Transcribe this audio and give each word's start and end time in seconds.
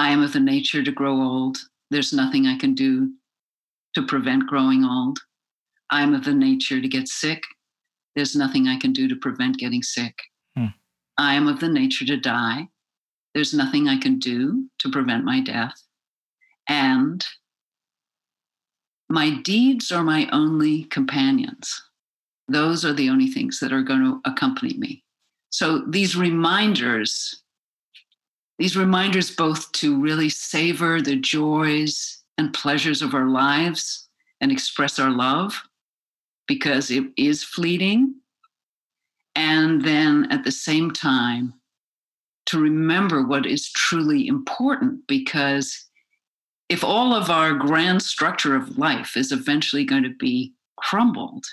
I 0.00 0.08
am 0.08 0.22
of 0.22 0.32
the 0.32 0.40
nature 0.40 0.82
to 0.82 0.90
grow 0.90 1.20
old. 1.20 1.58
There's 1.90 2.14
nothing 2.14 2.46
I 2.46 2.56
can 2.56 2.74
do 2.74 3.12
to 3.94 4.06
prevent 4.06 4.46
growing 4.46 4.82
old. 4.82 5.18
I 5.90 6.00
am 6.00 6.14
of 6.14 6.24
the 6.24 6.32
nature 6.32 6.80
to 6.80 6.88
get 6.88 7.06
sick. 7.06 7.42
There's 8.16 8.34
nothing 8.34 8.66
I 8.66 8.78
can 8.78 8.94
do 8.94 9.08
to 9.08 9.16
prevent 9.16 9.58
getting 9.58 9.82
sick. 9.82 10.14
Hmm. 10.56 10.68
I 11.18 11.34
am 11.34 11.46
of 11.46 11.60
the 11.60 11.68
nature 11.68 12.06
to 12.06 12.16
die. 12.16 12.68
There's 13.34 13.52
nothing 13.52 13.88
I 13.88 13.98
can 13.98 14.18
do 14.18 14.70
to 14.78 14.90
prevent 14.90 15.26
my 15.26 15.42
death. 15.42 15.78
And 16.66 17.22
my 19.10 19.28
deeds 19.42 19.92
are 19.92 20.02
my 20.02 20.30
only 20.32 20.84
companions. 20.84 21.78
Those 22.48 22.86
are 22.86 22.94
the 22.94 23.10
only 23.10 23.28
things 23.28 23.60
that 23.60 23.70
are 23.70 23.82
going 23.82 24.04
to 24.04 24.22
accompany 24.24 24.78
me. 24.78 25.04
So 25.50 25.84
these 25.86 26.16
reminders, 26.16 27.42
these 28.60 28.76
reminders 28.76 29.30
both 29.30 29.72
to 29.72 29.98
really 29.98 30.28
savor 30.28 31.00
the 31.00 31.16
joys 31.16 32.22
and 32.36 32.52
pleasures 32.52 33.00
of 33.00 33.14
our 33.14 33.26
lives 33.26 34.10
and 34.42 34.52
express 34.52 34.98
our 34.98 35.10
love 35.10 35.62
because 36.46 36.90
it 36.90 37.04
is 37.16 37.42
fleeting. 37.42 38.14
And 39.34 39.82
then 39.82 40.30
at 40.30 40.44
the 40.44 40.52
same 40.52 40.90
time, 40.90 41.54
to 42.46 42.60
remember 42.60 43.22
what 43.22 43.46
is 43.46 43.72
truly 43.72 44.26
important 44.28 45.06
because 45.06 45.86
if 46.68 46.84
all 46.84 47.14
of 47.14 47.30
our 47.30 47.54
grand 47.54 48.02
structure 48.02 48.54
of 48.54 48.76
life 48.76 49.16
is 49.16 49.32
eventually 49.32 49.86
going 49.86 50.02
to 50.02 50.14
be 50.18 50.52
crumbled, 50.76 51.46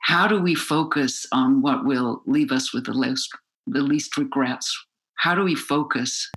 how 0.00 0.26
do 0.26 0.42
we 0.42 0.56
focus 0.56 1.24
on 1.30 1.62
what 1.62 1.84
will 1.84 2.20
leave 2.26 2.50
us 2.50 2.74
with 2.74 2.86
the 2.86 2.92
least, 2.92 3.30
the 3.68 3.80
least 3.80 4.16
regrets? 4.16 4.76
How 5.16 5.34
do 5.34 5.42
we 5.42 5.54
focus 5.54 6.30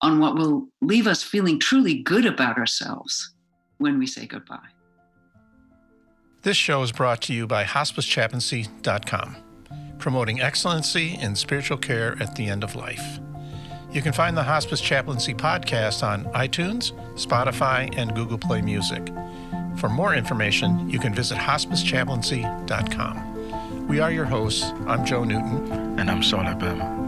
on 0.00 0.18
what 0.18 0.34
will 0.34 0.68
leave 0.80 1.06
us 1.06 1.22
feeling 1.22 1.58
truly 1.58 2.02
good 2.02 2.26
about 2.26 2.58
ourselves 2.58 3.34
when 3.78 3.98
we 3.98 4.06
say 4.06 4.26
goodbye? 4.26 4.58
This 6.42 6.56
show 6.56 6.82
is 6.82 6.90
brought 6.90 7.22
to 7.22 7.32
you 7.32 7.46
by 7.46 7.64
hospicechaplaincy.com, 7.64 9.36
promoting 9.98 10.40
excellency 10.40 11.16
in 11.20 11.36
spiritual 11.36 11.78
care 11.78 12.16
at 12.20 12.34
the 12.34 12.46
end 12.46 12.64
of 12.64 12.74
life. 12.74 13.20
You 13.92 14.02
can 14.02 14.12
find 14.12 14.36
the 14.36 14.42
Hospice 14.42 14.80
Chaplaincy 14.80 15.34
podcast 15.34 16.02
on 16.02 16.24
iTunes, 16.32 16.92
Spotify, 17.14 17.96
and 17.96 18.12
Google 18.14 18.38
Play 18.38 18.62
Music. 18.62 19.12
For 19.76 19.88
more 19.88 20.14
information, 20.14 20.90
you 20.90 20.98
can 20.98 21.14
visit 21.14 21.38
hospicechaplaincy.com. 21.38 23.86
We 23.86 24.00
are 24.00 24.10
your 24.10 24.24
hosts. 24.24 24.64
I'm 24.86 25.04
Joe 25.04 25.22
Newton. 25.24 25.98
And 25.98 26.10
I'm 26.10 26.22
Saul 26.22 26.44
Abema. 26.44 27.01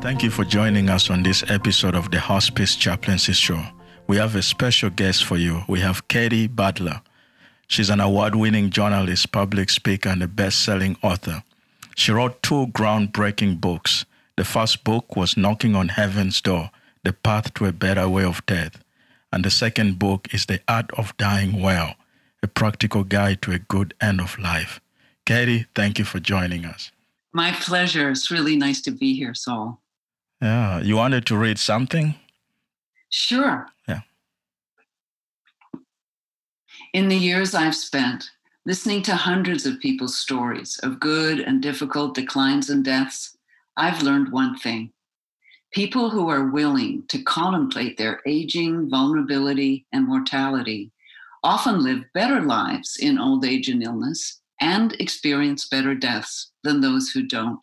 Thank 0.00 0.22
you 0.22 0.30
for 0.30 0.44
joining 0.44 0.88
us 0.88 1.10
on 1.10 1.22
this 1.22 1.42
episode 1.48 1.94
of 1.94 2.10
the 2.10 2.20
Hospice 2.20 2.76
Chaplaincy 2.76 3.32
Show. 3.32 3.62
We 4.06 4.18
have 4.18 4.36
a 4.36 4.42
special 4.42 4.90
guest 4.90 5.24
for 5.24 5.36
you. 5.36 5.62
We 5.68 5.80
have 5.80 6.06
Katy 6.08 6.46
Butler. 6.46 7.00
She's 7.66 7.90
an 7.90 8.00
award 8.00 8.36
winning 8.36 8.70
journalist, 8.70 9.32
public 9.32 9.70
speaker, 9.70 10.10
and 10.10 10.22
a 10.22 10.28
best 10.28 10.62
selling 10.62 10.96
author. 11.02 11.42
She 11.96 12.12
wrote 12.12 12.42
two 12.42 12.68
groundbreaking 12.68 13.60
books. 13.60 14.04
The 14.36 14.44
first 14.44 14.84
book 14.84 15.16
was 15.16 15.36
Knocking 15.36 15.74
on 15.74 15.88
Heaven's 15.88 16.40
Door 16.40 16.70
the 17.06 17.12
Path 17.12 17.54
to 17.54 17.66
a 17.66 17.72
Better 17.72 18.08
Way 18.08 18.24
of 18.24 18.44
Death. 18.46 18.82
And 19.32 19.44
the 19.44 19.50
second 19.50 19.96
book 19.96 20.26
is 20.34 20.46
The 20.46 20.60
Art 20.66 20.90
of 20.98 21.16
Dying 21.16 21.62
Well, 21.62 21.94
a 22.42 22.48
practical 22.48 23.04
guide 23.04 23.40
to 23.42 23.52
a 23.52 23.60
good 23.60 23.94
end 24.00 24.20
of 24.20 24.36
life. 24.40 24.80
Katy, 25.24 25.66
thank 25.72 26.00
you 26.00 26.04
for 26.04 26.18
joining 26.18 26.64
us. 26.64 26.90
My 27.32 27.52
pleasure. 27.52 28.10
It's 28.10 28.28
really 28.28 28.56
nice 28.56 28.80
to 28.82 28.90
be 28.90 29.14
here, 29.14 29.34
Saul. 29.34 29.80
Yeah. 30.40 30.80
You 30.80 30.96
wanted 30.96 31.26
to 31.26 31.36
read 31.36 31.58
something? 31.58 32.14
Sure. 33.08 33.68
Yeah. 33.88 34.00
In 36.92 37.08
the 37.08 37.16
years 37.16 37.54
I've 37.54 37.76
spent 37.76 38.30
listening 38.64 39.02
to 39.02 39.14
hundreds 39.14 39.64
of 39.64 39.80
people's 39.80 40.18
stories 40.18 40.78
of 40.82 41.00
good 41.00 41.40
and 41.40 41.62
difficult 41.62 42.14
declines 42.14 42.68
and 42.68 42.84
deaths, 42.84 43.36
I've 43.76 44.02
learned 44.02 44.32
one 44.32 44.58
thing 44.58 44.92
People 45.76 46.08
who 46.08 46.30
are 46.30 46.48
willing 46.48 47.04
to 47.08 47.22
contemplate 47.22 47.98
their 47.98 48.22
aging, 48.24 48.88
vulnerability, 48.88 49.84
and 49.92 50.06
mortality 50.06 50.90
often 51.44 51.82
live 51.82 52.04
better 52.14 52.40
lives 52.40 52.96
in 52.98 53.18
old 53.18 53.44
age 53.44 53.68
and 53.68 53.82
illness 53.82 54.40
and 54.60 54.94
experience 54.94 55.68
better 55.68 55.94
deaths 55.94 56.50
than 56.64 56.80
those 56.80 57.10
who 57.10 57.22
don't. 57.22 57.60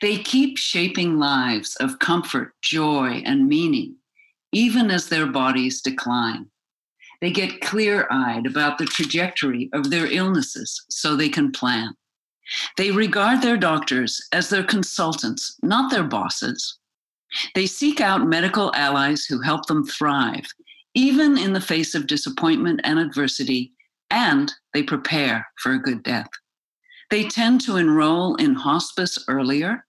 They 0.00 0.18
keep 0.18 0.58
shaping 0.58 1.18
lives 1.18 1.76
of 1.76 1.98
comfort, 1.98 2.54
joy, 2.62 3.22
and 3.24 3.48
meaning, 3.48 3.96
even 4.52 4.90
as 4.90 5.08
their 5.08 5.26
bodies 5.26 5.80
decline. 5.80 6.46
They 7.20 7.30
get 7.30 7.60
clear 7.60 8.06
eyed 8.10 8.46
about 8.46 8.78
the 8.78 8.86
trajectory 8.86 9.70
of 9.72 9.90
their 9.90 10.06
illnesses 10.06 10.84
so 10.90 11.16
they 11.16 11.28
can 11.28 11.52
plan. 11.52 11.94
They 12.76 12.90
regard 12.90 13.40
their 13.40 13.56
doctors 13.56 14.20
as 14.32 14.50
their 14.50 14.64
consultants, 14.64 15.56
not 15.62 15.90
their 15.90 16.04
bosses. 16.04 16.78
They 17.54 17.66
seek 17.66 18.00
out 18.00 18.26
medical 18.26 18.74
allies 18.74 19.24
who 19.24 19.40
help 19.40 19.66
them 19.66 19.84
thrive, 19.84 20.46
even 20.94 21.38
in 21.38 21.52
the 21.52 21.60
face 21.60 21.94
of 21.94 22.06
disappointment 22.06 22.80
and 22.84 22.98
adversity, 22.98 23.72
and 24.10 24.52
they 24.72 24.82
prepare 24.82 25.46
for 25.58 25.72
a 25.72 25.82
good 25.82 26.02
death. 26.02 26.28
They 27.14 27.28
tend 27.28 27.60
to 27.60 27.76
enroll 27.76 28.34
in 28.34 28.56
hospice 28.56 29.24
earlier, 29.28 29.86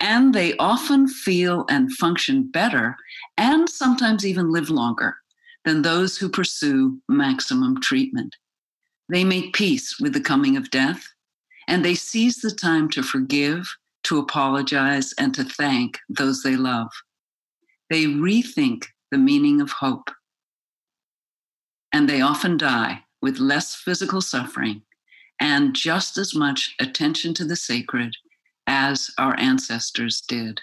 and 0.00 0.34
they 0.34 0.54
often 0.58 1.08
feel 1.08 1.64
and 1.70 1.90
function 1.90 2.50
better, 2.50 2.94
and 3.38 3.66
sometimes 3.66 4.26
even 4.26 4.52
live 4.52 4.68
longer 4.68 5.16
than 5.64 5.80
those 5.80 6.18
who 6.18 6.28
pursue 6.28 7.00
maximum 7.08 7.80
treatment. 7.80 8.36
They 9.08 9.24
make 9.24 9.54
peace 9.54 9.98
with 9.98 10.12
the 10.12 10.20
coming 10.20 10.58
of 10.58 10.70
death 10.70 11.08
and 11.68 11.82
they 11.82 11.94
seize 11.94 12.36
the 12.42 12.50
time 12.50 12.90
to 12.90 13.02
forgive, 13.02 13.74
to 14.02 14.18
apologize, 14.18 15.14
and 15.14 15.34
to 15.36 15.44
thank 15.44 15.98
those 16.10 16.42
they 16.42 16.56
love. 16.56 16.90
They 17.88 18.04
rethink 18.04 18.84
the 19.10 19.16
meaning 19.16 19.62
of 19.62 19.70
hope. 19.70 20.10
And 21.94 22.10
they 22.10 22.20
often 22.20 22.58
die 22.58 23.04
with 23.22 23.38
less 23.38 23.74
physical 23.74 24.20
suffering 24.20 24.82
and 25.40 25.74
just 25.74 26.18
as 26.18 26.34
much 26.34 26.74
attention 26.80 27.34
to 27.34 27.44
the 27.44 27.56
sacred 27.56 28.16
as 28.66 29.10
our 29.18 29.38
ancestors 29.38 30.20
did. 30.20 30.60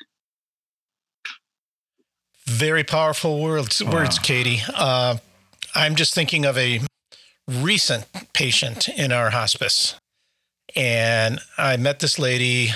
Very 2.45 2.83
powerful 2.83 3.41
words, 3.41 3.83
wow. 3.83 3.93
words 3.93 4.19
Katy. 4.19 4.61
Uh, 4.73 5.17
I'm 5.73 5.95
just 5.95 6.13
thinking 6.13 6.45
of 6.45 6.57
a 6.57 6.81
recent 7.47 8.05
patient 8.33 8.87
in 8.89 9.11
our 9.11 9.31
hospice. 9.31 9.95
And 10.75 11.39
I 11.57 11.77
met 11.77 11.99
this 11.99 12.19
lady, 12.19 12.69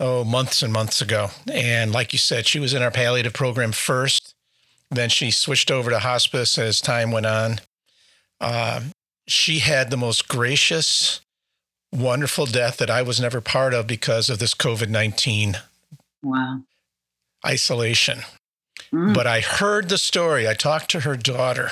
oh, 0.00 0.24
months 0.24 0.62
and 0.62 0.72
months 0.72 1.00
ago. 1.00 1.28
And 1.52 1.92
like 1.92 2.12
you 2.12 2.18
said, 2.18 2.46
she 2.46 2.58
was 2.58 2.74
in 2.74 2.82
our 2.82 2.90
palliative 2.90 3.34
program 3.34 3.72
first. 3.72 4.34
Then 4.90 5.08
she 5.08 5.30
switched 5.30 5.70
over 5.70 5.90
to 5.90 6.00
hospice 6.00 6.58
as 6.58 6.80
time 6.80 7.12
went 7.12 7.26
on. 7.26 7.60
Uh, 8.40 8.80
she 9.30 9.60
had 9.60 9.90
the 9.90 9.96
most 9.96 10.28
gracious, 10.28 11.20
wonderful 11.92 12.46
death 12.46 12.78
that 12.78 12.90
I 12.90 13.02
was 13.02 13.20
never 13.20 13.40
part 13.40 13.72
of 13.74 13.86
because 13.86 14.28
of 14.28 14.38
this 14.38 14.54
COVID 14.54 14.88
19 14.88 15.58
wow. 16.22 16.60
isolation. 17.46 18.20
Mm. 18.92 19.14
But 19.14 19.26
I 19.26 19.40
heard 19.40 19.88
the 19.88 19.98
story. 19.98 20.48
I 20.48 20.54
talked 20.54 20.90
to 20.90 21.00
her 21.00 21.16
daughter, 21.16 21.70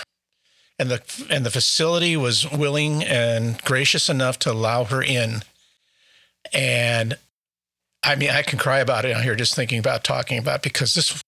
and 0.78 0.88
the 0.88 1.26
and 1.28 1.44
the 1.44 1.50
facility 1.50 2.16
was 2.16 2.48
willing 2.50 3.02
and 3.02 3.60
gracious 3.64 4.08
enough 4.08 4.38
to 4.40 4.52
allow 4.52 4.84
her 4.84 5.02
in. 5.02 5.42
And 6.52 7.18
I 8.04 8.14
mean, 8.14 8.30
I 8.30 8.42
can 8.42 8.58
cry 8.58 8.78
about 8.78 9.04
it 9.04 9.16
out 9.16 9.24
here 9.24 9.34
just 9.34 9.56
thinking 9.56 9.80
about 9.80 10.04
talking 10.04 10.38
about 10.38 10.62
because 10.62 10.94
this 10.94 11.20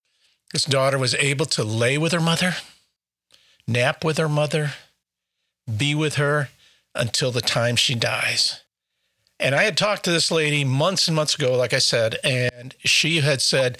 this 0.53 0.63
daughter 0.63 0.97
was 0.97 1.13
able 1.15 1.45
to 1.47 1.63
lay 1.63 1.97
with 1.97 2.13
her 2.13 2.21
mother, 2.21 2.55
nap 3.67 4.05
with 4.05 4.17
her 4.17 4.29
mother, 4.29 4.73
be 5.77 5.95
with 5.95 6.15
her 6.15 6.49
until 6.95 7.31
the 7.31 7.41
time 7.41 7.75
she 7.75 7.95
dies. 7.95 8.61
And 9.39 9.55
I 9.55 9.63
had 9.63 9.77
talked 9.77 10.03
to 10.05 10.11
this 10.11 10.29
lady 10.31 10.63
months 10.63 11.07
and 11.07 11.15
months 11.15 11.35
ago, 11.35 11.55
like 11.57 11.73
I 11.73 11.79
said, 11.79 12.17
and 12.23 12.75
she 12.79 13.21
had 13.21 13.41
said, 13.41 13.77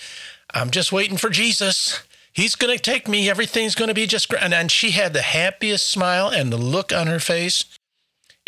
I'm 0.54 0.72
just 0.72 0.92
waiting 0.92 1.18
for 1.18 1.30
Jesus 1.30 2.02
he's 2.34 2.56
going 2.56 2.76
to 2.76 2.82
take 2.82 3.08
me. 3.08 3.30
Everything's 3.30 3.76
going 3.76 3.90
to 3.90 3.94
be 3.94 4.08
just 4.08 4.30
great. 4.30 4.44
And, 4.44 4.54
and 4.54 4.72
she 4.72 4.92
had 4.92 5.14
the 5.14 5.22
happiest 5.22 5.90
smile 5.90 6.30
and 6.30 6.52
the 6.52 6.58
look 6.58 6.94
on 6.94 7.08
her 7.08 7.20
face. 7.20 7.66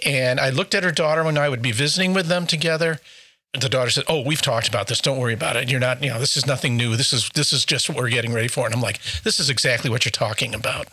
And 0.06 0.40
I 0.40 0.50
looked 0.50 0.76
at 0.76 0.84
her 0.84 0.92
daughter 0.92 1.24
when 1.24 1.38
I 1.38 1.50
would 1.50 1.62
be 1.62 1.72
visiting 1.72 2.14
with 2.14 2.28
them 2.28 2.48
together. 2.48 3.00
The 3.54 3.70
daughter 3.70 3.92
said, 3.92 4.06
"Oh, 4.08 4.22
we've 4.22 4.42
talked 4.42 4.68
about 4.68 4.88
this. 4.88 5.00
Don't 5.00 5.20
worry 5.20 5.36
about 5.36 5.56
it. 5.56 5.70
You're 5.70 5.80
not, 5.80 6.04
you 6.04 6.10
know, 6.10 6.20
this 6.20 6.36
is 6.36 6.48
nothing 6.48 6.76
new. 6.76 6.96
This 6.96 7.14
is 7.14 7.30
this 7.36 7.54
is 7.54 7.66
just 7.66 7.88
what 7.88 8.00
we're 8.00 8.10
getting 8.10 8.34
ready 8.34 8.48
for." 8.48 8.66
And 8.66 8.74
I'm 8.74 8.82
like, 8.82 9.00
"This 9.24 9.40
is 9.40 9.52
exactly 9.52 9.92
what 9.92 10.06
you're 10.06 10.12
talking 10.12 10.56
about." 10.56 10.88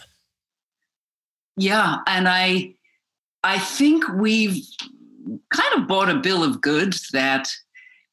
Yeah, 1.61 1.99
and 2.07 2.27
I 2.27 2.73
I 3.45 3.59
think 3.59 4.09
we've 4.09 4.65
kind 5.53 5.75
of 5.75 5.87
bought 5.87 6.09
a 6.09 6.15
bill 6.15 6.43
of 6.43 6.63
goods 6.63 7.09
that 7.13 7.49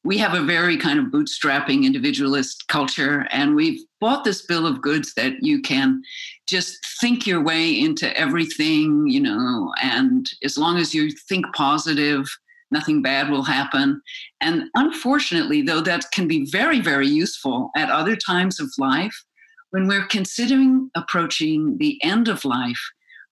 we 0.04 0.18
have 0.18 0.34
a 0.34 0.42
very 0.42 0.76
kind 0.76 0.98
of 0.98 1.06
bootstrapping 1.06 1.84
individualist 1.84 2.68
culture, 2.68 3.26
and 3.30 3.54
we've 3.54 3.80
bought 4.02 4.24
this 4.24 4.42
bill 4.42 4.66
of 4.66 4.82
goods 4.82 5.14
that 5.14 5.42
you 5.42 5.62
can 5.62 6.02
just 6.46 6.76
think 7.00 7.26
your 7.26 7.42
way 7.42 7.70
into 7.70 8.14
everything, 8.18 9.06
you 9.08 9.20
know, 9.20 9.72
and 9.82 10.28
as 10.44 10.58
long 10.58 10.76
as 10.76 10.92
you 10.94 11.10
think 11.10 11.46
positive, 11.54 12.28
nothing 12.70 13.00
bad 13.00 13.30
will 13.30 13.44
happen. 13.44 14.02
And 14.42 14.64
unfortunately, 14.74 15.62
though, 15.62 15.80
that 15.80 16.04
can 16.12 16.28
be 16.28 16.44
very, 16.50 16.80
very 16.80 17.08
useful 17.08 17.70
at 17.78 17.88
other 17.88 18.14
times 18.14 18.60
of 18.60 18.70
life, 18.76 19.24
when 19.70 19.88
we're 19.88 20.06
considering 20.06 20.90
approaching 20.94 21.78
the 21.78 21.98
end 22.04 22.28
of 22.28 22.44
life, 22.44 22.80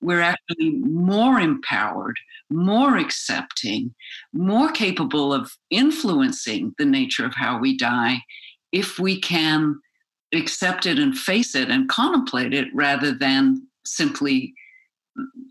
we're 0.01 0.21
actually 0.21 0.71
more 0.71 1.41
empowered, 1.41 2.17
more 2.51 2.97
accepting, 2.97 3.95
more 4.33 4.71
capable 4.71 5.33
of 5.33 5.53
influencing 5.71 6.75
the 6.79 6.85
nature 6.85 7.25
of 7.25 7.35
how 7.35 7.59
we 7.59 7.77
die 7.77 8.19
if 8.73 8.99
we 8.99 9.21
can 9.21 9.79
accept 10.35 10.87
it 10.87 10.99
and 10.99 11.17
face 11.17 11.55
it 11.55 11.71
and 11.71 11.89
contemplate 11.89 12.53
it 12.53 12.69
rather 12.75 13.13
than 13.13 13.67
simply 13.85 14.53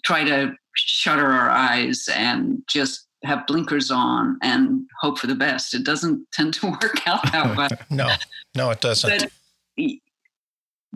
try 0.04 0.24
to 0.24 0.54
shutter 0.76 1.26
our 1.26 1.50
eyes 1.50 2.08
and 2.14 2.62
just 2.68 3.08
have 3.24 3.48
blinkers 3.48 3.90
on 3.90 4.38
and 4.42 4.82
hope 5.02 5.18
for 5.18 5.28
the 5.28 5.36
best. 5.36 5.74
It 5.74 5.84
doesn't 5.84 6.28
tend 6.32 6.54
to 6.56 6.68
work 6.82 7.08
out 7.08 7.32
that 7.32 7.58
way. 7.58 7.68
no, 7.90 8.14
no, 8.56 8.70
it 8.72 8.82
doesn't. 8.82 9.10
But 9.10 9.32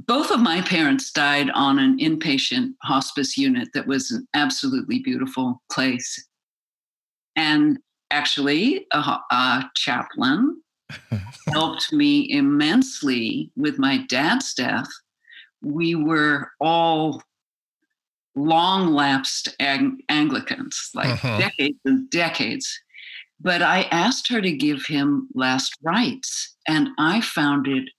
both 0.08 0.32
of 0.32 0.40
my 0.40 0.62
parents 0.62 1.12
died 1.12 1.50
on 1.52 1.80
an 1.80 1.98
inpatient 2.00 2.74
hospice 2.84 3.38
unit 3.38 3.70
that 3.74 3.88
was 3.88 4.12
an 4.12 4.28
absolutely 4.34 5.00
beautiful 5.00 5.62
place. 5.72 6.28
And 7.36 7.80
actually, 8.12 8.86
a, 8.92 8.98
a 9.32 9.70
chaplain 9.76 10.62
helped 11.50 11.92
me 11.92 12.32
immensely 12.32 13.52
with 13.56 13.78
my 13.78 14.06
dad's 14.08 14.54
death. 14.54 14.88
We 15.62 15.96
were 15.96 16.52
all 16.62 17.22
long 18.36 18.94
lapsed 18.94 19.56
Ang- 19.60 20.02
Anglicans, 20.10 20.92
like 20.94 21.10
uh-huh. 21.10 21.40
decades 21.40 21.80
and 21.86 22.10
decades. 22.10 22.80
But 23.42 23.62
I 23.62 23.84
asked 23.84 24.28
her 24.30 24.42
to 24.42 24.52
give 24.52 24.86
him 24.86 25.30
last 25.34 25.76
rites, 25.82 26.56
and 26.68 26.90
I 26.98 27.22
found 27.22 27.68
it 27.68 27.90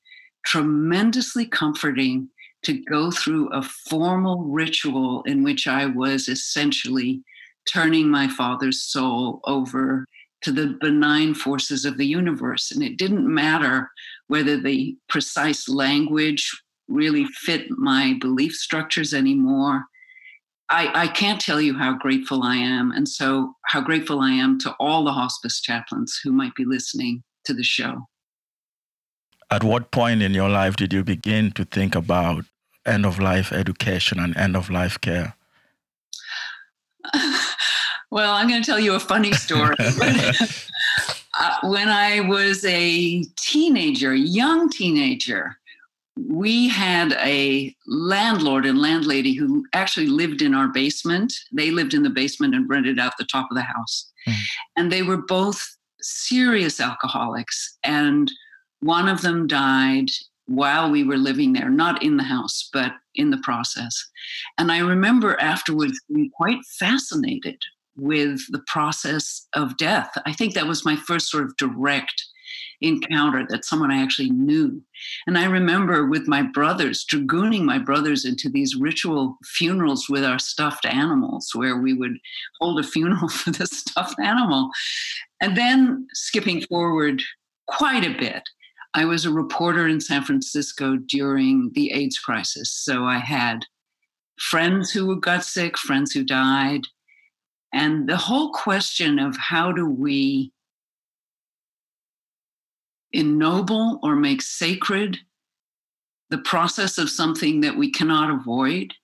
tremendously 0.44 1.46
comforting 1.46 2.28
to 2.62 2.82
go 2.84 3.10
through 3.10 3.48
a 3.52 3.62
formal 3.62 4.44
ritual 4.44 5.22
in 5.22 5.42
which 5.42 5.66
I 5.66 5.86
was 5.86 6.28
essentially 6.28 7.22
turning 7.66 8.10
my 8.10 8.28
father's 8.28 8.82
soul 8.82 9.40
over 9.44 10.04
to 10.42 10.52
the 10.52 10.78
benign 10.80 11.34
forces 11.34 11.84
of 11.84 11.98
the 11.98 12.06
universe. 12.06 12.70
And 12.70 12.82
it 12.82 12.96
didn't 12.96 13.32
matter 13.32 13.90
whether 14.28 14.56
the 14.56 14.96
precise 15.08 15.68
language 15.68 16.50
really 16.88 17.24
fit 17.26 17.70
my 17.70 18.16
belief 18.20 18.54
structures 18.54 19.14
anymore. 19.14 19.84
I, 20.70 21.02
I, 21.02 21.08
can't 21.08 21.40
tell 21.40 21.60
you 21.60 21.76
how 21.76 21.94
grateful 21.94 22.42
I 22.42 22.56
am. 22.56 22.92
And 22.92 23.08
so, 23.08 23.54
how 23.66 23.80
grateful 23.80 24.20
I 24.20 24.30
am 24.30 24.58
to 24.60 24.74
all 24.78 25.04
the 25.04 25.12
hospice 25.12 25.60
chaplains 25.60 26.20
who 26.22 26.32
might 26.32 26.54
be 26.54 26.64
listening 26.64 27.24
to 27.44 27.52
the 27.52 27.64
show. 27.64 28.06
At 29.50 29.64
what 29.64 29.90
point 29.90 30.22
in 30.22 30.32
your 30.32 30.48
life 30.48 30.76
did 30.76 30.92
you 30.92 31.02
begin 31.02 31.50
to 31.52 31.64
think 31.64 31.94
about 31.96 32.44
end 32.86 33.04
of 33.04 33.18
life 33.18 33.52
education 33.52 34.20
and 34.20 34.36
end 34.36 34.56
of 34.56 34.70
life 34.70 35.00
care? 35.00 35.34
well, 38.10 38.32
I'm 38.34 38.48
going 38.48 38.62
to 38.62 38.66
tell 38.66 38.78
you 38.78 38.94
a 38.94 39.00
funny 39.00 39.32
story. 39.32 39.74
uh, 39.80 41.56
when 41.64 41.88
I 41.88 42.20
was 42.20 42.64
a 42.64 43.24
teenager, 43.36 44.14
young 44.14 44.70
teenager, 44.70 45.56
we 46.28 46.68
had 46.68 47.12
a 47.14 47.74
landlord 47.86 48.66
and 48.66 48.80
landlady 48.80 49.34
who 49.34 49.64
actually 49.72 50.06
lived 50.06 50.42
in 50.42 50.54
our 50.54 50.68
basement. 50.68 51.32
They 51.52 51.70
lived 51.70 51.94
in 51.94 52.02
the 52.02 52.10
basement 52.10 52.54
and 52.54 52.68
rented 52.68 52.98
out 53.00 53.14
the 53.18 53.24
top 53.24 53.48
of 53.50 53.56
the 53.56 53.62
house. 53.62 54.12
Mm. 54.28 54.34
And 54.76 54.92
they 54.92 55.02
were 55.02 55.16
both 55.16 55.76
serious 56.00 56.80
alcoholics. 56.80 57.78
And 57.82 58.30
one 58.80 59.08
of 59.08 59.22
them 59.22 59.46
died 59.46 60.08
while 60.46 60.90
we 60.90 61.04
were 61.04 61.16
living 61.16 61.52
there, 61.52 61.70
not 61.70 62.02
in 62.02 62.16
the 62.16 62.24
house, 62.24 62.68
but 62.72 62.92
in 63.14 63.30
the 63.30 63.38
process. 63.38 64.08
And 64.58 64.72
I 64.72 64.78
remember 64.78 65.40
afterwards 65.40 66.00
being 66.12 66.30
quite 66.30 66.58
fascinated 66.78 67.60
with 67.96 68.40
the 68.50 68.62
process 68.66 69.46
of 69.54 69.76
death. 69.76 70.10
I 70.26 70.32
think 70.32 70.54
that 70.54 70.66
was 70.66 70.84
my 70.84 70.96
first 70.96 71.30
sort 71.30 71.44
of 71.44 71.56
direct 71.56 72.24
encounter 72.80 73.46
that 73.48 73.64
someone 73.64 73.90
I 73.90 74.02
actually 74.02 74.30
knew. 74.30 74.82
And 75.26 75.36
I 75.36 75.44
remember 75.44 76.06
with 76.06 76.26
my 76.26 76.42
brothers, 76.42 77.04
dragooning 77.04 77.62
my 77.62 77.78
brothers 77.78 78.24
into 78.24 78.48
these 78.48 78.74
ritual 78.74 79.36
funerals 79.44 80.08
with 80.08 80.24
our 80.24 80.38
stuffed 80.38 80.86
animals, 80.86 81.50
where 81.54 81.76
we 81.76 81.92
would 81.92 82.18
hold 82.60 82.80
a 82.80 82.82
funeral 82.82 83.28
for 83.28 83.50
the 83.50 83.66
stuffed 83.66 84.18
animal. 84.18 84.70
And 85.40 85.56
then 85.56 86.08
skipping 86.12 86.62
forward 86.62 87.22
quite 87.66 88.04
a 88.04 88.18
bit, 88.18 88.48
I 88.94 89.04
was 89.04 89.24
a 89.24 89.30
reporter 89.30 89.86
in 89.86 90.00
San 90.00 90.24
Francisco 90.24 90.96
during 90.96 91.70
the 91.74 91.92
AIDS 91.92 92.18
crisis. 92.18 92.72
So 92.72 93.04
I 93.04 93.18
had 93.18 93.64
friends 94.38 94.90
who 94.90 95.20
got 95.20 95.44
sick, 95.44 95.78
friends 95.78 96.12
who 96.12 96.24
died. 96.24 96.82
And 97.72 98.08
the 98.08 98.16
whole 98.16 98.52
question 98.52 99.18
of 99.18 99.36
how 99.36 99.70
do 99.70 99.86
we 99.86 100.52
ennoble 103.12 104.00
or 104.02 104.16
make 104.16 104.42
sacred 104.42 105.18
the 106.30 106.38
process 106.38 106.98
of 106.98 107.10
something 107.10 107.60
that 107.60 107.76
we 107.76 107.90
cannot 107.90 108.30
avoid? 108.30 108.94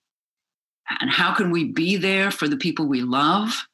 And 0.99 1.09
how 1.09 1.33
can 1.33 1.51
we 1.51 1.65
be 1.65 1.97
there 1.97 2.31
for 2.31 2.47
the 2.47 2.57
people 2.57 2.87
we 2.87 3.01
love? 3.01 3.67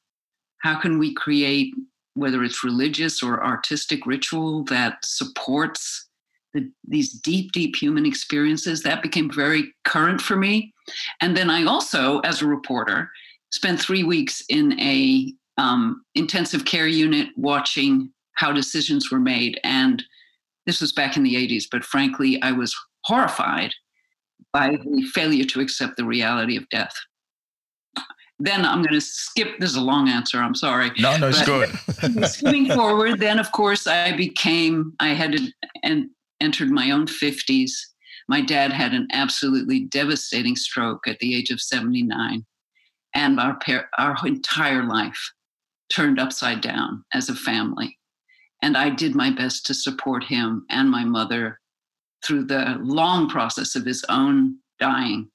How 0.59 0.80
can 0.80 1.00
we 1.00 1.13
create 1.13 1.74
whether 2.16 2.44
it's 2.44 2.63
religious 2.63 3.24
or 3.24 3.44
artistic 3.44 4.06
ritual 4.06 4.63
that 4.66 5.04
supports 5.04 6.03
the, 6.54 6.70
these 6.88 7.14
deep, 7.14 7.52
deep 7.52 7.76
human 7.76 8.06
experiences. 8.06 8.84
That 8.84 9.02
became 9.02 9.32
very 9.32 9.74
current 9.86 10.22
for 10.22 10.36
me. 10.36 10.74
And 11.22 11.36
then 11.36 11.50
I 11.50 11.64
also, 11.64 12.20
as 12.20 12.42
a 12.42 12.48
reporter, 12.48 13.10
spent 13.52 13.80
three 13.80 14.04
weeks 14.04 14.44
in 14.50 14.80
a 14.80 15.34
um, 15.58 16.04
intensive 16.16 16.66
care 16.66 16.88
unit 16.88 17.30
watching 17.38 18.12
how 18.36 18.52
decisions 18.52 19.12
were 19.12 19.20
made. 19.20 19.60
And 19.64 20.04
this 20.66 20.82
was 20.82 20.92
back 20.92 21.18
in 21.18 21.24
the 21.24 21.36
80s, 21.36 21.66
but 21.72 21.83
frankly, 21.83 22.42
I 22.42 22.52
was 22.52 22.76
horrified 23.06 23.74
by 24.52 24.72
the 24.72 25.04
failure 25.14 25.45
to 25.45 25.60
accept 25.60 25.98
the 25.98 26.06
reality 26.06 26.57
of 26.57 26.68
death 26.69 26.94
then 28.40 28.66
I'm 28.66 28.81
going 28.81 28.94
to 28.94 29.02
skip. 29.02 29.60
This 29.60 29.69
is 29.69 29.78
a 29.78 29.81
long 29.81 30.10
answer. 30.10 30.40
I'm 30.40 30.56
sorry. 30.56 30.92
No, 31.00 31.16
no, 31.18 31.30
it's 31.30 31.45
good. 31.45 31.69
skipping 32.30 32.68
forward, 32.68 33.19
then 33.19 33.40
of 33.40 33.52
course 33.52 33.88
I 33.88 34.16
became. 34.16 34.94
I 35.00 35.10
had 35.10 35.33
to, 35.33 35.52
and 35.83 36.10
entered 36.44 36.69
my 36.69 36.92
own 36.92 37.07
50s. 37.07 37.71
My 38.28 38.42
dad 38.42 38.71
had 38.71 38.94
an 38.94 39.07
absolutely 39.14 39.85
devastating 39.85 40.56
stroke 40.56 41.07
at 41.07 41.19
the 41.19 41.35
age 41.35 41.50
of 41.50 41.62
79, 41.62 42.45
and 43.16 43.40
our 43.40 43.57
par- 43.59 43.90
our 43.97 44.16
entire 44.26 44.83
life 44.83 45.31
turned 45.94 46.19
upside 46.19 46.62
down 46.62 47.04
as 47.14 47.30
a 47.30 47.35
family. 47.35 47.97
And 48.62 48.78
I 48.78 48.90
did 48.90 49.16
my 49.16 49.30
best 49.30 49.66
to 49.66 49.73
support 49.73 50.23
him 50.23 50.66
and 50.69 50.90
my 50.90 51.04
mother 51.04 51.59
through 52.26 52.45
the 52.45 52.78
long 52.81 53.28
process 53.28 53.76
of 53.76 53.85
his 53.85 54.06
own 54.09 54.57
dying 54.80 55.30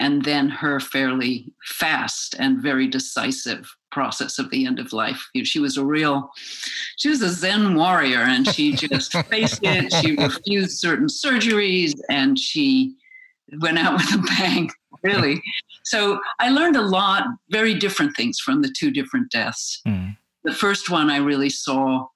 and 0.00 0.24
then 0.24 0.48
her 0.48 0.80
fairly 0.80 1.52
fast 1.64 2.34
and 2.38 2.60
very 2.60 2.88
decisive 2.88 3.74
process 3.90 4.38
of 4.38 4.50
the 4.50 4.66
end 4.66 4.78
of 4.78 4.92
life. 4.92 5.28
She 5.44 5.60
was 5.60 5.76
a 5.76 5.84
real, 5.84 6.30
she 6.96 7.08
was 7.08 7.22
a 7.22 7.30
Zen 7.30 7.74
warrior 7.74 8.20
and 8.20 8.46
she 8.48 8.72
just 8.72 9.12
faced 9.28 9.60
it. 9.62 9.92
She 9.92 10.16
refused 10.16 10.78
certain 10.78 11.06
surgeries 11.06 11.92
and 12.10 12.38
she 12.38 12.96
went 13.60 13.78
out 13.78 13.94
with 13.94 14.14
a 14.14 14.18
bang, 14.18 14.70
really. 15.02 15.40
So 15.84 16.20
I 16.40 16.50
learned 16.50 16.76
a 16.76 16.82
lot, 16.82 17.26
very 17.50 17.74
different 17.74 18.16
things 18.16 18.38
from 18.38 18.62
the 18.62 18.74
two 18.76 18.90
different 18.90 19.30
deaths. 19.30 19.80
Mm. 19.86 20.16
The 20.44 20.54
first 20.54 20.90
one, 20.90 21.10
I 21.10 21.18
really 21.18 21.50
saw 21.50 22.06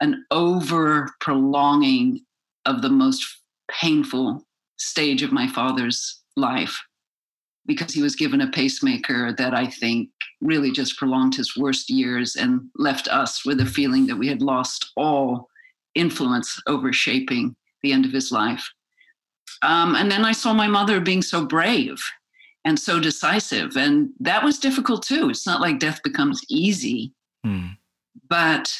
an 0.00 0.24
over 0.30 1.14
prolonging 1.20 2.20
of 2.66 2.82
the 2.82 2.90
most 2.90 3.24
painful 3.70 4.44
stage 4.76 5.22
of 5.22 5.32
my 5.32 5.48
father's 5.48 6.20
life 6.36 6.78
because 7.66 7.92
he 7.92 8.02
was 8.02 8.16
given 8.16 8.40
a 8.40 8.50
pacemaker 8.50 9.32
that 9.32 9.54
I 9.54 9.66
think 9.66 10.10
really 10.40 10.70
just 10.70 10.96
prolonged 10.96 11.34
his 11.34 11.56
worst 11.56 11.90
years 11.90 12.36
and 12.36 12.62
left 12.76 13.08
us 13.08 13.44
with 13.44 13.60
a 13.60 13.66
feeling 13.66 14.06
that 14.06 14.16
we 14.16 14.28
had 14.28 14.42
lost 14.42 14.92
all 14.96 15.48
influence 15.94 16.60
over 16.66 16.92
shaping 16.92 17.56
the 17.82 17.92
end 17.92 18.04
of 18.04 18.12
his 18.12 18.30
life. 18.30 18.68
Um, 19.62 19.96
and 19.96 20.10
then 20.10 20.24
I 20.24 20.32
saw 20.32 20.52
my 20.52 20.68
mother 20.68 21.00
being 21.00 21.22
so 21.22 21.44
brave 21.44 21.98
and 22.64 22.78
so 22.78 23.00
decisive. 23.00 23.76
And 23.76 24.10
that 24.20 24.44
was 24.44 24.58
difficult 24.58 25.04
too. 25.04 25.30
It's 25.30 25.46
not 25.46 25.60
like 25.60 25.78
death 25.78 26.00
becomes 26.02 26.42
easy, 26.48 27.12
mm. 27.44 27.76
but 28.28 28.72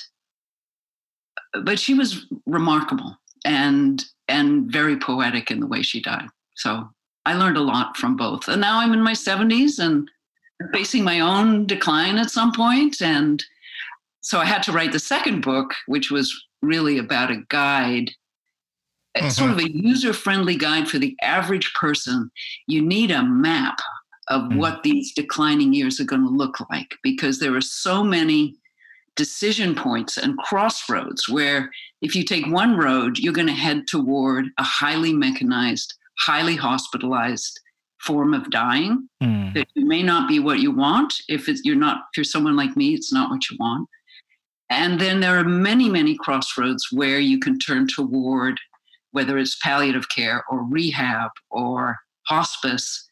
but 1.62 1.78
she 1.78 1.94
was 1.94 2.26
remarkable 2.44 3.16
and 3.44 4.04
and 4.28 4.70
very 4.70 4.98
poetic 4.98 5.50
in 5.50 5.60
the 5.60 5.66
way 5.66 5.82
she 5.82 6.02
died. 6.02 6.28
So 6.56 6.90
I 7.26 7.34
learned 7.34 7.56
a 7.56 7.62
lot 7.62 7.96
from 7.96 8.16
both. 8.16 8.48
And 8.48 8.60
now 8.60 8.78
I'm 8.78 8.92
in 8.92 9.02
my 9.02 9.12
70s 9.12 9.78
and 9.78 10.08
facing 10.72 11.04
my 11.04 11.20
own 11.20 11.66
decline 11.66 12.16
at 12.16 12.30
some 12.30 12.52
point. 12.52 13.02
and 13.02 13.44
so 14.22 14.40
I 14.40 14.44
had 14.44 14.64
to 14.64 14.72
write 14.72 14.90
the 14.90 14.98
second 14.98 15.42
book, 15.42 15.72
which 15.86 16.10
was 16.10 16.34
really 16.60 16.98
about 16.98 17.30
a 17.30 17.44
guide, 17.48 18.10
mm-hmm. 19.16 19.28
sort 19.28 19.52
of 19.52 19.58
a 19.58 19.70
user 19.70 20.12
friendly 20.12 20.56
guide 20.56 20.88
for 20.88 20.98
the 20.98 21.16
average 21.22 21.72
person. 21.74 22.30
You 22.66 22.82
need 22.82 23.12
a 23.12 23.22
map 23.22 23.78
of 24.28 24.42
mm-hmm. 24.42 24.58
what 24.58 24.82
these 24.82 25.12
declining 25.14 25.72
years 25.72 26.00
are 26.00 26.04
going 26.04 26.22
to 26.22 26.28
look 26.28 26.58
like 26.70 26.96
because 27.04 27.38
there 27.38 27.54
are 27.54 27.60
so 27.60 28.02
many 28.02 28.56
decision 29.14 29.74
points 29.74 30.16
and 30.16 30.36
crossroads 30.38 31.28
where 31.28 31.70
if 32.02 32.16
you 32.16 32.24
take 32.24 32.46
one 32.48 32.76
road, 32.76 33.18
you're 33.18 33.32
going 33.32 33.46
to 33.46 33.52
head 33.52 33.86
toward 33.86 34.46
a 34.58 34.62
highly 34.62 35.12
mechanized, 35.12 35.94
highly 36.18 36.56
hospitalized 36.56 37.60
form 38.00 38.34
of 38.34 38.50
dying 38.50 39.08
mm. 39.22 39.54
that 39.54 39.66
may 39.74 40.02
not 40.02 40.28
be 40.28 40.38
what 40.38 40.60
you 40.60 40.70
want 40.70 41.12
if 41.28 41.48
you're 41.64 41.74
not 41.74 41.98
if 42.12 42.16
you're 42.16 42.24
someone 42.24 42.54
like 42.56 42.76
me 42.76 42.94
it's 42.94 43.12
not 43.12 43.30
what 43.30 43.50
you 43.50 43.56
want 43.58 43.88
and 44.68 45.00
then 45.00 45.20
there 45.20 45.38
are 45.38 45.44
many, 45.44 45.88
many 45.88 46.16
crossroads 46.16 46.88
where 46.90 47.20
you 47.20 47.38
can 47.38 47.58
turn 47.58 47.86
toward 47.86 48.58
whether 49.12 49.38
it's 49.38 49.56
palliative 49.62 50.08
care 50.08 50.44
or 50.50 50.64
rehab 50.64 51.30
or 51.50 51.98
hospice 52.26 53.08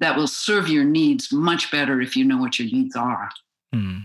that 0.00 0.16
will 0.16 0.26
serve 0.26 0.68
your 0.68 0.84
needs 0.84 1.32
much 1.32 1.70
better 1.70 2.00
if 2.00 2.16
you 2.16 2.24
know 2.24 2.38
what 2.38 2.58
your 2.58 2.68
needs 2.68 2.96
are. 2.96 3.30
Hmm. 3.72 3.98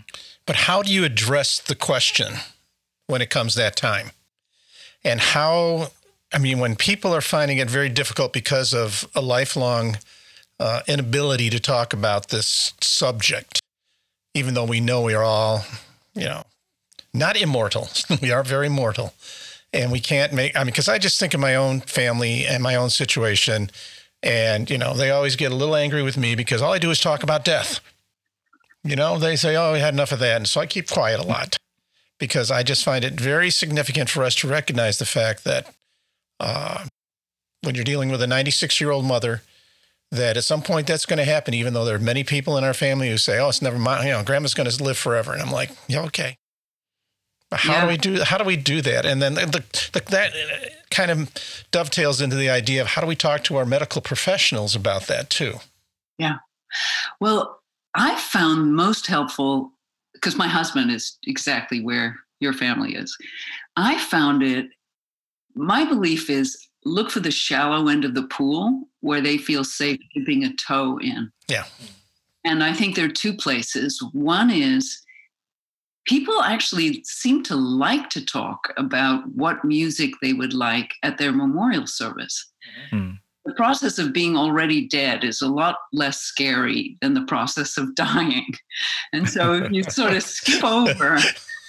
But 0.46 0.58
how 0.58 0.84
do 0.84 0.94
you 0.94 1.04
address 1.04 1.60
the 1.60 1.76
question 1.76 2.36
when 3.08 3.22
it 3.22 3.30
comes 3.30 3.56
that 3.56 3.76
time? 3.76 4.12
And 5.04 5.20
how, 5.20 5.90
I 6.36 6.38
mean, 6.38 6.60
when 6.60 6.76
people 6.76 7.16
are 7.16 7.22
finding 7.22 7.58
it 7.58 7.70
very 7.70 7.90
difficult 7.90 8.34
because 8.34 8.74
of 8.74 9.08
a 9.16 9.22
lifelong 9.22 9.98
uh, 10.60 10.82
inability 10.88 11.50
to 11.50 11.60
talk 11.60 11.94
about 11.94 12.28
this 12.28 12.74
subject, 12.82 13.60
even 14.34 14.54
though 14.54 14.66
we 14.66 14.82
know 14.82 15.02
we 15.02 15.14
are 15.16 15.24
all 15.24 15.64
you 16.16 16.26
know, 16.26 16.44
not 17.14 17.40
immortal. 17.40 17.90
we 18.22 18.32
are 18.32 18.44
very 18.44 18.70
mortal. 18.70 19.14
And 19.74 19.92
we 19.92 20.00
can't 20.00 20.32
make, 20.32 20.56
I 20.56 20.60
mean, 20.60 20.68
because 20.68 20.88
I 20.88 20.98
just 20.98 21.20
think 21.20 21.34
of 21.34 21.42
my 21.42 21.56
own 21.56 21.82
family 21.82 22.48
and 22.48 22.64
my 22.64 22.76
own 22.76 22.90
situation. 22.90 23.70
And, 24.24 24.70
you 24.70 24.78
know, 24.78 24.94
they 24.94 25.12
always 25.12 25.36
get 25.36 25.52
a 25.52 25.56
little 25.56 25.76
angry 25.76 26.02
with 26.02 26.18
me 26.18 26.34
because 26.34 26.62
all 26.62 26.72
I 26.72 26.80
do 26.80 26.90
is 26.90 27.00
talk 27.00 27.24
about 27.24 27.44
death. 27.44 27.82
You 28.84 28.96
know, 28.96 29.20
they 29.20 29.36
say, 29.36 29.56
oh, 29.58 29.74
we 29.74 29.80
had 29.80 29.94
enough 29.94 30.14
of 30.14 30.20
that. 30.20 30.38
And 30.38 30.48
so 30.48 30.62
I 30.62 30.66
keep 30.66 30.90
quiet 30.90 31.20
a 31.20 31.28
lot 31.28 31.58
because 32.18 32.50
I 32.50 32.64
just 32.64 32.86
find 32.86 33.04
it 33.04 33.20
very 33.20 33.50
significant 33.50 34.10
for 34.10 34.24
us 34.24 34.36
to 34.36 34.48
recognize 34.48 34.98
the 34.98 35.06
fact 35.06 35.44
that 35.44 35.74
uh, 36.40 36.86
when 37.62 37.76
you're 37.76 37.84
dealing 37.84 38.10
with 38.10 38.22
a 38.22 38.28
96 38.28 38.80
year 38.80 38.92
old 38.92 39.06
mother 39.06 39.42
that 40.12 40.38
at 40.38 40.44
some 40.44 40.62
point 40.62 40.88
that's 40.88 41.06
going 41.06 41.18
to 41.18 41.26
happen, 41.26 41.54
even 41.54 41.74
though 41.74 41.86
there 41.86 41.96
are 41.96 42.00
many 42.00 42.24
people 42.24 42.58
in 42.58 42.64
our 42.64 42.74
family 42.74 43.10
who 43.10 43.18
say, 43.18 43.40
"Oh, 43.40 43.50
it's 43.50 43.62
never 43.62 43.80
mind. 43.80 44.06
You 44.06 44.12
know, 44.12 44.24
grandma's 44.24 44.54
going 44.54 44.70
to 44.70 44.84
live 44.84 44.98
forever," 44.98 45.34
and 45.34 45.42
I'm 45.42 45.52
like, 45.52 45.72
"Yeah, 45.88 46.02
okay." 46.04 46.38
But 47.50 47.60
How 47.62 47.74
yeah. 47.74 47.82
do 47.82 47.88
we 47.88 47.98
do? 47.98 48.24
How 48.24 48.38
do 48.38 48.44
we 48.44 48.58
do 48.58 48.82
that? 48.82 49.06
And 49.06 49.22
then 49.22 49.36
the, 49.36 49.64
the, 49.94 50.02
that 50.10 50.34
kind 50.90 51.12
of 51.12 51.32
dovetails 51.72 52.22
into 52.22 52.36
the 52.36 52.50
idea 52.50 52.82
of 52.82 52.88
how 52.88 53.02
do 53.02 53.08
we 53.08 53.16
talk 53.16 53.44
to 53.46 53.58
our 53.58 53.66
medical 53.66 54.02
professionals 54.02 54.76
about 54.76 55.08
that 55.08 55.30
too? 55.30 55.56
Yeah. 56.18 56.38
Well, 57.20 57.62
I 57.94 58.16
found 58.20 58.76
most 58.76 59.08
helpful 59.08 59.72
because 60.14 60.38
my 60.38 60.48
husband 60.48 60.92
is 60.92 61.18
exactly 61.24 61.82
where 61.84 62.18
your 62.40 62.54
family 62.54 62.96
is. 62.96 63.16
I 63.76 64.00
found 64.00 64.44
it. 64.44 64.68
My 65.56 65.86
belief 65.86 66.30
is 66.30 66.58
look 66.84 67.10
for 67.10 67.20
the 67.20 67.32
shallow 67.32 67.88
end 67.88 68.06
of 68.06 68.14
the 68.14 68.28
pool 68.28 68.88
where 69.02 69.22
they 69.22 69.38
feel 69.38 69.64
safe 69.64 70.00
dipping 70.14 70.44
a 70.44 70.54
toe 70.54 71.00
in. 71.00 71.32
Yeah. 71.48 71.66
And 72.44 72.64
I 72.64 72.74
think 72.74 72.96
there 72.96 73.06
are 73.06 73.10
two 73.10 73.34
places. 73.34 74.00
One 74.14 74.52
is 74.52 75.02
people 76.06 76.42
actually 76.44 77.04
seem 77.04 77.44
to 77.44 77.56
like 77.56 78.10
to 78.12 78.24
talk 78.24 78.72
about 78.78 79.24
what 79.34 79.66
music 79.66 80.12
they 80.22 80.34
would 80.34 80.54
like 80.54 80.94
at 81.04 81.18
their 81.18 81.32
memorial 81.32 81.88
service. 81.88 82.52
Mm-hmm. 82.92 83.16
The 83.46 83.54
process 83.54 84.00
of 84.00 84.14
being 84.14 84.36
already 84.36 84.88
dead 84.88 85.24
is 85.24 85.42
a 85.42 85.48
lot 85.48 85.78
less 85.94 86.20
scary 86.20 86.98
than 87.02 87.14
the 87.14 87.26
process 87.26 87.78
of 87.78 87.94
dying. 87.96 88.52
And 89.14 89.30
so 89.30 89.54
if 89.54 89.72
you 89.72 89.84
sort 89.84 90.14
of 90.14 90.24
skip 90.24 90.64
over 90.64 91.20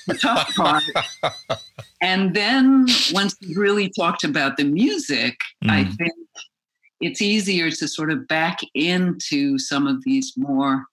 the 0.07 0.15
tough 0.15 0.55
part. 0.55 0.83
and 2.03 2.35
then 2.35 2.87
once 3.13 3.37
we 3.41 3.55
really 3.57 3.91
talked 3.91 4.25
about 4.25 4.57
the 4.57 4.65
music, 4.65 5.39
mm. 5.65 5.71
I 5.71 5.85
think 5.85 6.13
it's 7.01 7.21
easier 7.21 7.71
to 7.71 7.89
sort 7.89 8.11
of 8.11 8.27
back 8.29 8.59
into 8.75 9.59
some 9.59 9.87
of 9.87 10.03
these 10.05 10.33
more 10.37 10.87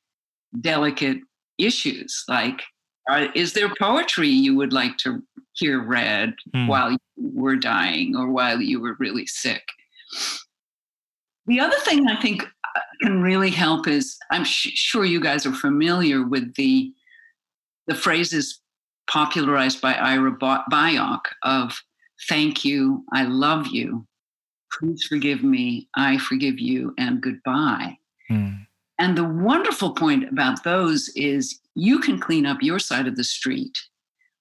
delicate 0.62 1.18
issues 1.58 2.24
like 2.28 2.62
uh, 3.10 3.28
is 3.36 3.54
there 3.54 3.72
poetry 3.80 4.30
you 4.30 4.56
would 4.56 4.74
like 4.74 4.98
to 4.98 5.22
hear 5.54 5.82
read 5.82 6.34
mm. 6.56 6.68
while 6.68 6.92
you 6.92 6.98
were 7.18 7.56
dying 7.56 8.16
or 8.16 8.32
while 8.32 8.62
you 8.62 8.80
were 8.80 8.96
really 9.00 9.26
sick 9.26 9.64
the 11.48 11.60
other 11.60 11.78
thing 11.80 12.08
i 12.08 12.20
think 12.22 12.44
uh, 12.44 12.80
can 13.02 13.22
really 13.22 13.50
help 13.50 13.88
is 13.88 14.18
i'm 14.32 14.44
sh- 14.44 14.72
sure 14.74 15.06
you 15.06 15.20
guys 15.20 15.46
are 15.46 15.54
familiar 15.54 16.24
with 16.24 16.54
the 16.56 16.92
the 17.88 17.96
phrases 17.96 18.62
popularized 19.10 19.82
by 19.82 19.94
Ira 19.94 20.32
Byock 20.38 21.22
of 21.44 21.82
thank 22.28 22.64
you, 22.64 23.04
I 23.14 23.24
love 23.24 23.68
you, 23.68 24.06
please 24.72 25.04
forgive 25.04 25.44
me, 25.44 25.88
I 25.96 26.18
forgive 26.18 26.60
you, 26.60 26.94
and 26.98 27.22
goodbye. 27.22 27.98
Mm. 28.32 28.66
And 29.00 29.18
the 29.18 29.24
wonderful 29.24 29.94
point 29.94 30.30
about 30.30 30.64
those 30.64 31.10
is 31.16 31.60
you 31.76 32.00
can 32.00 32.20
clean 32.20 32.46
up 32.46 32.62
your 32.62 32.80
side 32.80 33.08
of 33.08 33.16
the 33.16 33.24
street 33.24 33.78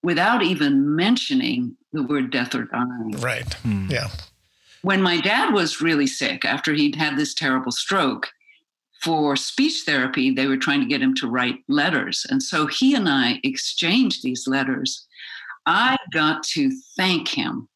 without 0.02 0.42
even 0.42 0.94
mentioning 0.94 1.76
the 1.92 2.02
word 2.02 2.30
death 2.30 2.54
or 2.54 2.64
dying. 2.64 3.12
Right. 3.18 3.48
Mm. 3.64 3.90
Yeah. 3.90 4.08
When 4.82 5.00
my 5.00 5.20
dad 5.20 5.52
was 5.52 5.80
really 5.80 6.06
sick 6.06 6.44
after 6.44 6.74
he'd 6.74 6.96
had 6.96 7.16
this 7.16 7.34
terrible 7.34 7.72
stroke, 7.72 8.28
for 9.02 9.34
speech 9.36 9.82
therapy, 9.84 10.30
they 10.30 10.46
were 10.46 10.56
trying 10.56 10.80
to 10.80 10.86
get 10.86 11.02
him 11.02 11.14
to 11.16 11.28
write 11.28 11.58
letters. 11.68 12.24
And 12.30 12.42
so 12.42 12.66
he 12.66 12.94
and 12.94 13.08
I 13.08 13.40
exchanged 13.42 14.22
these 14.22 14.46
letters. 14.46 15.06
I 15.66 15.96
got 16.12 16.42
to 16.44 16.70
thank 16.96 17.28
him 17.28 17.68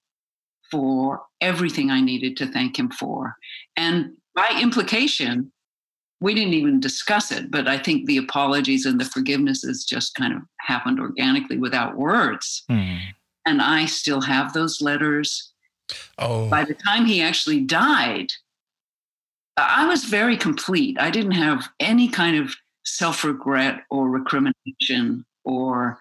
for 0.71 1.23
everything 1.40 1.90
I 1.90 2.00
needed 2.00 2.37
to 2.38 2.47
thank 2.47 2.78
him 2.78 2.90
for. 2.90 3.35
And 3.76 4.12
by 4.35 4.59
implication, 4.61 5.52
we 6.21 6.35
didn't 6.35 6.54
even 6.54 6.80
discuss 6.80 7.30
it, 7.30 7.50
but 7.50 7.68
I 7.68 7.78
think 7.78 8.06
the 8.06 8.16
apologies 8.16 8.87
and 8.87 9.00
the 9.00 9.04
forgivenesses 9.04 9.87
just 9.87 10.14
kind 10.14 10.33
of 10.33 10.42
happened 10.61 10.99
organically 10.99 11.59
without 11.59 11.97
words. 11.97 12.64
Mm. 12.71 13.00
And 13.47 13.61
I 13.61 13.87
still 13.87 14.21
have 14.23 14.52
those 14.52 14.80
letters. 14.80 15.52
Oh. 16.18 16.49
By 16.49 16.64
the 16.64 16.75
time 16.75 17.04
he 17.04 17.21
actually 17.21 17.61
died, 17.61 18.33
I 19.57 19.87
was 19.87 20.05
very 20.05 20.37
complete. 20.37 20.97
I 21.01 21.11
didn't 21.11 21.33
have 21.33 21.69
any 21.81 22.09
kind 22.09 22.37
of 22.37 22.55
self 22.85 23.25
regret 23.25 23.83
or 23.91 24.09
recrimination 24.09 25.25
or 25.45 25.99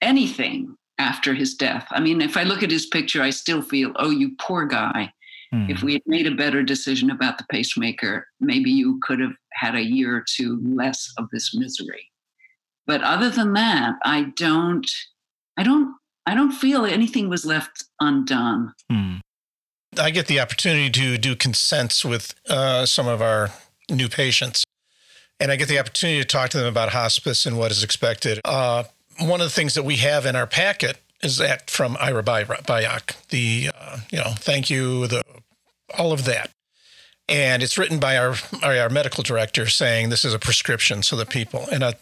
anything 0.00 0.76
after 0.98 1.34
his 1.34 1.54
death. 1.54 1.86
I 1.90 2.00
mean, 2.00 2.20
if 2.20 2.36
I 2.36 2.42
look 2.42 2.62
at 2.62 2.70
his 2.70 2.86
picture, 2.86 3.22
I 3.22 3.30
still 3.30 3.62
feel, 3.62 3.92
oh, 3.96 4.10
you 4.10 4.36
poor 4.38 4.66
guy. 4.66 5.12
Mm. 5.52 5.70
If 5.70 5.82
we 5.82 5.94
had 5.94 6.02
made 6.06 6.26
a 6.26 6.34
better 6.34 6.62
decision 6.62 7.10
about 7.10 7.38
the 7.38 7.46
pacemaker, 7.50 8.26
maybe 8.38 8.70
you 8.70 9.00
could 9.02 9.18
have 9.18 9.34
had 9.54 9.74
a 9.74 9.82
year 9.82 10.16
or 10.16 10.24
two 10.28 10.60
less 10.62 11.12
of 11.18 11.28
this 11.32 11.54
misery. 11.54 12.06
But 12.86 13.02
other 13.02 13.30
than 13.30 13.52
that, 13.54 13.94
I 14.04 14.32
don't, 14.36 14.88
I 15.56 15.62
don't, 15.62 15.94
I 16.26 16.34
don't 16.34 16.52
feel 16.52 16.84
anything 16.84 17.28
was 17.28 17.44
left 17.44 17.84
undone. 18.00 18.74
Mm. 18.92 19.20
I 20.00 20.10
get 20.10 20.26
the 20.26 20.40
opportunity 20.40 20.90
to 20.90 21.18
do 21.18 21.36
consents 21.36 22.04
with 22.04 22.34
uh, 22.48 22.86
some 22.86 23.06
of 23.06 23.20
our 23.20 23.50
new 23.90 24.08
patients, 24.08 24.64
and 25.38 25.52
I 25.52 25.56
get 25.56 25.68
the 25.68 25.78
opportunity 25.78 26.20
to 26.20 26.26
talk 26.26 26.50
to 26.50 26.58
them 26.58 26.66
about 26.66 26.90
hospice 26.90 27.46
and 27.46 27.58
what 27.58 27.70
is 27.70 27.84
expected. 27.84 28.40
Uh, 28.44 28.84
one 29.18 29.40
of 29.40 29.46
the 29.46 29.52
things 29.52 29.74
that 29.74 29.82
we 29.82 29.96
have 29.96 30.26
in 30.26 30.34
our 30.36 30.46
packet 30.46 30.98
is 31.22 31.36
that 31.36 31.70
from 31.70 31.96
Ira 32.00 32.22
Byock, 32.22 33.28
the 33.28 33.70
uh, 33.78 33.98
you 34.10 34.18
know 34.18 34.32
thank 34.36 34.70
you, 34.70 35.06
the 35.06 35.22
all 35.98 36.12
of 36.12 36.24
that, 36.24 36.50
and 37.28 37.62
it's 37.62 37.76
written 37.76 37.98
by 37.98 38.16
our, 38.16 38.34
our, 38.62 38.88
medical 38.88 39.22
director 39.22 39.68
saying 39.68 40.08
this 40.08 40.24
is 40.24 40.32
a 40.32 40.38
prescription 40.38 41.02
so 41.02 41.16
that 41.16 41.28
people 41.28 41.66
and 41.70 41.84
I. 41.84 41.94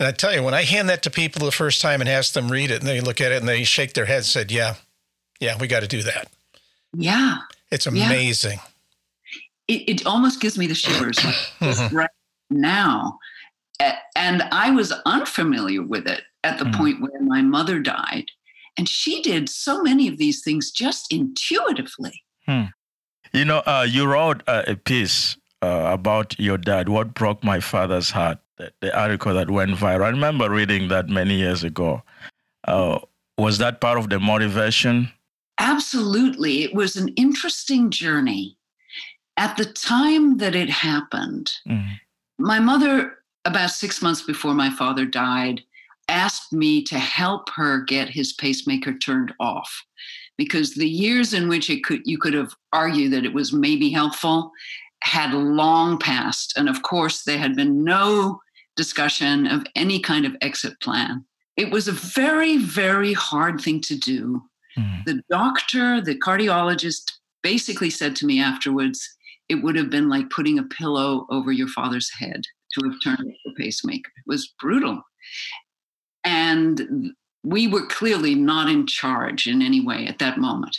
And 0.00 0.08
I 0.08 0.10
tell 0.10 0.34
you, 0.34 0.42
when 0.42 0.54
I 0.54 0.62
hand 0.62 0.88
that 0.88 1.04
to 1.04 1.10
people 1.10 1.46
the 1.46 1.52
first 1.52 1.80
time 1.80 2.00
and 2.00 2.10
ask 2.10 2.32
them 2.32 2.50
read 2.50 2.72
it, 2.72 2.80
and 2.80 2.88
they 2.88 3.00
look 3.00 3.20
at 3.20 3.30
it 3.30 3.38
and 3.38 3.48
they 3.48 3.62
shake 3.62 3.92
their 3.92 4.06
head, 4.06 4.18
and 4.18 4.26
said, 4.26 4.50
"Yeah, 4.50 4.74
yeah, 5.38 5.56
we 5.56 5.68
got 5.68 5.80
to 5.80 5.88
do 5.88 6.02
that." 6.02 6.28
Yeah. 6.96 7.38
It's 7.70 7.86
amazing. 7.86 8.58
Yeah. 9.68 9.76
It, 9.76 9.88
it 9.88 10.06
almost 10.06 10.40
gives 10.40 10.58
me 10.58 10.66
the 10.66 10.74
shivers 10.74 11.16
mm-hmm. 11.18 11.96
right 11.96 12.10
now. 12.50 13.18
And 14.16 14.42
I 14.52 14.70
was 14.70 14.92
unfamiliar 15.04 15.82
with 15.82 16.06
it 16.06 16.22
at 16.44 16.58
the 16.58 16.66
mm. 16.66 16.76
point 16.76 17.00
where 17.00 17.20
my 17.20 17.42
mother 17.42 17.80
died. 17.80 18.26
And 18.76 18.88
she 18.88 19.22
did 19.22 19.48
so 19.48 19.82
many 19.82 20.08
of 20.08 20.18
these 20.18 20.42
things 20.42 20.70
just 20.70 21.12
intuitively. 21.12 22.22
Hmm. 22.46 22.64
You 23.32 23.44
know, 23.44 23.58
uh, 23.66 23.86
you 23.88 24.06
wrote 24.06 24.42
uh, 24.46 24.62
a 24.66 24.76
piece 24.76 25.36
uh, 25.62 25.90
about 25.92 26.38
your 26.38 26.58
dad, 26.58 26.88
What 26.88 27.14
Broke 27.14 27.42
My 27.42 27.60
Father's 27.60 28.10
Heart, 28.10 28.38
the, 28.56 28.72
the, 28.80 28.96
article 28.96 29.34
that 29.34 29.50
went 29.50 29.72
viral. 29.72 30.04
I 30.04 30.08
remember 30.10 30.50
reading 30.50 30.88
that 30.88 31.08
many 31.08 31.34
years 31.34 31.64
ago. 31.64 32.02
Uh, 32.64 32.98
was 33.38 33.58
that 33.58 33.80
part 33.80 33.98
of 33.98 34.08
the 34.10 34.20
motivation? 34.20 35.10
Absolutely. 35.58 36.64
It 36.64 36.74
was 36.74 36.96
an 36.96 37.08
interesting 37.16 37.90
journey. 37.90 38.56
At 39.36 39.56
the 39.56 39.64
time 39.64 40.38
that 40.38 40.54
it 40.54 40.70
happened, 40.70 41.52
mm. 41.68 41.86
my 42.38 42.60
mother, 42.60 43.18
about 43.44 43.70
six 43.70 44.00
months 44.00 44.22
before 44.22 44.54
my 44.54 44.70
father 44.70 45.04
died, 45.04 45.62
asked 46.08 46.52
me 46.52 46.82
to 46.84 46.98
help 46.98 47.48
her 47.50 47.80
get 47.80 48.08
his 48.08 48.32
pacemaker 48.32 48.96
turned 48.98 49.32
off 49.40 49.84
because 50.36 50.74
the 50.74 50.88
years 50.88 51.32
in 51.32 51.48
which 51.48 51.70
it 51.70 51.84
could 51.84 52.02
you 52.04 52.18
could 52.18 52.34
have 52.34 52.54
argued 52.72 53.12
that 53.12 53.24
it 53.24 53.32
was 53.32 53.52
maybe 53.52 53.90
helpful 53.90 54.50
had 55.02 55.32
long 55.32 55.98
passed 55.98 56.56
and 56.56 56.68
of 56.68 56.82
course 56.82 57.22
there 57.22 57.38
had 57.38 57.54
been 57.54 57.84
no 57.84 58.40
discussion 58.76 59.46
of 59.46 59.64
any 59.76 60.00
kind 60.00 60.26
of 60.26 60.36
exit 60.40 60.78
plan 60.80 61.24
it 61.56 61.70
was 61.70 61.88
a 61.88 61.92
very 61.92 62.58
very 62.58 63.12
hard 63.12 63.60
thing 63.60 63.80
to 63.80 63.96
do 63.96 64.42
mm. 64.78 65.04
the 65.04 65.22
doctor 65.30 66.00
the 66.00 66.18
cardiologist 66.18 67.12
basically 67.42 67.90
said 67.90 68.14
to 68.16 68.26
me 68.26 68.40
afterwards 68.40 69.16
it 69.48 69.56
would 69.56 69.76
have 69.76 69.90
been 69.90 70.08
like 70.08 70.28
putting 70.30 70.58
a 70.58 70.64
pillow 70.64 71.26
over 71.30 71.52
your 71.52 71.68
father's 71.68 72.10
head 72.18 72.42
to 72.72 72.88
have 72.88 72.98
turned 73.02 73.32
the 73.44 73.52
pacemaker 73.56 74.10
it 74.16 74.24
was 74.26 74.54
brutal 74.60 75.02
and 76.24 77.12
we 77.44 77.68
were 77.68 77.86
clearly 77.86 78.34
not 78.34 78.70
in 78.70 78.86
charge 78.86 79.46
in 79.46 79.62
any 79.62 79.80
way 79.80 80.06
at 80.06 80.18
that 80.18 80.38
moment. 80.38 80.76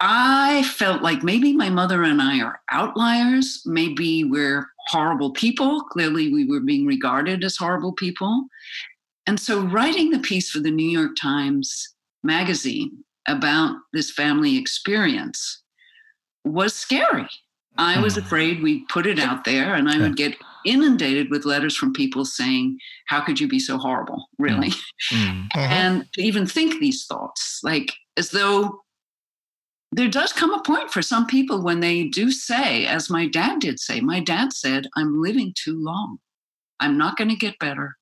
I 0.00 0.62
felt 0.62 1.02
like 1.02 1.24
maybe 1.24 1.52
my 1.52 1.68
mother 1.68 2.04
and 2.04 2.22
I 2.22 2.40
are 2.40 2.60
outliers. 2.70 3.62
Maybe 3.66 4.22
we're 4.22 4.68
horrible 4.86 5.32
people. 5.32 5.80
Clearly, 5.82 6.32
we 6.32 6.46
were 6.46 6.60
being 6.60 6.86
regarded 6.86 7.42
as 7.42 7.56
horrible 7.56 7.92
people. 7.92 8.46
And 9.26 9.40
so, 9.40 9.60
writing 9.66 10.10
the 10.10 10.20
piece 10.20 10.50
for 10.50 10.60
the 10.60 10.70
New 10.70 10.88
York 10.88 11.16
Times 11.20 11.96
magazine 12.22 13.04
about 13.26 13.76
this 13.92 14.10
family 14.10 14.56
experience 14.56 15.62
was 16.44 16.74
scary. 16.74 17.28
I 17.76 18.00
was 18.00 18.14
hmm. 18.14 18.20
afraid 18.20 18.62
we 18.62 18.78
would 18.80 18.88
put 18.88 19.06
it 19.06 19.18
out 19.18 19.44
there 19.44 19.74
and 19.74 19.88
I 19.88 19.98
would 19.98 20.16
get 20.16 20.34
inundated 20.64 21.30
with 21.30 21.44
letters 21.44 21.76
from 21.76 21.92
people 21.92 22.24
saying, 22.24 22.78
How 23.06 23.20
could 23.20 23.38
you 23.38 23.48
be 23.48 23.60
so 23.60 23.78
horrible? 23.78 24.28
Really? 24.38 24.72
Mm-hmm. 25.12 25.46
and 25.54 26.12
to 26.14 26.22
even 26.22 26.46
think 26.46 26.80
these 26.80 27.06
thoughts, 27.06 27.60
like 27.62 27.92
as 28.16 28.30
though 28.30 28.80
there 29.92 30.08
does 30.08 30.32
come 30.32 30.52
a 30.52 30.62
point 30.62 30.90
for 30.90 31.00
some 31.00 31.26
people 31.26 31.62
when 31.62 31.80
they 31.80 32.04
do 32.04 32.30
say, 32.30 32.84
as 32.84 33.08
my 33.08 33.26
dad 33.26 33.60
did 33.60 33.80
say, 33.80 34.00
my 34.00 34.20
dad 34.20 34.52
said, 34.52 34.86
I'm 34.96 35.22
living 35.22 35.54
too 35.56 35.82
long. 35.82 36.18
I'm 36.80 36.98
not 36.98 37.16
going 37.16 37.30
to 37.30 37.36
get 37.36 37.58
better. 37.58 37.96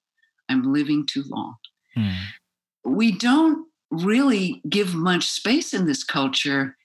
I'm 0.48 0.72
living 0.72 1.06
too 1.06 1.24
long. 1.28 1.54
Mm. 1.96 2.16
We 2.84 3.12
don't 3.12 3.66
really 3.90 4.60
give 4.68 4.94
much 4.94 5.28
space 5.28 5.72
in 5.72 5.86
this 5.86 6.04
culture 6.04 6.76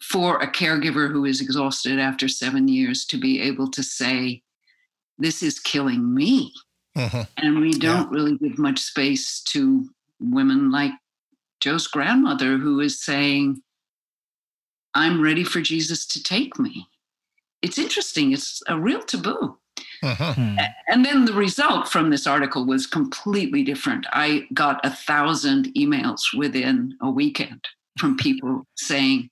for 0.00 0.38
a 0.38 0.50
caregiver 0.50 1.10
who 1.10 1.24
is 1.24 1.40
exhausted 1.40 1.98
after 1.98 2.28
seven 2.28 2.68
years 2.68 3.04
to 3.06 3.16
be 3.16 3.40
able 3.40 3.70
to 3.70 3.82
say, 3.82 4.42
This 5.18 5.42
is 5.42 5.58
killing 5.58 6.14
me. 6.14 6.52
Mm-hmm. 6.96 7.22
And 7.38 7.60
we 7.60 7.72
don't 7.72 8.10
yeah. 8.12 8.18
really 8.18 8.38
give 8.38 8.58
much 8.58 8.80
space 8.80 9.42
to 9.44 9.88
women 10.18 10.70
like 10.70 10.92
Joe's 11.60 11.86
grandmother, 11.86 12.56
who 12.56 12.80
is 12.80 13.02
saying, 13.02 13.62
I'm 14.94 15.20
ready 15.20 15.44
for 15.44 15.60
Jesus 15.60 16.06
to 16.06 16.22
take 16.22 16.58
me. 16.58 16.86
It's 17.60 17.78
interesting, 17.78 18.32
it's 18.32 18.62
a 18.66 18.78
real 18.78 19.02
taboo. 19.02 19.58
Mm-hmm. 20.14 20.58
And 20.88 21.04
then 21.04 21.24
the 21.24 21.32
result 21.32 21.88
from 21.88 22.10
this 22.10 22.26
article 22.26 22.66
was 22.66 22.86
completely 22.86 23.62
different. 23.62 24.06
I 24.12 24.46
got 24.54 24.84
a 24.84 24.90
thousand 24.90 25.66
emails 25.76 26.20
within 26.36 26.96
a 27.02 27.10
weekend 27.10 27.64
from 27.98 28.16
people 28.16 28.66
saying, 28.76 29.30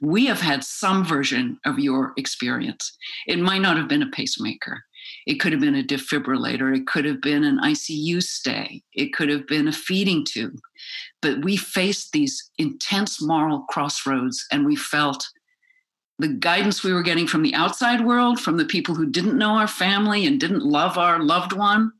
we 0.00 0.26
have 0.26 0.40
had 0.40 0.62
some 0.62 1.04
version 1.04 1.58
of 1.64 1.78
your 1.78 2.12
experience. 2.16 2.96
It 3.26 3.38
might 3.38 3.62
not 3.62 3.76
have 3.76 3.88
been 3.88 4.02
a 4.02 4.10
pacemaker. 4.10 4.84
It 5.26 5.40
could 5.40 5.52
have 5.52 5.60
been 5.60 5.74
a 5.74 5.82
defibrillator. 5.82 6.76
It 6.76 6.86
could 6.86 7.04
have 7.04 7.20
been 7.20 7.44
an 7.44 7.58
ICU 7.58 8.22
stay. 8.22 8.82
It 8.94 9.12
could 9.12 9.28
have 9.28 9.46
been 9.46 9.68
a 9.68 9.72
feeding 9.72 10.24
tube. 10.24 10.58
But 11.20 11.44
we 11.44 11.56
faced 11.56 12.12
these 12.12 12.50
intense 12.58 13.20
moral 13.20 13.60
crossroads 13.68 14.46
and 14.52 14.64
we 14.64 14.76
felt 14.76 15.28
the 16.18 16.28
guidance 16.28 16.82
we 16.82 16.92
were 16.92 17.02
getting 17.02 17.26
from 17.26 17.42
the 17.42 17.54
outside 17.54 18.04
world, 18.04 18.40
from 18.40 18.56
the 18.56 18.64
people 18.64 18.94
who 18.94 19.06
didn't 19.06 19.38
know 19.38 19.50
our 19.50 19.68
family 19.68 20.26
and 20.26 20.40
didn't 20.40 20.64
love 20.64 20.98
our 20.98 21.22
loved 21.22 21.52
one, 21.52 21.92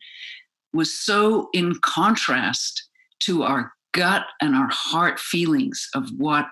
was 0.73 0.93
so 0.93 1.49
in 1.53 1.75
contrast 1.81 2.89
to 3.21 3.43
our 3.43 3.73
gut 3.93 4.27
and 4.41 4.55
our 4.55 4.69
heart 4.69 5.19
feelings 5.19 5.89
of 5.95 6.09
what 6.17 6.49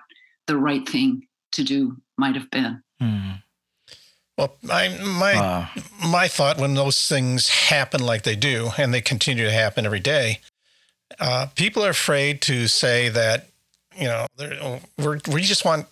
the 0.47 0.57
right 0.57 0.87
thing 0.87 1.27
to 1.51 1.63
do 1.63 1.97
might 2.17 2.35
have 2.35 2.49
been. 2.51 2.81
Mm. 3.01 3.43
Well, 4.37 4.55
I, 4.69 4.89
my 5.03 5.33
uh, 5.33 5.65
my 6.07 6.27
thought 6.27 6.59
when 6.59 6.75
those 6.75 7.07
things 7.07 7.49
happen 7.49 8.05
like 8.05 8.23
they 8.23 8.35
do, 8.35 8.69
and 8.77 8.93
they 8.93 9.01
continue 9.01 9.45
to 9.45 9.51
happen 9.51 9.85
every 9.85 9.99
day, 9.99 10.41
uh, 11.19 11.47
people 11.55 11.83
are 11.83 11.89
afraid 11.89 12.41
to 12.43 12.67
say 12.67 13.09
that 13.09 13.47
you 13.95 14.05
know 14.05 14.27
we 14.97 15.19
we 15.33 15.41
just 15.41 15.65
want 15.65 15.87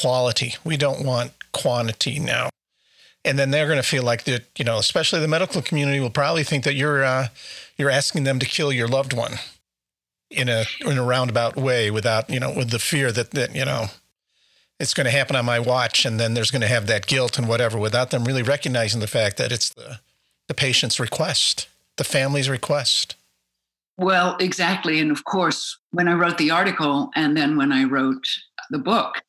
quality. 0.00 0.54
We 0.64 0.76
don't 0.76 1.04
want 1.04 1.32
quantity 1.52 2.18
now, 2.18 2.50
and 3.24 3.38
then 3.38 3.50
they're 3.50 3.66
going 3.66 3.80
to 3.80 3.88
feel 3.88 4.02
like 4.02 4.24
that. 4.24 4.46
You 4.58 4.64
know, 4.64 4.78
especially 4.78 5.20
the 5.20 5.28
medical 5.28 5.62
community 5.62 6.00
will 6.00 6.10
probably 6.10 6.44
think 6.44 6.64
that 6.64 6.74
you're 6.74 7.04
uh, 7.04 7.28
you're 7.76 7.90
asking 7.90 8.24
them 8.24 8.38
to 8.38 8.46
kill 8.46 8.72
your 8.72 8.88
loved 8.88 9.12
one 9.12 9.34
in 10.30 10.48
a 10.48 10.64
in 10.80 10.98
a 10.98 11.04
roundabout 11.04 11.56
way, 11.56 11.90
without 11.90 12.28
you 12.30 12.40
know, 12.40 12.52
with 12.54 12.70
the 12.70 12.78
fear 12.78 13.12
that 13.12 13.32
that 13.32 13.54
you 13.54 13.64
know 13.64 13.86
it's 14.78 14.94
going 14.94 15.06
to 15.06 15.10
happen 15.10 15.36
on 15.36 15.44
my 15.44 15.58
watch 15.58 16.04
and 16.04 16.20
then 16.20 16.34
there's 16.34 16.50
going 16.50 16.62
to 16.62 16.68
have 16.68 16.86
that 16.86 17.06
guilt 17.06 17.38
and 17.38 17.48
whatever 17.48 17.78
without 17.78 18.10
them 18.10 18.24
really 18.24 18.42
recognizing 18.42 19.00
the 19.00 19.06
fact 19.06 19.36
that 19.38 19.52
it's 19.52 19.70
the, 19.70 20.00
the 20.48 20.54
patient's 20.54 21.00
request 21.00 21.68
the 21.96 22.04
family's 22.04 22.48
request 22.48 23.16
well 23.96 24.36
exactly 24.38 25.00
and 25.00 25.10
of 25.10 25.24
course 25.24 25.78
when 25.92 26.08
i 26.08 26.12
wrote 26.12 26.38
the 26.38 26.50
article 26.50 27.10
and 27.14 27.36
then 27.36 27.56
when 27.56 27.72
i 27.72 27.84
wrote 27.84 28.26
the 28.70 28.78
book 28.78 29.22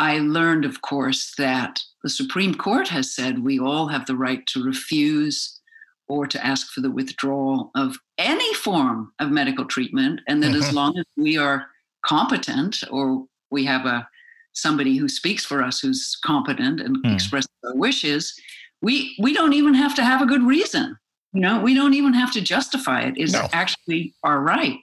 i 0.00 0.18
learned 0.18 0.64
of 0.64 0.82
course 0.82 1.34
that 1.36 1.80
the 2.02 2.10
supreme 2.10 2.54
court 2.54 2.88
has 2.88 3.14
said 3.14 3.44
we 3.44 3.58
all 3.58 3.86
have 3.86 4.06
the 4.06 4.16
right 4.16 4.44
to 4.46 4.64
refuse 4.64 5.60
or 6.08 6.26
to 6.26 6.44
ask 6.44 6.72
for 6.72 6.80
the 6.80 6.90
withdrawal 6.90 7.70
of 7.76 7.96
any 8.18 8.52
form 8.54 9.12
of 9.20 9.30
medical 9.30 9.64
treatment 9.64 10.20
and 10.26 10.42
that 10.42 10.48
mm-hmm. 10.48 10.62
as 10.62 10.72
long 10.80 10.98
as 10.98 11.04
we 11.16 11.38
are 11.38 11.66
competent 12.04 12.82
or 12.90 13.24
we 13.50 13.64
have 13.64 13.86
a 13.86 14.06
somebody 14.52 14.96
who 14.96 15.08
speaks 15.08 15.44
for 15.44 15.62
us 15.62 15.78
who's 15.78 16.18
competent 16.24 16.80
and 16.80 16.96
mm. 17.04 17.14
expresses 17.14 17.50
our 17.64 17.76
wishes 17.76 18.34
we 18.82 19.14
we 19.20 19.32
don't 19.32 19.52
even 19.52 19.74
have 19.74 19.94
to 19.94 20.04
have 20.04 20.20
a 20.20 20.26
good 20.26 20.42
reason 20.42 20.98
you 21.32 21.40
know 21.40 21.60
we 21.60 21.74
don't 21.74 21.94
even 21.94 22.12
have 22.12 22.32
to 22.32 22.40
justify 22.40 23.02
it. 23.02 23.16
it 23.16 23.22
is 23.22 23.32
no. 23.32 23.48
actually 23.52 24.14
our 24.24 24.40
right 24.40 24.78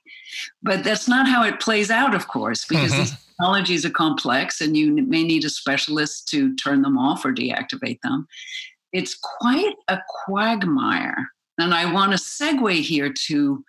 but 0.61 0.83
that's 0.83 1.07
not 1.07 1.27
how 1.27 1.43
it 1.43 1.59
plays 1.59 1.89
out 1.89 2.15
of 2.15 2.27
course 2.27 2.65
because 2.65 2.91
mm-hmm. 2.91 3.01
these 3.01 3.25
technologies 3.25 3.85
are 3.85 3.91
complex 3.91 4.61
and 4.61 4.75
you 4.75 4.93
may 5.03 5.23
need 5.23 5.43
a 5.45 5.49
specialist 5.49 6.27
to 6.27 6.55
turn 6.55 6.81
them 6.81 6.97
off 6.97 7.25
or 7.25 7.33
deactivate 7.33 7.99
them 8.01 8.27
it's 8.93 9.15
quite 9.15 9.75
a 9.87 9.99
quagmire 10.25 11.27
and 11.57 11.73
i 11.73 11.91
want 11.91 12.11
to 12.11 12.17
segue 12.17 12.81
here 12.81 13.11
to 13.11 13.63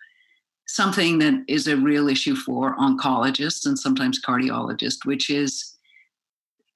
something 0.67 1.17
that 1.17 1.33
is 1.47 1.67
a 1.67 1.75
real 1.77 2.07
issue 2.07 2.35
for 2.35 2.75
oncologists 2.77 3.65
and 3.65 3.77
sometimes 3.77 4.21
cardiologists 4.21 5.05
which 5.05 5.29
is 5.29 5.75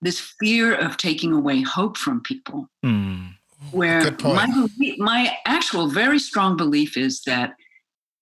this 0.03 0.19
fear 0.39 0.75
of 0.75 0.97
taking 0.97 1.33
away 1.33 1.61
hope 1.61 1.97
from 1.97 2.21
people. 2.21 2.69
Mm. 2.85 3.33
Where 3.71 4.15
my, 4.21 4.67
my 4.97 5.35
actual 5.45 5.87
very 5.87 6.19
strong 6.19 6.57
belief 6.57 6.95
is 6.97 7.21
that 7.25 7.53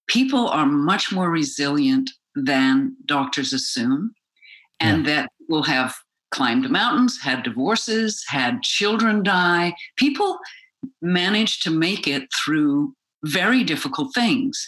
people 0.08 0.48
are 0.48 0.66
much 0.66 1.12
more 1.12 1.30
resilient 1.30 2.10
than 2.36 2.96
doctors 3.06 3.54
assume, 3.54 4.14
and 4.80 5.06
yeah. 5.06 5.14
that 5.14 5.32
will 5.50 5.64
have 5.64 5.96
climbed 6.32 6.70
mountains, 6.70 7.20
had 7.22 7.44
divorces, 7.44 8.24
had 8.28 8.62
children 8.64 9.22
die. 9.24 9.74
People 9.98 10.40
manage 11.02 11.60
to 11.60 11.70
make 11.70 12.08
it 12.08 12.24
through 12.34 12.94
very 13.24 13.64
difficult 13.64 14.14
things. 14.16 14.68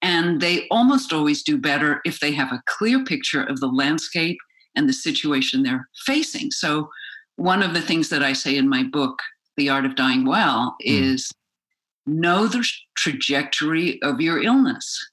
And 0.00 0.40
they 0.40 0.66
almost 0.70 1.12
always 1.12 1.42
do 1.42 1.56
better 1.56 2.00
if 2.04 2.18
they 2.18 2.32
have 2.32 2.50
a 2.50 2.62
clear 2.66 3.04
picture 3.04 3.44
of 3.44 3.60
the 3.60 3.68
landscape 3.68 4.38
and 4.74 4.88
the 4.88 4.92
situation 4.92 5.62
they're 5.62 5.88
facing. 6.04 6.50
So, 6.50 6.90
one 7.36 7.62
of 7.62 7.72
the 7.72 7.80
things 7.80 8.08
that 8.10 8.22
I 8.22 8.34
say 8.34 8.56
in 8.56 8.68
my 8.68 8.82
book, 8.82 9.18
The 9.56 9.68
Art 9.68 9.84
of 9.84 9.96
Dying 9.96 10.24
Well, 10.26 10.76
mm. 10.82 10.86
is 10.86 11.30
know 12.06 12.46
the 12.46 12.66
trajectory 12.96 14.00
of 14.02 14.20
your 14.20 14.42
illness. 14.42 15.08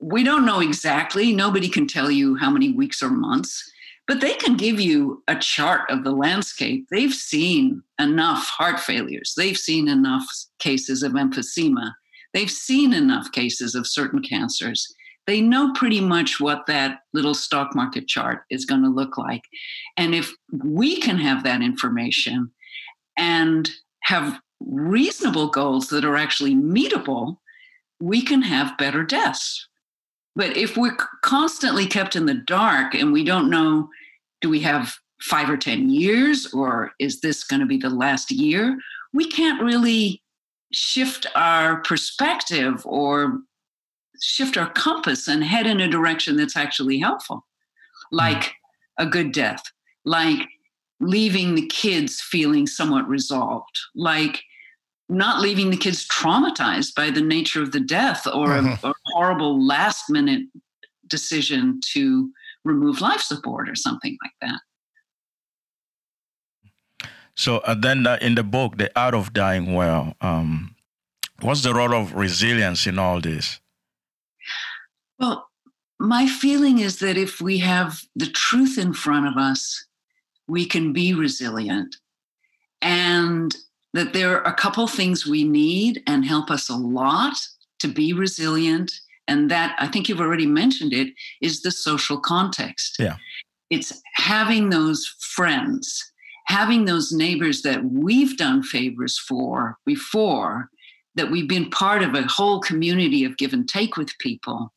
we 0.00 0.22
don't 0.22 0.44
know 0.44 0.60
exactly. 0.60 1.32
Nobody 1.32 1.68
can 1.68 1.86
tell 1.86 2.10
you 2.10 2.36
how 2.36 2.50
many 2.50 2.72
weeks 2.72 3.02
or 3.02 3.08
months, 3.08 3.70
but 4.06 4.20
they 4.20 4.34
can 4.34 4.56
give 4.56 4.78
you 4.78 5.22
a 5.28 5.36
chart 5.36 5.90
of 5.90 6.04
the 6.04 6.12
landscape. 6.12 6.86
They've 6.90 7.12
seen 7.14 7.82
enough 7.98 8.46
heart 8.48 8.80
failures, 8.80 9.34
they've 9.36 9.56
seen 9.56 9.88
enough 9.88 10.26
cases 10.58 11.02
of 11.02 11.12
emphysema, 11.12 11.92
they've 12.34 12.50
seen 12.50 12.92
enough 12.92 13.32
cases 13.32 13.74
of 13.74 13.86
certain 13.86 14.22
cancers. 14.22 14.94
They 15.26 15.40
know 15.40 15.72
pretty 15.72 16.02
much 16.02 16.38
what 16.38 16.66
that 16.66 16.98
little 17.14 17.32
stock 17.32 17.74
market 17.74 18.06
chart 18.06 18.42
is 18.50 18.66
going 18.66 18.82
to 18.82 18.90
look 18.90 19.16
like. 19.16 19.44
And 19.96 20.14
if 20.14 20.34
we 20.52 21.00
can 21.00 21.16
have 21.16 21.44
that 21.44 21.62
information 21.62 22.50
and 23.16 23.70
have 24.02 24.38
reasonable 24.60 25.48
goals 25.48 25.88
that 25.88 26.04
are 26.04 26.16
actually 26.16 26.54
meetable, 26.54 27.38
we 28.00 28.22
can 28.22 28.42
have 28.42 28.78
better 28.78 29.02
deaths. 29.02 29.68
But 30.36 30.56
if 30.56 30.76
we're 30.76 30.96
constantly 31.22 31.86
kept 31.86 32.16
in 32.16 32.26
the 32.26 32.34
dark 32.34 32.94
and 32.94 33.12
we 33.12 33.24
don't 33.24 33.50
know, 33.50 33.88
do 34.40 34.48
we 34.48 34.60
have 34.60 34.94
five 35.20 35.48
or 35.48 35.56
10 35.56 35.90
years 35.90 36.52
or 36.52 36.92
is 36.98 37.20
this 37.20 37.44
going 37.44 37.60
to 37.60 37.66
be 37.66 37.78
the 37.78 37.90
last 37.90 38.30
year? 38.30 38.76
We 39.12 39.30
can't 39.30 39.62
really 39.62 40.22
shift 40.72 41.26
our 41.34 41.80
perspective 41.82 42.82
or 42.84 43.40
shift 44.20 44.56
our 44.56 44.70
compass 44.70 45.28
and 45.28 45.44
head 45.44 45.66
in 45.66 45.80
a 45.80 45.88
direction 45.88 46.36
that's 46.36 46.56
actually 46.56 46.98
helpful, 46.98 47.44
hmm. 48.10 48.16
like 48.16 48.52
a 48.98 49.06
good 49.06 49.32
death, 49.32 49.62
like 50.04 50.40
leaving 51.04 51.54
the 51.54 51.66
kids 51.66 52.20
feeling 52.20 52.66
somewhat 52.66 53.08
resolved, 53.08 53.78
like 53.94 54.42
not 55.08 55.40
leaving 55.40 55.70
the 55.70 55.76
kids 55.76 56.06
traumatized 56.08 56.94
by 56.94 57.10
the 57.10 57.20
nature 57.20 57.62
of 57.62 57.72
the 57.72 57.80
death 57.80 58.26
or 58.26 58.48
mm-hmm. 58.48 58.86
a, 58.86 58.90
a, 58.90 58.94
horrible 59.12 59.64
last 59.64 60.08
minute 60.08 60.42
decision 61.08 61.78
to 61.92 62.30
remove 62.64 63.02
life 63.02 63.20
support 63.20 63.68
or 63.68 63.74
something 63.74 64.16
like 64.24 64.32
that. 64.40 64.60
So 67.36 67.58
uh, 67.58 67.74
then 67.74 68.06
uh, 68.06 68.18
in 68.22 68.34
the 68.34 68.42
book, 68.42 68.78
The 68.78 68.90
Art 68.98 69.14
of 69.14 69.32
Dying 69.34 69.74
Well, 69.74 70.14
um, 70.20 70.74
what's 71.42 71.62
the 71.62 71.74
role 71.74 71.94
of 71.94 72.14
resilience 72.14 72.86
in 72.86 72.98
all 72.98 73.20
this? 73.20 73.60
Well, 75.18 75.48
my 75.98 76.26
feeling 76.26 76.78
is 76.78 77.00
that 77.00 77.18
if 77.18 77.40
we 77.40 77.58
have 77.58 78.00
the 78.16 78.26
truth 78.26 78.78
in 78.78 78.94
front 78.94 79.26
of 79.26 79.36
us, 79.36 79.86
we 80.48 80.66
can 80.66 80.92
be 80.92 81.14
resilient. 81.14 81.96
And 82.82 83.54
that 83.94 84.12
there 84.12 84.36
are 84.36 84.42
a 84.42 84.54
couple 84.54 84.86
things 84.86 85.26
we 85.26 85.44
need 85.44 86.02
and 86.06 86.24
help 86.24 86.50
us 86.50 86.68
a 86.68 86.76
lot 86.76 87.34
to 87.78 87.88
be 87.88 88.12
resilient. 88.12 88.92
And 89.28 89.50
that 89.50 89.76
I 89.78 89.86
think 89.86 90.08
you've 90.08 90.20
already 90.20 90.46
mentioned 90.46 90.92
it 90.92 91.14
is 91.40 91.62
the 91.62 91.70
social 91.70 92.18
context. 92.18 92.96
Yeah. 92.98 93.16
It's 93.70 94.02
having 94.14 94.70
those 94.70 95.06
friends, 95.20 96.12
having 96.46 96.84
those 96.84 97.12
neighbors 97.12 97.62
that 97.62 97.84
we've 97.84 98.36
done 98.36 98.62
favors 98.62 99.18
for 99.18 99.78
before, 99.86 100.68
that 101.14 101.30
we've 101.30 101.48
been 101.48 101.70
part 101.70 102.02
of 102.02 102.14
a 102.14 102.22
whole 102.22 102.60
community 102.60 103.24
of 103.24 103.36
give 103.36 103.52
and 103.52 103.68
take 103.68 103.96
with 103.96 104.18
people 104.18 104.72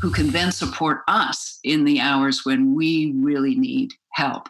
who 0.00 0.10
can 0.10 0.30
then 0.30 0.52
support 0.52 1.00
us 1.08 1.58
in 1.64 1.84
the 1.84 2.00
hours 2.00 2.44
when 2.44 2.74
we 2.74 3.12
really 3.16 3.54
need 3.54 3.92
help. 4.12 4.48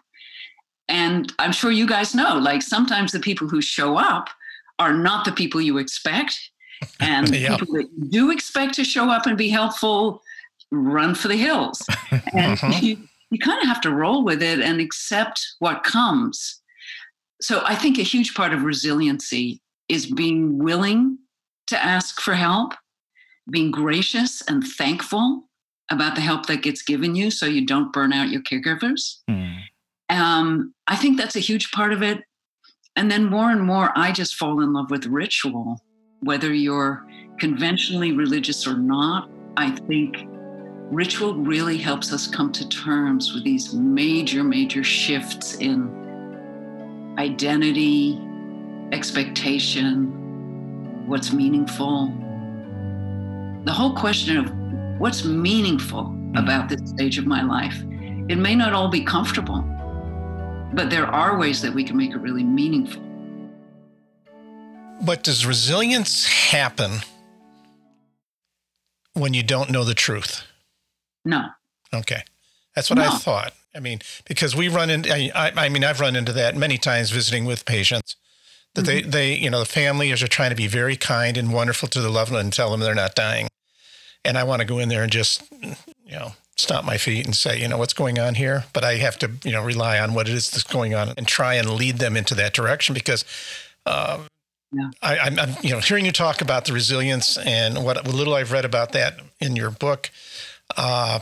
And 0.88 1.32
I'm 1.38 1.52
sure 1.52 1.70
you 1.70 1.86
guys 1.86 2.14
know, 2.14 2.38
like 2.38 2.62
sometimes 2.62 3.12
the 3.12 3.20
people 3.20 3.48
who 3.48 3.60
show 3.60 3.96
up 3.96 4.28
are 4.78 4.92
not 4.92 5.24
the 5.24 5.32
people 5.32 5.60
you 5.60 5.78
expect. 5.78 6.38
And 7.00 7.34
yep. 7.34 7.58
people 7.58 7.74
that 7.74 7.88
you 7.96 8.08
do 8.08 8.30
expect 8.30 8.74
to 8.74 8.84
show 8.84 9.10
up 9.10 9.26
and 9.26 9.36
be 9.36 9.48
helpful 9.48 10.22
run 10.70 11.12
for 11.16 11.26
the 11.26 11.36
hills. 11.36 11.84
And 12.32 12.52
uh-huh. 12.52 12.78
you, 12.80 12.98
you 13.30 13.38
kind 13.40 13.60
of 13.60 13.66
have 13.66 13.80
to 13.80 13.90
roll 13.90 14.22
with 14.22 14.42
it 14.44 14.60
and 14.60 14.80
accept 14.80 15.44
what 15.58 15.82
comes. 15.82 16.60
So 17.40 17.62
I 17.64 17.74
think 17.74 17.98
a 17.98 18.02
huge 18.02 18.34
part 18.34 18.52
of 18.52 18.62
resiliency 18.62 19.60
is 19.88 20.06
being 20.06 20.58
willing 20.58 21.18
to 21.66 21.82
ask 21.82 22.20
for 22.20 22.34
help, 22.34 22.74
being 23.50 23.70
gracious 23.70 24.42
and 24.42 24.64
thankful 24.64 25.48
about 25.90 26.14
the 26.14 26.20
help 26.20 26.46
that 26.46 26.62
gets 26.62 26.82
given 26.82 27.14
you 27.14 27.30
so 27.30 27.46
you 27.46 27.64
don't 27.64 27.92
burn 27.92 28.12
out 28.12 28.28
your 28.28 28.42
caregivers. 28.42 29.18
Mm. 29.28 29.62
Um, 30.10 30.74
I 30.86 30.96
think 30.96 31.18
that's 31.18 31.36
a 31.36 31.40
huge 31.40 31.70
part 31.70 31.92
of 31.92 32.02
it. 32.02 32.22
And 32.96 33.10
then 33.10 33.26
more 33.26 33.50
and 33.50 33.62
more, 33.62 33.92
I 33.94 34.12
just 34.12 34.36
fall 34.36 34.60
in 34.60 34.72
love 34.72 34.90
with 34.90 35.06
ritual, 35.06 35.80
whether 36.20 36.52
you're 36.52 37.06
conventionally 37.38 38.12
religious 38.12 38.66
or 38.66 38.76
not. 38.76 39.30
I 39.56 39.70
think 39.70 40.16
ritual 40.90 41.34
really 41.34 41.76
helps 41.76 42.12
us 42.12 42.26
come 42.26 42.50
to 42.52 42.68
terms 42.68 43.34
with 43.34 43.44
these 43.44 43.74
major, 43.74 44.42
major 44.42 44.82
shifts 44.82 45.56
in 45.56 47.14
identity, 47.18 48.18
expectation, 48.92 50.06
what's 51.06 51.32
meaningful. 51.32 52.06
The 53.64 53.72
whole 53.72 53.94
question 53.94 54.38
of 54.38 54.50
what's 55.00 55.24
meaningful 55.24 56.14
about 56.36 56.68
this 56.68 56.80
stage 56.90 57.18
of 57.18 57.26
my 57.26 57.42
life. 57.42 57.76
It 58.28 58.36
may 58.36 58.54
not 58.54 58.72
all 58.72 58.88
be 58.88 59.02
comfortable, 59.02 59.64
but 60.72 60.90
there 60.90 61.06
are 61.06 61.38
ways 61.38 61.62
that 61.62 61.72
we 61.72 61.84
can 61.84 61.96
make 61.96 62.10
it 62.10 62.18
really 62.18 62.44
meaningful. 62.44 63.02
But 65.04 65.22
does 65.22 65.46
resilience 65.46 66.26
happen 66.26 67.00
when 69.14 69.34
you 69.34 69.42
don't 69.42 69.70
know 69.70 69.84
the 69.84 69.94
truth? 69.94 70.44
No. 71.24 71.46
Okay. 71.94 72.22
That's 72.74 72.90
what 72.90 72.98
no. 72.98 73.04
I 73.04 73.10
thought. 73.10 73.52
I 73.74 73.80
mean, 73.80 74.00
because 74.26 74.56
we 74.56 74.68
run 74.68 74.90
into, 74.90 75.12
I, 75.12 75.52
I, 75.56 75.68
mean, 75.68 75.84
I've 75.84 76.00
run 76.00 76.16
into 76.16 76.32
that 76.32 76.56
many 76.56 76.78
times 76.78 77.10
visiting 77.10 77.44
with 77.44 77.64
patients 77.64 78.16
that 78.74 78.84
mm-hmm. 78.84 79.10
they, 79.10 79.34
they, 79.34 79.34
you 79.34 79.50
know, 79.50 79.60
the 79.60 79.66
families 79.66 80.22
are 80.22 80.28
trying 80.28 80.50
to 80.50 80.56
be 80.56 80.66
very 80.66 80.96
kind 80.96 81.36
and 81.36 81.52
wonderful 81.52 81.88
to 81.88 82.00
the 82.00 82.10
loved 82.10 82.32
one 82.32 82.40
and 82.40 82.52
tell 82.52 82.70
them 82.70 82.80
they're 82.80 82.94
not 82.94 83.14
dying. 83.14 83.48
And 84.24 84.36
I 84.36 84.44
want 84.44 84.60
to 84.60 84.66
go 84.66 84.78
in 84.78 84.88
there 84.88 85.02
and 85.02 85.12
just, 85.12 85.42
you 85.62 85.76
know, 86.12 86.32
stomp 86.58 86.84
my 86.84 86.98
feet 86.98 87.24
and 87.24 87.34
say, 87.34 87.60
you 87.60 87.68
know, 87.68 87.78
what's 87.78 87.92
going 87.92 88.18
on 88.18 88.34
here? 88.34 88.64
But 88.72 88.84
I 88.84 88.96
have 88.96 89.18
to, 89.20 89.30
you 89.44 89.52
know, 89.52 89.64
rely 89.64 89.98
on 89.98 90.12
what 90.12 90.28
it 90.28 90.34
is 90.34 90.50
that's 90.50 90.64
going 90.64 90.94
on 90.94 91.14
and 91.16 91.26
try 91.26 91.54
and 91.54 91.70
lead 91.70 91.98
them 91.98 92.16
into 92.16 92.34
that 92.34 92.52
direction 92.52 92.94
because 92.94 93.24
uh, 93.86 94.18
yeah. 94.72 94.90
I, 95.00 95.28
am 95.28 95.56
you 95.62 95.70
know, 95.70 95.78
hearing 95.78 96.04
you 96.04 96.12
talk 96.12 96.40
about 96.40 96.64
the 96.64 96.72
resilience 96.72 97.38
and 97.38 97.84
what, 97.84 98.04
what 98.04 98.14
little 98.14 98.34
I've 98.34 98.52
read 98.52 98.64
about 98.64 98.92
that 98.92 99.20
in 99.40 99.56
your 99.56 99.70
book, 99.70 100.10
uh, 100.76 101.20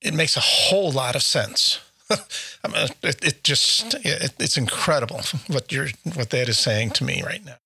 it 0.00 0.14
makes 0.14 0.36
a 0.36 0.40
whole 0.40 0.90
lot 0.90 1.14
of 1.14 1.22
sense. 1.22 1.80
I 2.10 2.68
mean, 2.68 2.88
it, 3.02 3.24
it, 3.24 3.44
just 3.44 3.94
it, 4.04 4.32
it's 4.38 4.56
incredible 4.56 5.20
what 5.46 5.70
you're 5.70 5.88
what 6.14 6.30
that 6.30 6.48
is 6.48 6.58
saying 6.58 6.90
to 6.90 7.04
me 7.04 7.22
right 7.22 7.44
now. 7.44 7.56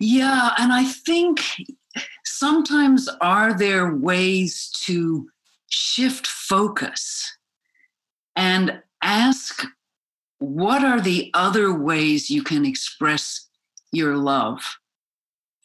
Yeah, 0.00 0.52
and 0.58 0.72
I 0.72 0.84
think 0.84 1.40
sometimes 2.24 3.08
are 3.20 3.56
there 3.56 3.94
ways 3.94 4.70
to 4.84 5.28
shift 5.68 6.26
focus 6.26 7.36
and 8.36 8.80
ask 9.02 9.64
what 10.38 10.84
are 10.84 11.00
the 11.00 11.30
other 11.34 11.74
ways 11.74 12.30
you 12.30 12.42
can 12.42 12.64
express 12.64 13.48
your 13.92 14.16
love 14.16 14.60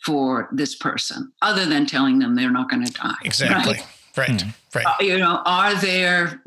for 0.04 0.50
this 0.52 0.76
person 0.76 1.32
other 1.42 1.66
than 1.66 1.86
telling 1.86 2.20
them 2.20 2.36
they're 2.36 2.52
not 2.52 2.70
going 2.70 2.86
to 2.86 2.92
die 2.94 3.14
exactly 3.24 3.74
right 3.74 3.88
right, 4.18 4.30
mm. 4.30 4.54
right. 4.76 4.86
Uh, 4.86 4.96
you 5.00 5.18
know 5.18 5.42
are 5.46 5.76
there 5.76 6.42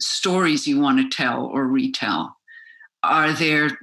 stories 0.00 0.66
you 0.66 0.80
want 0.80 0.98
to 0.98 1.16
tell 1.16 1.46
or 1.46 1.66
retell 1.66 2.36
are 3.02 3.32
there 3.32 3.78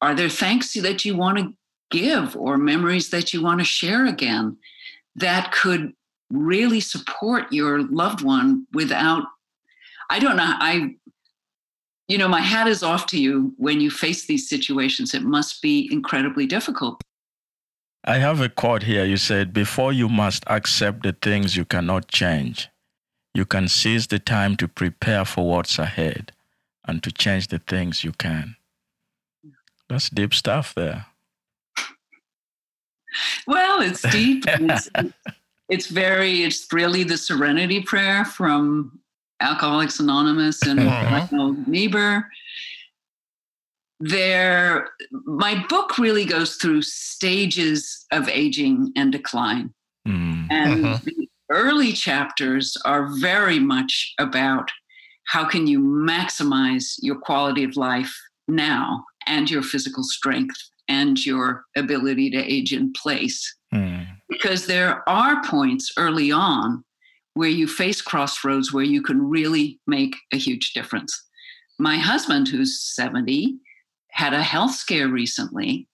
are 0.00 0.14
there 0.14 0.28
thanks 0.28 0.74
that 0.74 1.04
you 1.04 1.16
want 1.16 1.38
to 1.38 1.52
give 1.90 2.36
or 2.36 2.56
memories 2.56 3.10
that 3.10 3.32
you 3.32 3.42
want 3.42 3.60
to 3.60 3.64
share 3.64 4.06
again 4.06 4.56
that 5.14 5.52
could 5.52 5.92
really 6.32 6.80
support 6.80 7.52
your 7.52 7.82
loved 7.82 8.22
one 8.22 8.66
without 8.72 9.24
i 10.10 10.18
don't 10.18 10.36
know 10.36 10.54
i 10.58 10.94
you 12.08 12.18
know 12.18 12.28
my 12.28 12.40
hat 12.40 12.66
is 12.66 12.82
off 12.82 13.06
to 13.06 13.20
you 13.20 13.54
when 13.58 13.80
you 13.80 13.90
face 13.90 14.26
these 14.26 14.48
situations. 14.48 15.14
It 15.14 15.22
must 15.22 15.62
be 15.62 15.88
incredibly 15.90 16.46
difficult. 16.46 17.00
I 18.04 18.18
have 18.18 18.40
a 18.40 18.48
quote 18.48 18.82
here. 18.82 19.04
You 19.04 19.16
said 19.16 19.52
before 19.52 19.92
you 19.92 20.08
must 20.08 20.42
accept 20.48 21.04
the 21.04 21.12
things 21.12 21.56
you 21.56 21.64
cannot 21.64 22.08
change 22.08 22.68
you 23.34 23.44
can 23.44 23.68
seize 23.68 24.06
the 24.06 24.18
time 24.18 24.56
to 24.56 24.68
prepare 24.68 25.24
for 25.24 25.48
what's 25.48 25.78
ahead 25.78 26.32
and 26.84 27.02
to 27.02 27.10
change 27.10 27.48
the 27.48 27.58
things 27.58 28.04
you 28.04 28.12
can. 28.12 28.56
That's 29.88 30.10
deep 30.10 30.34
stuff 30.34 30.74
there. 30.74 31.06
Well 33.46 33.82
it's 33.82 34.02
deep 34.02 34.44
it's, 34.46 34.88
it's 35.72 35.86
very 35.86 36.42
it's 36.42 36.70
really 36.72 37.02
the 37.02 37.16
serenity 37.16 37.80
prayer 37.80 38.24
from 38.24 38.98
alcoholics 39.40 39.98
anonymous 39.98 40.62
and 40.62 40.78
mm 40.78 41.66
niebuhr 41.66 42.28
there 44.00 44.88
my 45.24 45.64
book 45.68 45.96
really 45.98 46.24
goes 46.24 46.56
through 46.56 46.82
stages 46.82 48.04
of 48.12 48.28
aging 48.28 48.92
and 48.96 49.12
decline 49.12 49.72
mm 50.06 50.46
and 50.50 50.84
mm-hmm. 50.84 51.04
the 51.04 51.28
early 51.50 51.92
chapters 51.92 52.76
are 52.84 53.06
very 53.18 53.58
much 53.58 54.12
about 54.18 54.70
how 55.26 55.44
can 55.44 55.66
you 55.66 55.78
maximize 55.80 56.96
your 57.00 57.16
quality 57.16 57.64
of 57.64 57.76
life 57.76 58.14
now 58.48 59.04
and 59.26 59.50
your 59.50 59.62
physical 59.62 60.02
strength 60.02 60.60
and 60.88 61.24
your 61.24 61.64
ability 61.76 62.30
to 62.30 62.38
age 62.38 62.72
in 62.72 62.92
place. 62.92 63.38
Mm. 63.72 63.91
Because 64.32 64.66
there 64.66 65.06
are 65.06 65.44
points 65.44 65.92
early 65.98 66.32
on 66.32 66.82
where 67.34 67.50
you 67.50 67.68
face 67.68 68.00
crossroads 68.00 68.72
where 68.72 68.84
you 68.84 69.02
can 69.02 69.28
really 69.28 69.78
make 69.86 70.14
a 70.32 70.36
huge 70.36 70.72
difference. 70.72 71.22
My 71.78 71.96
husband, 71.96 72.48
who's 72.48 72.80
70, 72.80 73.58
had 74.10 74.32
a 74.32 74.42
health 74.42 74.72
scare 74.72 75.08
recently. 75.08 75.86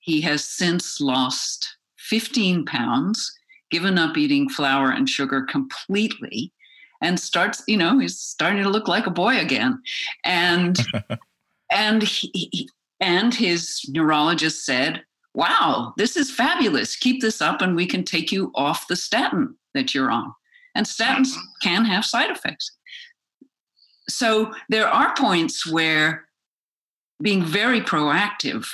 He 0.00 0.20
has 0.22 0.44
since 0.44 1.00
lost 1.00 1.76
15 1.98 2.64
pounds, 2.64 3.32
given 3.70 3.98
up 3.98 4.16
eating 4.16 4.48
flour 4.48 4.90
and 4.90 5.08
sugar 5.08 5.42
completely, 5.42 6.52
and 7.00 7.18
starts, 7.18 7.62
you 7.68 7.76
know, 7.76 7.98
he's 7.98 8.18
starting 8.18 8.62
to 8.62 8.70
look 8.70 8.88
like 8.88 9.06
a 9.06 9.10
boy 9.10 9.38
again. 9.38 9.80
And 10.24 10.78
and 11.72 12.02
he, 12.02 12.68
and 13.00 13.34
his 13.34 13.82
neurologist 13.88 14.64
said, 14.64 15.02
Wow, 15.34 15.94
this 15.96 16.16
is 16.16 16.30
fabulous. 16.30 16.96
Keep 16.96 17.20
this 17.20 17.42
up 17.42 17.60
and 17.60 17.74
we 17.74 17.86
can 17.86 18.04
take 18.04 18.30
you 18.30 18.52
off 18.54 18.86
the 18.88 18.96
statin 18.96 19.56
that 19.74 19.94
you're 19.94 20.10
on. 20.10 20.32
And 20.74 20.86
statins 20.86 21.32
mm-hmm. 21.32 21.40
can 21.62 21.84
have 21.84 22.04
side 22.04 22.30
effects. 22.30 22.70
So 24.08 24.52
there 24.68 24.88
are 24.88 25.14
points 25.16 25.70
where 25.70 26.26
being 27.22 27.44
very 27.44 27.80
proactive 27.80 28.66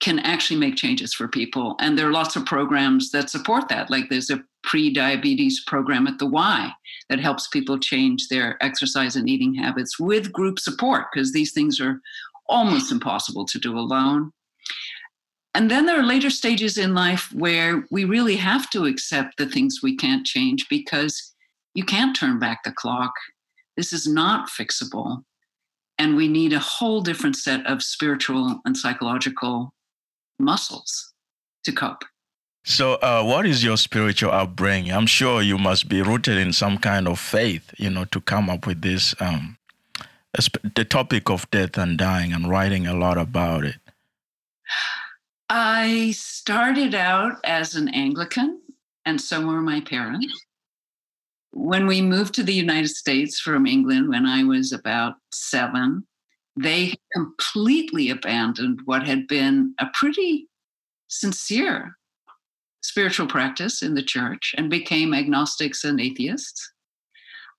can 0.00 0.18
actually 0.18 0.58
make 0.58 0.76
changes 0.76 1.14
for 1.14 1.28
people. 1.28 1.76
And 1.78 1.96
there 1.96 2.08
are 2.08 2.12
lots 2.12 2.36
of 2.36 2.44
programs 2.44 3.10
that 3.12 3.30
support 3.30 3.68
that. 3.68 3.88
Like 3.90 4.10
there's 4.10 4.30
a 4.30 4.42
pre 4.64 4.92
diabetes 4.92 5.62
program 5.66 6.06
at 6.06 6.18
the 6.18 6.26
Y 6.26 6.70
that 7.08 7.20
helps 7.20 7.48
people 7.48 7.78
change 7.78 8.28
their 8.28 8.62
exercise 8.62 9.16
and 9.16 9.28
eating 9.28 9.54
habits 9.54 9.98
with 9.98 10.32
group 10.32 10.58
support, 10.58 11.06
because 11.12 11.32
these 11.32 11.52
things 11.52 11.80
are 11.80 12.00
almost 12.48 12.90
impossible 12.90 13.44
to 13.46 13.58
do 13.58 13.78
alone. 13.78 14.32
And 15.54 15.70
then 15.70 15.84
there 15.84 16.00
are 16.00 16.04
later 16.04 16.30
stages 16.30 16.78
in 16.78 16.94
life 16.94 17.30
where 17.32 17.84
we 17.90 18.04
really 18.04 18.36
have 18.36 18.70
to 18.70 18.86
accept 18.86 19.36
the 19.36 19.46
things 19.46 19.80
we 19.82 19.96
can't 19.96 20.26
change 20.26 20.68
because 20.68 21.34
you 21.74 21.84
can't 21.84 22.16
turn 22.16 22.38
back 22.38 22.64
the 22.64 22.72
clock. 22.72 23.12
This 23.76 23.92
is 23.92 24.06
not 24.06 24.48
fixable. 24.48 25.24
And 25.98 26.16
we 26.16 26.26
need 26.26 26.52
a 26.52 26.58
whole 26.58 27.02
different 27.02 27.36
set 27.36 27.66
of 27.66 27.82
spiritual 27.82 28.60
and 28.64 28.76
psychological 28.76 29.74
muscles 30.38 31.12
to 31.64 31.72
cope. 31.72 32.04
So, 32.64 32.94
uh, 32.94 33.24
what 33.24 33.44
is 33.44 33.64
your 33.64 33.76
spiritual 33.76 34.30
upbringing? 34.30 34.92
I'm 34.92 35.06
sure 35.06 35.42
you 35.42 35.58
must 35.58 35.88
be 35.88 36.00
rooted 36.00 36.38
in 36.38 36.52
some 36.52 36.78
kind 36.78 37.08
of 37.08 37.18
faith, 37.18 37.74
you 37.76 37.90
know, 37.90 38.04
to 38.06 38.20
come 38.20 38.48
up 38.48 38.66
with 38.66 38.82
this, 38.82 39.16
um, 39.20 39.58
the 40.76 40.84
topic 40.84 41.28
of 41.28 41.50
death 41.50 41.76
and 41.76 41.98
dying, 41.98 42.32
and 42.32 42.48
writing 42.48 42.86
a 42.86 42.94
lot 42.94 43.18
about 43.18 43.64
it. 43.64 43.76
I 45.54 46.12
started 46.12 46.94
out 46.94 47.34
as 47.44 47.74
an 47.74 47.88
Anglican, 47.88 48.62
and 49.04 49.20
so 49.20 49.46
were 49.46 49.60
my 49.60 49.80
parents 49.82 50.46
when 51.52 51.86
we 51.86 52.00
moved 52.00 52.34
to 52.34 52.42
the 52.42 52.54
United 52.54 52.88
States 52.88 53.38
from 53.38 53.66
England 53.66 54.08
when 54.08 54.26
I 54.26 54.42
was 54.42 54.72
about 54.72 55.16
seven, 55.32 56.06
they 56.56 56.94
completely 57.12 58.10
abandoned 58.10 58.80
what 58.84 59.06
had 59.06 59.28
been 59.28 59.74
a 59.78 59.86
pretty 59.94 60.48
sincere 61.08 61.96
spiritual 62.82 63.26
practice 63.26 63.82
in 63.82 63.94
the 63.94 64.02
church 64.02 64.54
and 64.56 64.70
became 64.70 65.14
agnostics 65.14 65.84
and 65.84 66.00
atheists. 66.00 66.72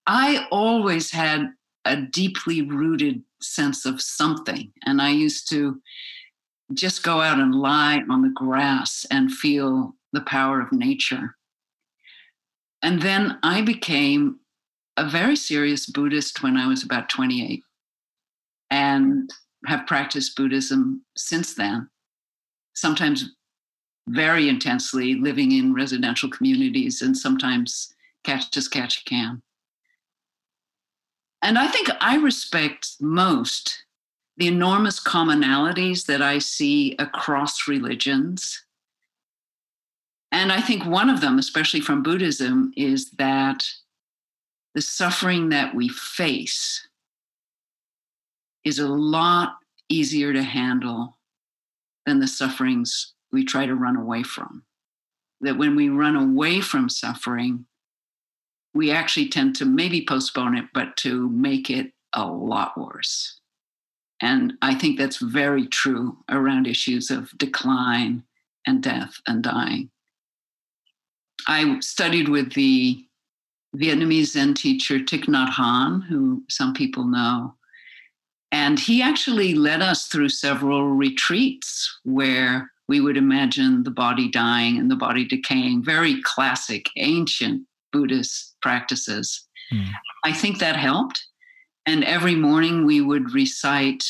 I 0.06 0.48
always 0.52 1.12
had 1.12 1.52
a 1.86 1.96
deeply 1.96 2.62
rooted 2.62 3.22
sense 3.42 3.86
of 3.86 4.02
something, 4.02 4.72
and 4.86 5.02
I 5.02 5.10
used 5.10 5.50
to 5.52 5.80
just 6.78 7.04
go 7.04 7.22
out 7.22 7.40
and 7.40 7.56
lie 7.56 8.04
on 8.10 8.22
the 8.22 8.34
grass 8.34 9.06
and 9.12 9.32
feel 9.32 9.96
the 10.12 10.22
power 10.22 10.62
of 10.62 10.72
nature. 10.72 11.36
And 12.82 13.02
then 13.02 13.40
I 13.44 13.62
became 13.62 14.40
a 14.98 15.08
very 15.08 15.36
serious 15.36 15.86
Buddhist 15.86 16.44
when 16.44 16.58
I 16.58 16.68
was 16.68 16.84
about 16.84 17.10
28 17.10 17.64
and 18.70 19.32
have 19.66 19.88
practiced 19.88 20.36
Buddhism 20.36 21.04
since 21.16 21.54
then, 21.54 21.90
sometimes 22.74 23.32
very 24.08 24.50
intensely, 24.50 25.16
living 25.16 25.54
in 25.54 25.74
residential 25.74 26.30
communities, 26.30 27.02
and 27.02 27.18
sometimes 27.18 27.94
catch 28.24 28.56
as 28.58 28.68
catch 28.68 29.06
can. 29.06 29.42
And 31.42 31.58
I 31.58 31.68
think 31.68 31.90
I 32.02 32.18
respect 32.18 32.96
most 33.00 33.84
the 34.38 34.48
enormous 34.48 35.02
commonalities 35.02 36.06
that 36.08 36.22
I 36.22 36.40
see 36.40 36.96
across 36.98 37.68
religions 37.68 38.64
and 40.34 40.52
I 40.52 40.62
think 40.62 40.84
one 40.84 41.12
of 41.12 41.22
them, 41.22 41.38
especially 41.38 41.80
from 41.80 42.02
Buddhism, 42.02 42.74
is 42.76 43.12
that 43.12 43.64
the 44.74 44.82
suffering 44.82 45.50
that 45.50 45.76
we 45.76 45.90
face 45.90 46.88
is 48.64 48.80
a 48.80 48.88
lot 48.88 49.58
easier 49.90 50.34
to 50.34 50.42
handle 50.42 51.20
than 52.08 52.20
the 52.20 52.28
sufferings 52.28 53.14
we 53.32 53.46
try 53.46 53.68
to 53.68 53.76
run 53.76 53.96
away 53.96 54.24
from. 54.24 54.64
That 55.42 55.60
when 55.60 55.76
we 55.76 55.90
run 55.90 56.16
away 56.16 56.62
from 56.62 56.90
suffering, 56.90 57.68
we 58.74 58.90
actually 58.90 59.30
tend 59.30 59.56
to 59.58 59.66
maybe 59.66 60.04
postpone 60.04 60.58
it, 60.58 60.66
but 60.74 60.98
to 60.98 61.30
make 61.30 61.70
it 61.70 61.92
a 62.14 62.26
lot 62.26 62.76
worse. 62.76 63.40
And 64.24 64.54
I 64.62 64.74
think 64.74 64.98
that's 64.98 65.18
very 65.18 65.68
true 65.68 66.18
around 66.30 66.66
issues 66.66 67.12
of 67.12 67.38
decline 67.38 68.24
and 68.66 68.82
death 68.82 69.20
and 69.28 69.44
dying. 69.44 69.90
I 71.46 71.78
studied 71.82 72.30
with 72.30 72.54
the 72.54 73.06
Vietnamese 73.76 74.28
Zen 74.28 74.54
teacher 74.54 75.00
Thich 75.00 75.26
Nhat 75.26 75.50
Hanh, 75.50 76.06
who 76.06 76.42
some 76.50 76.74
people 76.74 77.04
know. 77.04 77.56
And 78.54 78.80
he 78.80 79.02
actually 79.02 79.56
led 79.56 79.82
us 79.82 80.08
through 80.08 80.30
several 80.30 80.92
retreats 80.92 82.00
where 82.04 82.72
we 82.88 83.02
would 83.02 83.18
imagine 83.18 83.84
the 83.84 83.92
body 83.92 84.30
dying 84.30 84.78
and 84.78 84.90
the 84.90 84.96
body 84.96 85.26
decaying, 85.26 85.84
very 85.84 86.22
classic, 86.22 86.90
ancient 86.96 87.64
Buddhist 87.92 88.56
practices. 88.62 89.46
Mm. 89.74 89.90
I 90.24 90.32
think 90.32 90.60
that 90.60 90.78
helped. 90.78 91.26
And 91.86 92.04
every 92.04 92.36
morning 92.36 92.86
we 92.86 93.02
would 93.02 93.34
recite, 93.34 94.04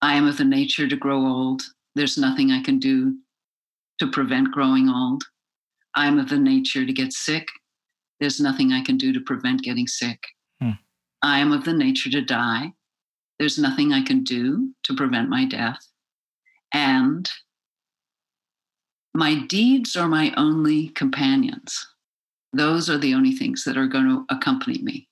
I 0.00 0.14
am 0.14 0.26
of 0.28 0.38
the 0.38 0.44
nature 0.44 0.86
to 0.86 0.96
grow 0.96 1.26
old. 1.26 1.62
There's 1.94 2.16
nothing 2.16 2.50
I 2.50 2.62
can 2.62 2.78
do 2.78 3.16
to 3.98 4.06
prevent 4.06 4.52
growing 4.52 4.88
old. 4.88 5.24
I'm 5.94 6.18
of 6.18 6.28
the 6.28 6.38
nature 6.38 6.86
to 6.86 6.92
get 6.92 7.12
sick. 7.12 7.48
There's 8.20 8.40
nothing 8.40 8.72
I 8.72 8.82
can 8.82 8.96
do 8.96 9.12
to 9.12 9.20
prevent 9.20 9.62
getting 9.62 9.88
sick. 9.88 10.22
Hmm. 10.60 10.72
I 11.22 11.40
am 11.40 11.52
of 11.52 11.64
the 11.64 11.72
nature 11.72 12.10
to 12.10 12.22
die. 12.22 12.72
There's 13.38 13.58
nothing 13.58 13.92
I 13.92 14.02
can 14.02 14.22
do 14.22 14.72
to 14.84 14.94
prevent 14.94 15.28
my 15.28 15.44
death. 15.44 15.84
And 16.72 17.28
my 19.14 19.34
deeds 19.46 19.96
are 19.96 20.08
my 20.08 20.32
only 20.36 20.88
companions. 20.90 21.86
Those 22.52 22.88
are 22.88 22.98
the 22.98 23.14
only 23.14 23.32
things 23.32 23.64
that 23.64 23.76
are 23.76 23.86
going 23.86 24.04
to 24.04 24.24
accompany 24.30 24.80
me. 24.82 25.07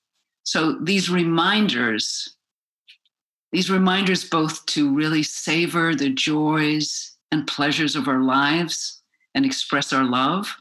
So 0.47 0.77
these 0.81 1.09
reminders, 1.09 2.37
these 3.51 3.69
reminders 3.69 4.23
both 4.23 4.65
to 4.67 4.95
really 4.95 5.21
savor 5.21 5.93
the 5.93 6.09
joys 6.09 7.17
and 7.33 7.45
pleasures 7.45 7.97
of 7.97 8.07
our 8.07 8.23
lives 8.23 9.03
and 9.35 9.45
express 9.45 9.91
our 9.91 10.05
love, 10.05 10.55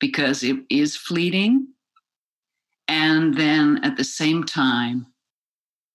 because 0.00 0.42
it 0.42 0.56
is 0.70 0.96
fleeting. 0.96 1.68
And 2.88 3.36
then 3.36 3.78
at 3.84 3.96
the 3.96 4.02
same 4.02 4.42
time, 4.42 5.06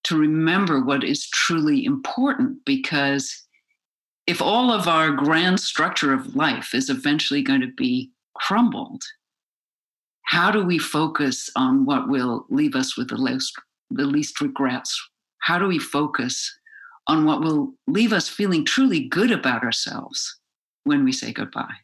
to 0.05 0.17
remember 0.17 0.81
what 0.81 1.03
is 1.03 1.27
truly 1.27 1.83
important 1.83 2.63
because 2.65 3.43
if 4.25 4.41
all 4.41 4.71
of 4.71 4.87
our 4.87 5.11
grand 5.11 5.59
structure 5.59 6.13
of 6.13 6.33
life 6.37 6.73
is 6.73 6.89
eventually 6.89 7.41
going 7.41 7.59
to 7.59 7.73
be 7.75 8.09
crumbled, 8.35 9.03
how 10.23 10.51
do 10.51 10.63
we 10.63 10.77
focus 10.77 11.49
on 11.55 11.85
what 11.85 12.07
will 12.07 12.45
leave 12.49 12.75
us 12.75 12.97
with 12.97 13.09
the 13.09 13.17
least, 13.17 13.53
the 13.89 14.05
least 14.05 14.39
regrets? 14.41 15.01
How 15.39 15.59
do 15.59 15.67
we 15.67 15.79
focus 15.79 16.57
on 17.07 17.25
what 17.25 17.41
will 17.41 17.73
leave 17.87 18.13
us 18.13 18.29
feeling 18.29 18.63
truly 18.63 19.01
good 19.01 19.31
about 19.31 19.63
ourselves 19.63 20.39
when 20.83 21.03
we 21.03 21.11
say 21.11 21.33
goodbye? 21.33 21.75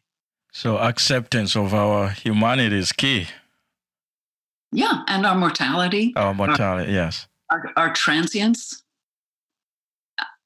So 0.52 0.78
acceptance 0.78 1.56
of 1.56 1.74
our 1.74 2.10
humanity 2.10 2.78
is 2.78 2.92
key. 2.92 3.26
Yeah, 4.72 5.02
and 5.08 5.26
our 5.26 5.34
mortality. 5.34 6.12
Our 6.16 6.34
mortality, 6.34 6.90
our, 6.90 7.04
yes. 7.04 7.26
Our, 7.50 7.70
our 7.76 7.92
transience. 7.92 8.82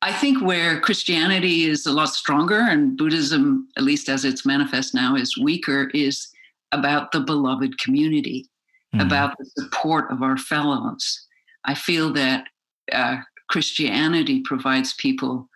I 0.00 0.12
think 0.12 0.42
where 0.42 0.80
Christianity 0.80 1.64
is 1.64 1.86
a 1.86 1.92
lot 1.92 2.08
stronger 2.08 2.58
and 2.58 2.96
Buddhism, 2.96 3.68
at 3.76 3.84
least 3.84 4.08
as 4.08 4.24
it's 4.24 4.44
manifest 4.44 4.94
now, 4.94 5.14
is 5.14 5.38
weaker, 5.38 5.90
is 5.94 6.28
about 6.72 7.12
the 7.12 7.20
beloved 7.20 7.78
community, 7.78 8.48
mm-hmm. 8.94 9.06
about 9.06 9.36
the 9.38 9.44
support 9.58 10.10
of 10.10 10.22
our 10.22 10.36
fellows. 10.36 11.26
I 11.64 11.74
feel 11.74 12.12
that 12.14 12.46
uh, 12.90 13.18
Christianity 13.48 14.40
provides 14.40 14.94
people 14.94 15.48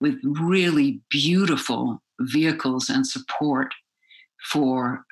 with 0.00 0.18
really 0.22 1.00
beautiful 1.10 2.02
vehicles 2.20 2.88
and 2.88 3.06
support 3.06 3.74
for 4.50 5.04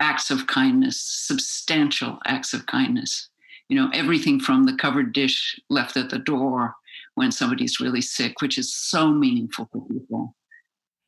acts 0.00 0.30
of 0.30 0.46
kindness, 0.46 1.00
substantial 1.00 2.18
acts 2.26 2.52
of 2.52 2.66
kindness. 2.66 3.28
You 3.68 3.76
know, 3.76 3.90
everything 3.92 4.40
from 4.40 4.64
the 4.64 4.74
covered 4.74 5.12
dish 5.12 5.58
left 5.68 5.96
at 5.96 6.10
the 6.10 6.18
door 6.18 6.74
when 7.14 7.32
somebody's 7.32 7.80
really 7.80 8.00
sick, 8.00 8.40
which 8.40 8.56
is 8.58 8.74
so 8.74 9.12
meaningful 9.12 9.68
for 9.72 9.86
people, 9.88 10.34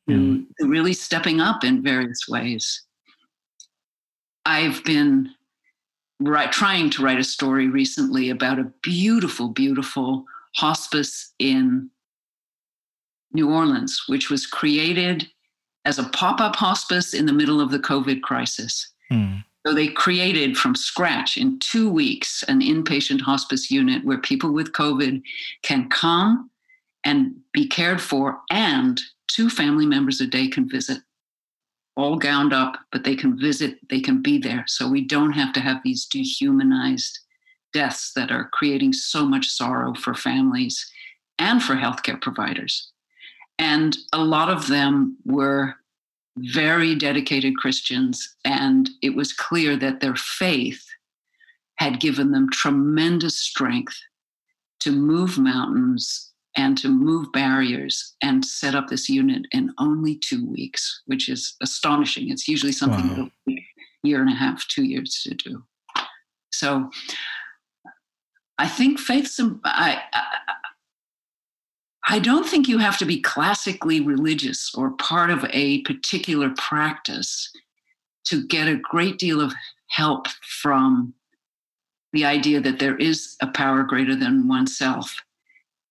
mm. 0.09 0.45
really 0.59 0.93
stepping 0.93 1.41
up 1.41 1.63
in 1.63 1.81
various 1.81 2.27
ways. 2.27 2.83
I've 4.45 4.83
been 4.83 5.29
right, 6.19 6.51
trying 6.51 6.89
to 6.91 7.03
write 7.03 7.19
a 7.19 7.23
story 7.23 7.67
recently 7.67 8.29
about 8.29 8.59
a 8.59 8.71
beautiful, 8.81 9.49
beautiful 9.49 10.25
hospice 10.55 11.33
in 11.39 11.89
New 13.33 13.49
Orleans, 13.49 14.03
which 14.07 14.29
was 14.29 14.45
created 14.45 15.27
as 15.85 15.97
a 15.97 16.09
pop 16.09 16.39
up 16.39 16.55
hospice 16.55 17.13
in 17.13 17.25
the 17.25 17.33
middle 17.33 17.61
of 17.61 17.71
the 17.71 17.79
COVID 17.79 18.21
crisis. 18.21 18.91
Mm. 19.11 19.43
So 19.65 19.73
they 19.73 19.87
created 19.87 20.57
from 20.57 20.75
scratch 20.75 21.37
in 21.37 21.59
two 21.59 21.89
weeks 21.89 22.43
an 22.47 22.61
inpatient 22.61 23.21
hospice 23.21 23.69
unit 23.69 24.03
where 24.03 24.17
people 24.17 24.51
with 24.51 24.73
COVID 24.73 25.21
can 25.63 25.89
come 25.89 26.49
and 27.03 27.35
be 27.53 27.67
cared 27.67 28.01
for, 28.01 28.39
and 28.51 29.01
two 29.27 29.49
family 29.49 29.85
members 29.85 30.21
a 30.21 30.27
day 30.27 30.47
can 30.47 30.69
visit, 30.69 30.99
all 31.95 32.17
gowned 32.17 32.53
up, 32.53 32.77
but 32.91 33.03
they 33.03 33.15
can 33.15 33.37
visit, 33.37 33.77
they 33.89 33.99
can 33.99 34.21
be 34.21 34.37
there. 34.37 34.63
So 34.67 34.87
we 34.87 35.01
don't 35.01 35.33
have 35.33 35.53
to 35.53 35.59
have 35.59 35.81
these 35.83 36.05
dehumanized 36.05 37.19
deaths 37.73 38.11
that 38.15 38.31
are 38.31 38.49
creating 38.53 38.93
so 38.93 39.25
much 39.25 39.47
sorrow 39.47 39.93
for 39.93 40.13
families 40.13 40.89
and 41.39 41.61
for 41.61 41.75
healthcare 41.75 42.21
providers. 42.21 42.91
And 43.59 43.97
a 44.13 44.23
lot 44.23 44.49
of 44.49 44.67
them 44.67 45.17
were 45.25 45.75
very 46.37 46.95
dedicated 46.95 47.57
Christians, 47.57 48.35
and 48.45 48.89
it 49.01 49.15
was 49.15 49.33
clear 49.33 49.75
that 49.77 49.99
their 49.99 50.15
faith 50.15 50.83
had 51.75 51.99
given 51.99 52.31
them 52.31 52.49
tremendous 52.49 53.37
strength 53.37 53.97
to 54.79 54.91
move 54.91 55.37
mountains 55.37 56.30
and 56.55 56.77
to 56.77 56.89
move 56.89 57.31
barriers 57.31 58.15
and 58.21 58.43
set 58.43 58.75
up 58.75 58.87
this 58.87 59.07
unit 59.07 59.45
in 59.51 59.73
only 59.77 60.15
two 60.15 60.45
weeks, 60.45 61.01
which 61.05 61.29
is 61.29 61.55
astonishing. 61.61 62.29
It's 62.29 62.47
usually 62.47 62.73
something 62.73 63.07
wow. 63.09 63.29
that 63.47 63.53
a 63.53 63.65
year 64.03 64.21
and 64.21 64.29
a 64.29 64.35
half, 64.35 64.67
two 64.67 64.83
years 64.83 65.21
to 65.23 65.33
do. 65.33 65.63
So 66.51 66.89
I 68.57 68.67
think 68.67 68.99
faith's, 68.99 69.39
I, 69.63 70.01
I, 70.13 70.23
I 72.07 72.19
don't 72.19 72.47
think 72.47 72.67
you 72.67 72.77
have 72.79 72.97
to 72.97 73.05
be 73.05 73.21
classically 73.21 74.01
religious 74.01 74.73
or 74.75 74.91
part 74.91 75.29
of 75.29 75.45
a 75.51 75.81
particular 75.83 76.51
practice 76.57 77.51
to 78.25 78.45
get 78.45 78.67
a 78.67 78.75
great 78.75 79.17
deal 79.17 79.39
of 79.39 79.53
help 79.87 80.27
from 80.61 81.13
the 82.13 82.25
idea 82.25 82.59
that 82.59 82.79
there 82.79 82.97
is 82.97 83.37
a 83.41 83.47
power 83.47 83.83
greater 83.83 84.15
than 84.15 84.47
oneself. 84.47 85.15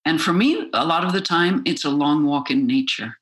And 0.05 0.21
for 0.21 0.33
me, 0.33 0.71
a 0.73 0.85
lot 0.85 1.05
of 1.05 1.13
the 1.13 1.21
time, 1.21 1.63
it's 1.67 1.85
a 1.85 1.91
long 1.91 2.25
walk 2.25 2.51
in 2.51 2.67
nature. 2.67 3.17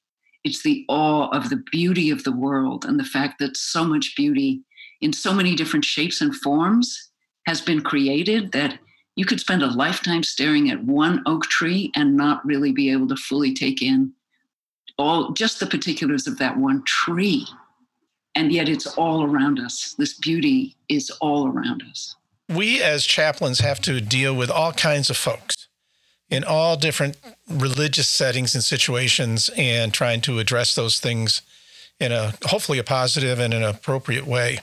It's 0.45 0.63
the 0.63 0.85
awe 0.89 1.29
of 1.29 1.51
the 1.51 1.63
beauty 1.71 2.11
of 2.11 2.25
the 2.25 2.33
world 2.33 2.85
and 2.85 2.99
the 2.99 3.05
fact 3.05 3.39
that 3.41 3.57
so 3.57 3.85
much 3.85 4.15
beauty 4.17 4.63
in 5.01 5.13
so 5.13 5.33
many 5.33 5.55
different 5.55 5.85
shapes 5.85 6.21
and 6.21 6.35
forms 6.35 7.11
has 7.47 7.61
been 7.61 7.81
created 7.81 8.53
that 8.53 8.79
you 9.17 9.25
could 9.25 9.41
spend 9.41 9.63
a 9.63 9.67
lifetime 9.67 10.23
staring 10.23 10.71
at 10.71 10.85
one 10.85 11.23
oak 11.27 11.45
tree 11.47 11.91
and 11.97 12.17
not 12.17 12.45
really 12.47 12.73
be 12.73 12.91
able 12.93 13.09
to 13.09 13.17
fully 13.17 13.53
take 13.53 13.83
in 13.83 14.13
all 14.97 15.33
just 15.33 15.61
the 15.61 15.67
particulars 15.67 16.27
of 16.27 16.39
that 16.39 16.57
one 16.57 16.83
tree. 16.85 17.47
And 18.35 18.53
yet 18.53 18.69
it's 18.69 18.87
all 18.87 19.25
around 19.25 19.59
us. 19.59 19.95
This 19.99 20.15
beauty 20.15 20.77
is 20.89 21.11
all 21.21 21.49
around 21.49 21.83
us. 21.91 22.17
We 22.49 22.83
as 22.83 23.05
chaplains 23.05 23.61
have 23.61 23.81
to 23.83 24.01
deal 24.01 24.35
with 24.35 24.51
all 24.51 24.73
kinds 24.73 25.11
of 25.11 25.17
folks 25.17 25.68
in 26.31 26.45
all 26.45 26.77
different 26.77 27.17
religious 27.49 28.09
settings 28.09 28.55
and 28.55 28.63
situations 28.63 29.51
and 29.57 29.95
trying 29.95 30.21
to 30.21 30.39
address 30.39 30.75
those 30.75 31.01
things 31.01 31.43
in 32.01 32.13
a 32.13 32.35
hopefully 32.45 32.79
a 32.79 32.85
positive 32.85 33.39
and 33.39 33.55
an 33.55 33.63
appropriate 33.63 34.27
way 34.27 34.61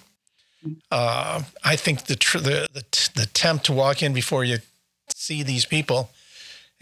uh, 0.92 1.44
I 1.64 1.76
think 1.76 2.06
the, 2.06 2.16
tr- 2.16 2.40
the, 2.40 2.68
the 2.74 3.10
the 3.16 3.24
attempt 3.24 3.66
to 3.66 3.74
walk 3.74 4.02
in 4.02 4.14
before 4.14 4.44
you 4.44 4.58
see 5.14 5.44
these 5.44 5.66
people 5.66 6.10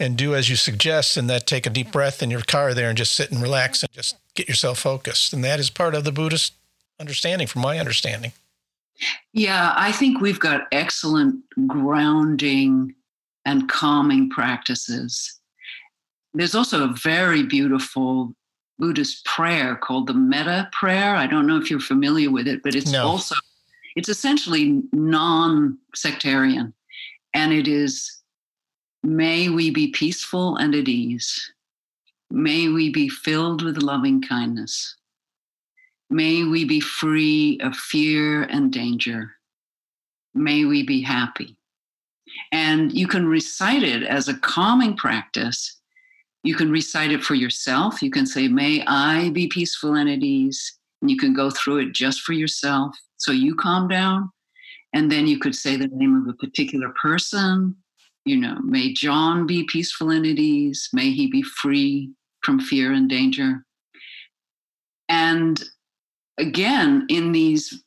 and 0.00 0.16
do 0.16 0.34
as 0.34 0.50
you 0.50 0.56
suggest, 0.56 1.16
and 1.16 1.30
that 1.30 1.46
take 1.46 1.66
a 1.66 1.70
deep 1.70 1.92
breath 1.92 2.22
in 2.22 2.30
your 2.30 2.40
car 2.40 2.74
there 2.74 2.88
and 2.88 2.98
just 2.98 3.14
sit 3.14 3.30
and 3.30 3.40
relax 3.40 3.82
and 3.82 3.92
just 3.92 4.16
get 4.34 4.48
yourself 4.48 4.80
focused, 4.80 5.32
and 5.32 5.44
that 5.44 5.60
is 5.60 5.70
part 5.70 5.94
of 5.94 6.04
the 6.04 6.12
Buddhist 6.12 6.54
understanding, 6.98 7.46
from 7.46 7.62
my 7.62 7.78
understanding. 7.78 8.32
Yeah, 9.32 9.72
I 9.76 9.92
think 9.92 10.20
we've 10.20 10.40
got 10.40 10.66
excellent 10.72 11.42
grounding 11.66 12.94
and 13.44 13.68
calming 13.68 14.30
practices. 14.30 15.40
There's 16.32 16.54
also 16.54 16.84
a 16.84 16.94
very 16.94 17.42
beautiful 17.42 18.34
Buddhist 18.78 19.24
prayer 19.24 19.76
called 19.76 20.08
the 20.08 20.14
Metta 20.14 20.68
Prayer. 20.72 21.14
I 21.14 21.26
don't 21.26 21.46
know 21.46 21.56
if 21.56 21.70
you're 21.70 21.80
familiar 21.80 22.30
with 22.30 22.48
it, 22.48 22.62
but 22.62 22.74
it's 22.74 22.90
no. 22.90 23.06
also 23.06 23.36
it's 23.96 24.08
essentially 24.08 24.82
non 24.92 25.78
sectarian. 25.94 26.74
And 27.32 27.52
it 27.52 27.68
is, 27.68 28.22
may 29.02 29.48
we 29.48 29.70
be 29.70 29.88
peaceful 29.88 30.56
and 30.56 30.74
at 30.74 30.88
ease. 30.88 31.52
May 32.30 32.68
we 32.68 32.90
be 32.90 33.08
filled 33.08 33.62
with 33.62 33.82
loving 33.82 34.22
kindness. 34.22 34.96
May 36.10 36.44
we 36.44 36.64
be 36.64 36.80
free 36.80 37.58
of 37.62 37.76
fear 37.76 38.42
and 38.42 38.72
danger. 38.72 39.32
May 40.34 40.64
we 40.64 40.82
be 40.82 41.00
happy. 41.02 41.56
And 42.52 42.92
you 42.92 43.06
can 43.06 43.26
recite 43.26 43.82
it 43.82 44.02
as 44.02 44.28
a 44.28 44.38
calming 44.38 44.96
practice. 44.96 45.80
You 46.42 46.54
can 46.54 46.70
recite 46.70 47.10
it 47.10 47.24
for 47.24 47.34
yourself. 47.34 48.02
You 48.02 48.10
can 48.10 48.26
say, 48.26 48.48
May 48.48 48.84
I 48.86 49.30
be 49.30 49.48
peaceful 49.48 49.94
and 49.94 50.08
at 50.08 50.22
ease. 50.22 50.78
And 51.00 51.10
you 51.10 51.16
can 51.16 51.34
go 51.34 51.50
through 51.50 51.78
it 51.78 51.92
just 51.92 52.20
for 52.22 52.32
yourself. 52.32 52.96
So 53.16 53.32
you 53.32 53.54
calm 53.54 53.88
down. 53.88 54.30
And 54.92 55.10
then 55.10 55.26
you 55.26 55.38
could 55.38 55.54
say 55.54 55.76
the 55.76 55.88
name 55.88 56.14
of 56.14 56.28
a 56.28 56.36
particular 56.36 56.90
person. 57.00 57.76
You 58.24 58.36
know, 58.36 58.58
may 58.62 58.92
John 58.92 59.46
be 59.46 59.64
peaceful 59.64 60.10
and 60.10 60.24
at 60.24 60.38
ease. 60.38 60.88
May 60.92 61.10
he 61.10 61.26
be 61.26 61.42
free 61.42 62.10
from 62.42 62.60
fear 62.60 62.92
and 62.92 63.08
danger. 63.08 63.64
And 65.08 65.62
again, 66.38 67.06
in 67.08 67.32
these 67.32 67.82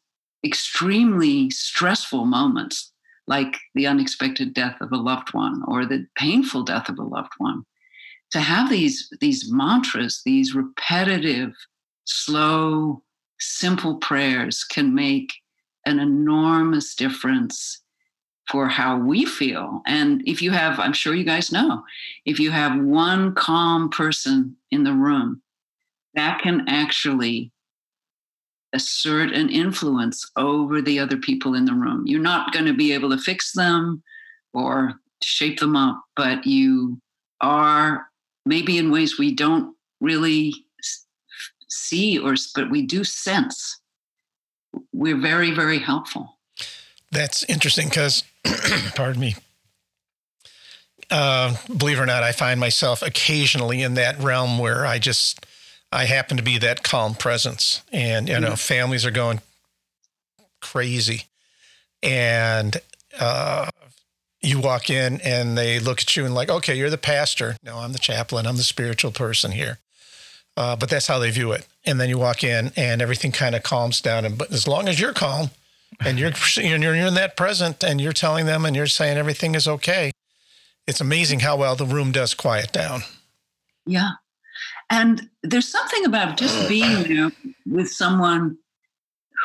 extremely 0.45 1.49
stressful 1.49 2.25
moments, 2.25 2.91
like 3.27 3.57
the 3.75 3.87
unexpected 3.87 4.53
death 4.53 4.79
of 4.81 4.91
a 4.91 4.97
loved 4.97 5.33
one 5.33 5.63
or 5.67 5.85
the 5.85 6.07
painful 6.15 6.63
death 6.63 6.89
of 6.89 6.97
a 6.97 7.03
loved 7.03 7.33
one, 7.37 7.65
to 8.31 8.39
have 8.39 8.69
these, 8.69 9.09
these 9.21 9.51
mantras, 9.51 10.21
these 10.25 10.55
repetitive, 10.55 11.53
slow, 12.05 13.01
simple 13.39 13.95
prayers 13.97 14.63
can 14.63 14.93
make 14.93 15.33
an 15.85 15.99
enormous 15.99 16.95
difference 16.95 17.81
for 18.49 18.67
how 18.67 18.97
we 18.97 19.25
feel. 19.25 19.81
And 19.85 20.21
if 20.25 20.41
you 20.41 20.51
have, 20.51 20.79
I'm 20.79 20.93
sure 20.93 21.13
you 21.13 21.23
guys 21.23 21.51
know, 21.51 21.83
if 22.25 22.39
you 22.39 22.51
have 22.51 22.79
one 22.79 23.35
calm 23.35 23.89
person 23.89 24.55
in 24.71 24.84
the 24.84 24.93
room, 24.93 25.41
that 26.13 26.41
can 26.41 26.67
actually 26.67 27.51
assert 28.74 29.32
an 29.34 29.49
influence 29.49 30.30
over 30.36 30.82
the 30.82 30.99
other 30.99 31.18
people 31.18 31.53
in 31.53 31.65
the 31.65 31.74
room. 31.74 32.05
You're 32.05 32.22
not 32.22 32.51
going 32.51 32.65
to 32.65 32.74
be 32.74 32.91
able 32.91 33.09
to 33.11 33.18
fix 33.18 33.53
them 33.53 34.03
or 34.53 34.99
shape 35.24 35.59
them 35.59 35.76
up, 35.76 36.03
but 36.15 36.45
you 36.45 36.99
are 37.41 38.07
maybe 38.45 38.78
in 38.78 38.91
ways 38.91 39.18
we 39.18 39.34
don't 39.34 39.76
really 40.01 40.53
see 41.70 42.18
or 42.18 42.36
but 42.55 42.70
we 42.70 42.82
do 42.82 43.03
sense. 43.03 43.80
We're 44.93 45.20
very 45.20 45.51
very 45.51 45.80
helpful. 45.80 46.38
That's 47.11 47.43
interesting 47.45 47.88
because 47.88 48.24
pardon 48.95 49.22
me. 49.22 49.36
Uh, 51.09 51.55
believe 51.78 51.97
it 51.97 52.01
or 52.01 52.05
not 52.05 52.22
i 52.22 52.34
find 52.34 52.59
myself 52.59 53.01
occasionally 53.01 53.82
in 53.82 53.93
that 53.93 54.20
realm 54.20 54.59
where 54.59 54.86
i 54.86 54.99
just 54.99 55.47
i 55.91 56.05
happen 56.05 56.38
to 56.38 56.43
be 56.43 56.57
that 56.57 56.83
calm 56.83 57.15
presence 57.15 57.81
and 57.91 58.27
you 58.29 58.39
know 58.39 58.47
mm-hmm. 58.47 58.55
families 58.55 59.05
are 59.05 59.11
going 59.11 59.41
crazy 60.61 61.23
and 62.03 62.77
uh, 63.19 63.69
you 64.41 64.59
walk 64.59 64.89
in 64.89 65.19
and 65.21 65.57
they 65.57 65.79
look 65.79 66.01
at 66.01 66.15
you 66.15 66.25
and 66.25 66.35
like 66.35 66.49
okay 66.49 66.75
you're 66.75 66.89
the 66.89 66.97
pastor 66.97 67.57
no 67.63 67.77
i'm 67.77 67.93
the 67.93 67.99
chaplain 67.99 68.45
i'm 68.45 68.57
the 68.57 68.63
spiritual 68.63 69.11
person 69.11 69.51
here 69.51 69.79
Uh, 70.57 70.75
but 70.75 70.89
that's 70.89 71.05
how 71.05 71.19
they 71.19 71.29
view 71.29 71.51
it. 71.51 71.67
And 71.85 71.99
then 71.99 72.09
you 72.09 72.17
walk 72.17 72.43
in 72.43 72.71
and 72.75 72.99
everything 72.99 73.31
kind 73.31 73.53
of 73.53 73.61
calms 73.61 74.01
down. 74.01 74.25
And 74.25 74.38
but 74.38 74.51
as 74.51 74.67
long 74.67 74.89
as 74.89 74.99
you're 74.99 75.13
calm 75.13 75.51
and 76.03 76.17
you're, 76.17 76.31
you're 76.57 76.95
in 76.95 77.13
that 77.13 77.38
present 77.38 77.83
and 77.83 78.01
you're 78.01 78.11
telling 78.11 78.47
them 78.47 78.65
and 78.65 78.75
you're 78.75 78.88
saying 78.88 79.17
everything 79.17 79.53
is 79.53 79.67
okay, 79.67 80.11
it's 80.88 80.99
amazing 80.99 81.41
how 81.41 81.57
well 81.57 81.75
the 81.75 81.85
room 81.85 82.11
does 82.11 82.33
quiet 82.33 82.71
down. 82.73 83.01
Yeah. 83.85 84.13
And 84.89 85.29
there's 85.43 85.67
something 85.67 86.05
about 86.05 86.38
just 86.38 86.67
being 86.69 87.03
there 87.07 87.31
with 87.65 87.91
someone 87.91 88.57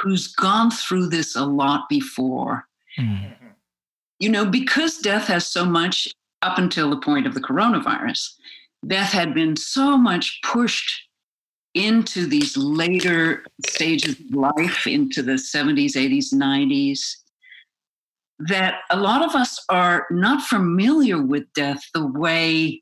who's 0.00 0.28
gone 0.28 0.70
through 0.70 1.08
this 1.08 1.36
a 1.36 1.44
lot 1.44 1.88
before. 1.88 2.66
Mm. 2.98 3.34
You 4.18 4.28
know, 4.28 4.46
because 4.46 4.98
death 4.98 5.26
has 5.26 5.46
so 5.46 5.64
much 5.64 6.08
up 6.42 6.58
until 6.58 6.90
the 6.90 7.00
point 7.00 7.26
of 7.26 7.34
the 7.34 7.40
coronavirus, 7.40 8.34
death 8.86 9.12
had 9.12 9.34
been 9.34 9.56
so 9.56 9.96
much 9.96 10.40
pushed 10.42 11.08
into 11.74 12.26
these 12.26 12.56
later 12.56 13.44
stages 13.66 14.20
of 14.20 14.34
life, 14.34 14.86
into 14.86 15.22
the 15.22 15.32
70s, 15.32 15.92
80s, 15.92 16.32
90s, 16.34 17.00
that 18.38 18.80
a 18.90 18.96
lot 18.96 19.22
of 19.22 19.34
us 19.34 19.64
are 19.68 20.06
not 20.10 20.42
familiar 20.42 21.20
with 21.22 21.44
death 21.54 21.80
the 21.94 22.06
way 22.06 22.81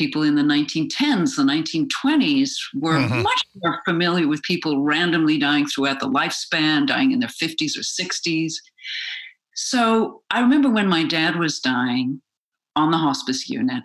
people 0.00 0.22
in 0.22 0.34
the 0.34 0.42
1910s, 0.42 1.36
the 1.36 1.42
1920s 1.42 2.52
were 2.74 2.94
mm-hmm. 2.94 3.20
much 3.20 3.44
more 3.62 3.82
familiar 3.84 4.26
with 4.26 4.42
people 4.42 4.82
randomly 4.82 5.36
dying 5.36 5.66
throughout 5.66 6.00
the 6.00 6.08
lifespan, 6.08 6.86
dying 6.86 7.12
in 7.12 7.20
their 7.20 7.28
50s 7.28 7.76
or 7.76 7.82
60s. 7.82 8.54
So 9.54 10.22
I 10.30 10.40
remember 10.40 10.70
when 10.70 10.88
my 10.88 11.04
dad 11.04 11.36
was 11.36 11.60
dying 11.60 12.22
on 12.76 12.90
the 12.90 12.96
hospice 12.96 13.50
unit, 13.50 13.84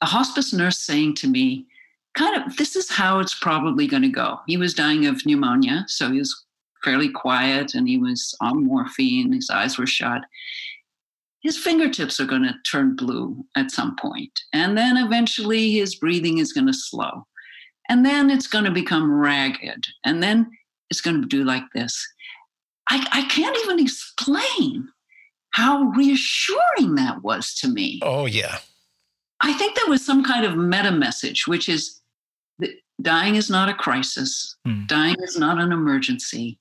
a 0.00 0.06
hospice 0.06 0.52
nurse 0.52 0.78
saying 0.78 1.16
to 1.16 1.26
me, 1.26 1.66
kind 2.14 2.40
of, 2.40 2.56
this 2.56 2.76
is 2.76 2.88
how 2.88 3.18
it's 3.18 3.34
probably 3.34 3.88
going 3.88 4.04
to 4.04 4.08
go. 4.08 4.38
He 4.46 4.56
was 4.56 4.74
dying 4.74 5.06
of 5.06 5.26
pneumonia, 5.26 5.86
so 5.88 6.12
he 6.12 6.20
was 6.20 6.46
fairly 6.84 7.10
quiet 7.10 7.74
and 7.74 7.88
he 7.88 7.98
was 7.98 8.32
on 8.40 8.64
morphine, 8.64 9.32
his 9.32 9.50
eyes 9.50 9.76
were 9.76 9.88
shut 9.88 10.22
his 11.42 11.58
fingertips 11.58 12.20
are 12.20 12.26
going 12.26 12.42
to 12.42 12.54
turn 12.70 12.96
blue 12.96 13.44
at 13.56 13.70
some 13.70 13.96
point. 13.96 14.38
And 14.52 14.76
then 14.76 14.96
eventually 14.96 15.72
his 15.72 15.94
breathing 15.96 16.38
is 16.38 16.52
going 16.52 16.66
to 16.66 16.72
slow. 16.72 17.26
And 17.88 18.04
then 18.04 18.30
it's 18.30 18.46
going 18.46 18.64
to 18.64 18.70
become 18.70 19.10
ragged. 19.10 19.86
And 20.04 20.22
then 20.22 20.50
it's 20.90 21.00
going 21.00 21.20
to 21.20 21.26
do 21.26 21.44
like 21.44 21.64
this. 21.74 22.06
I, 22.88 23.06
I 23.12 23.22
can't 23.28 23.56
even 23.64 23.80
explain 23.80 24.88
how 25.50 25.84
reassuring 25.96 26.94
that 26.96 27.22
was 27.22 27.54
to 27.56 27.68
me. 27.68 28.00
Oh, 28.02 28.26
yeah. 28.26 28.58
I 29.40 29.52
think 29.54 29.74
there 29.74 29.88
was 29.88 30.04
some 30.04 30.22
kind 30.22 30.44
of 30.44 30.56
meta 30.56 30.92
message, 30.92 31.46
which 31.46 31.68
is 31.68 32.00
that 32.58 32.70
dying 33.00 33.36
is 33.36 33.48
not 33.48 33.68
a 33.68 33.74
crisis, 33.74 34.56
mm. 34.68 34.86
dying 34.86 35.16
is 35.22 35.38
not 35.38 35.58
an 35.58 35.72
emergency 35.72 36.59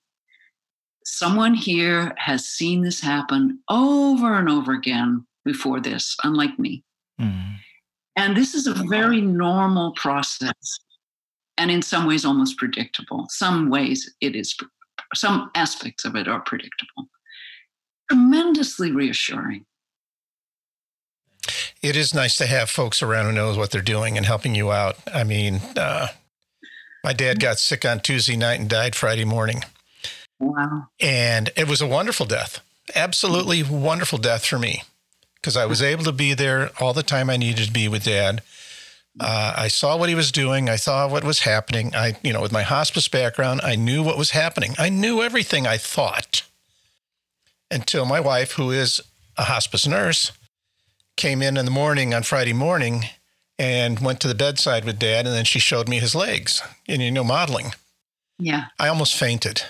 someone 1.05 1.53
here 1.53 2.13
has 2.17 2.45
seen 2.45 2.81
this 2.81 2.99
happen 2.99 3.59
over 3.69 4.35
and 4.35 4.49
over 4.49 4.73
again 4.73 5.25
before 5.45 5.79
this, 5.79 6.15
unlike 6.23 6.57
me. 6.59 6.83
Mm. 7.19 7.55
And 8.15 8.35
this 8.35 8.53
is 8.53 8.67
a 8.67 8.73
very 8.73 9.21
normal 9.21 9.93
process. 9.93 10.79
And 11.57 11.71
in 11.71 11.81
some 11.81 12.05
ways, 12.05 12.25
almost 12.25 12.57
predictable. 12.57 13.27
Some 13.29 13.69
ways, 13.69 14.13
it 14.21 14.35
is, 14.35 14.55
some 15.13 15.51
aspects 15.55 16.05
of 16.05 16.15
it 16.15 16.27
are 16.27 16.41
predictable. 16.41 17.09
Tremendously 18.09 18.91
reassuring. 18.91 19.65
It 21.81 21.95
is 21.95 22.13
nice 22.13 22.37
to 22.37 22.45
have 22.45 22.69
folks 22.69 23.01
around 23.01 23.25
who 23.25 23.31
knows 23.31 23.57
what 23.57 23.71
they're 23.71 23.81
doing 23.81 24.17
and 24.17 24.25
helping 24.25 24.53
you 24.53 24.71
out. 24.71 24.97
I 25.13 25.23
mean, 25.23 25.61
uh, 25.77 26.07
my 27.03 27.13
dad 27.13 27.39
got 27.39 27.57
sick 27.57 27.85
on 27.85 28.01
Tuesday 28.01 28.35
night 28.35 28.59
and 28.59 28.69
died 28.69 28.95
Friday 28.95 29.25
morning. 29.25 29.63
Wow. 30.39 30.87
And 30.99 31.51
it 31.55 31.67
was 31.67 31.81
a 31.81 31.87
wonderful 31.87 32.25
death. 32.25 32.59
Absolutely 32.95 33.63
wonderful 33.63 34.17
death 34.17 34.45
for 34.45 34.57
me 34.57 34.83
because 35.35 35.55
I 35.55 35.65
was 35.65 35.81
able 35.81 36.03
to 36.05 36.11
be 36.11 36.33
there 36.33 36.71
all 36.79 36.93
the 36.93 37.03
time 37.03 37.29
I 37.29 37.37
needed 37.37 37.65
to 37.65 37.71
be 37.71 37.87
with 37.87 38.05
dad. 38.05 38.41
Uh, 39.19 39.53
I 39.57 39.67
saw 39.67 39.97
what 39.97 40.09
he 40.09 40.15
was 40.15 40.31
doing. 40.31 40.69
I 40.69 40.75
saw 40.75 41.07
what 41.07 41.23
was 41.23 41.39
happening. 41.39 41.93
I, 41.93 42.17
you 42.23 42.31
know, 42.31 42.41
with 42.41 42.51
my 42.51 42.63
hospice 42.63 43.07
background, 43.07 43.61
I 43.63 43.75
knew 43.75 44.01
what 44.01 44.17
was 44.17 44.31
happening. 44.31 44.75
I 44.77 44.89
knew 44.89 45.21
everything 45.21 45.67
I 45.67 45.77
thought 45.77 46.43
until 47.69 48.05
my 48.05 48.19
wife, 48.19 48.53
who 48.53 48.71
is 48.71 49.01
a 49.37 49.43
hospice 49.43 49.85
nurse, 49.85 50.31
came 51.17 51.41
in 51.41 51.57
in 51.57 51.65
the 51.65 51.71
morning 51.71 52.13
on 52.13 52.23
Friday 52.23 52.53
morning 52.53 53.05
and 53.57 53.99
went 53.99 54.21
to 54.21 54.27
the 54.27 54.35
bedside 54.35 54.85
with 54.85 54.99
dad. 54.99 55.25
And 55.25 55.35
then 55.35 55.45
she 55.45 55.59
showed 55.59 55.89
me 55.89 55.99
his 55.99 56.15
legs 56.15 56.61
and, 56.87 57.01
you 57.01 57.11
know, 57.11 57.25
mottling. 57.25 57.73
Yeah. 58.37 58.65
I 58.79 58.87
almost 58.87 59.17
fainted. 59.17 59.63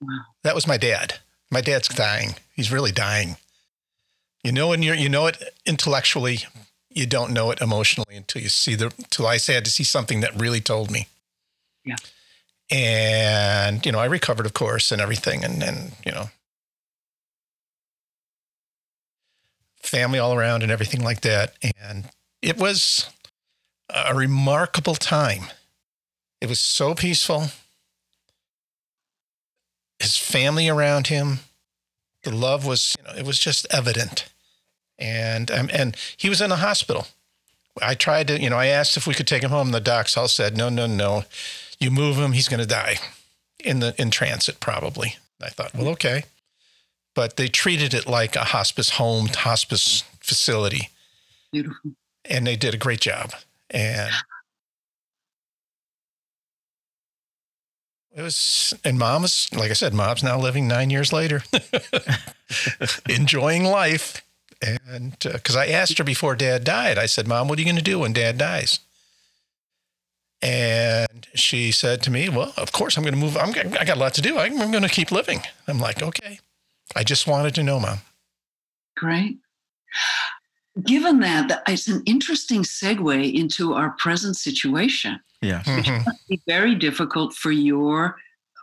Wow. 0.00 0.20
That 0.42 0.54
was 0.54 0.66
my 0.66 0.76
dad. 0.76 1.14
My 1.50 1.60
dad's 1.60 1.88
dying. 1.88 2.34
He's 2.54 2.70
really 2.72 2.92
dying. 2.92 3.36
You 4.44 4.52
know, 4.52 4.72
and 4.72 4.84
you 4.84 4.92
you 4.92 5.08
know 5.08 5.26
it 5.26 5.36
intellectually, 5.66 6.40
you 6.90 7.06
don't 7.06 7.32
know 7.32 7.50
it 7.50 7.60
emotionally 7.60 8.16
until 8.16 8.42
you 8.42 8.48
see 8.48 8.74
the 8.74 8.86
until 8.98 9.26
I 9.26 9.38
had 9.38 9.64
to 9.64 9.70
see 9.70 9.84
something 9.84 10.20
that 10.20 10.40
really 10.40 10.60
told 10.60 10.90
me. 10.90 11.06
Yeah. 11.84 11.96
And 12.70 13.84
you 13.84 13.92
know, 13.92 13.98
I 13.98 14.06
recovered, 14.06 14.46
of 14.46 14.54
course, 14.54 14.92
and 14.92 15.00
everything, 15.00 15.44
and 15.44 15.62
and 15.62 15.92
you 16.04 16.12
know, 16.12 16.30
family 19.82 20.18
all 20.18 20.34
around 20.34 20.62
and 20.62 20.70
everything 20.70 21.02
like 21.02 21.22
that, 21.22 21.54
and 21.80 22.10
it 22.42 22.58
was 22.58 23.08
a 23.88 24.14
remarkable 24.14 24.94
time. 24.94 25.44
It 26.40 26.48
was 26.48 26.60
so 26.60 26.94
peaceful 26.94 27.48
his 29.98 30.16
family 30.16 30.68
around 30.68 31.08
him. 31.08 31.40
The 32.24 32.34
love 32.34 32.66
was, 32.66 32.96
you 32.98 33.04
know, 33.04 33.18
it 33.18 33.26
was 33.26 33.38
just 33.38 33.66
evident. 33.70 34.28
And 34.98 35.50
um, 35.50 35.70
and 35.72 35.96
he 36.16 36.28
was 36.28 36.40
in 36.40 36.50
a 36.50 36.56
hospital. 36.56 37.06
I 37.80 37.94
tried 37.94 38.26
to, 38.28 38.40
you 38.40 38.50
know, 38.50 38.56
I 38.56 38.66
asked 38.66 38.96
if 38.96 39.06
we 39.06 39.14
could 39.14 39.28
take 39.28 39.42
him 39.42 39.50
home. 39.50 39.70
The 39.70 39.80
docs 39.80 40.16
all 40.16 40.28
said, 40.28 40.56
no, 40.56 40.68
no, 40.68 40.86
no. 40.86 41.24
You 41.78 41.92
move 41.92 42.16
him, 42.16 42.32
he's 42.32 42.48
going 42.48 42.60
to 42.60 42.66
die 42.66 42.96
in 43.60 43.80
the 43.80 43.94
in 44.00 44.10
transit 44.10 44.60
probably. 44.60 45.16
I 45.40 45.50
thought, 45.50 45.74
well, 45.74 45.88
okay. 45.90 46.24
But 47.14 47.36
they 47.36 47.48
treated 47.48 47.94
it 47.94 48.06
like 48.06 48.36
a 48.36 48.44
hospice 48.44 48.90
home, 48.90 49.28
hospice 49.28 50.02
facility. 50.20 50.90
Beautiful. 51.52 51.92
And 52.24 52.46
they 52.46 52.56
did 52.56 52.74
a 52.74 52.78
great 52.78 53.00
job. 53.00 53.32
And 53.70 54.12
It 58.18 58.22
was, 58.22 58.74
and 58.82 58.98
mom 58.98 59.22
like 59.54 59.70
I 59.70 59.74
said, 59.74 59.94
mom's 59.94 60.24
now 60.24 60.40
living 60.40 60.66
nine 60.66 60.90
years 60.90 61.12
later, 61.12 61.44
enjoying 63.08 63.62
life. 63.62 64.24
And 64.60 65.16
because 65.20 65.54
uh, 65.54 65.60
I 65.60 65.66
asked 65.68 65.98
her 65.98 66.04
before 66.04 66.34
dad 66.34 66.64
died, 66.64 66.98
I 66.98 67.06
said, 67.06 67.28
Mom, 67.28 67.46
what 67.46 67.58
are 67.58 67.62
you 67.62 67.64
going 67.64 67.76
to 67.76 67.82
do 67.82 68.00
when 68.00 68.12
dad 68.12 68.36
dies? 68.36 68.80
And 70.42 71.28
she 71.34 71.70
said 71.70 72.02
to 72.02 72.10
me, 72.10 72.28
Well, 72.28 72.52
of 72.56 72.72
course, 72.72 72.96
I'm 72.96 73.04
going 73.04 73.14
to 73.14 73.20
move. 73.20 73.36
I'm, 73.36 73.50
I 73.50 73.84
got 73.84 73.96
a 73.96 74.00
lot 74.00 74.14
to 74.14 74.20
do. 74.20 74.36
I'm, 74.36 74.60
I'm 74.60 74.72
going 74.72 74.82
to 74.82 74.88
keep 74.88 75.12
living. 75.12 75.42
I'm 75.68 75.78
like, 75.78 76.02
Okay. 76.02 76.40
I 76.96 77.04
just 77.04 77.28
wanted 77.28 77.54
to 77.54 77.62
know, 77.62 77.78
Mom. 77.78 77.98
Great. 78.96 79.38
Given 80.82 81.20
that, 81.20 81.48
that 81.50 81.62
it's 81.68 81.86
an 81.86 82.02
interesting 82.04 82.62
segue 82.62 83.32
into 83.32 83.74
our 83.74 83.90
present 83.90 84.36
situation. 84.36 85.20
Yeah. 85.40 85.62
Mm-hmm. 85.62 86.04
must 86.04 86.28
be 86.28 86.40
very 86.46 86.74
difficult 86.74 87.34
for 87.34 87.52
your 87.52 88.16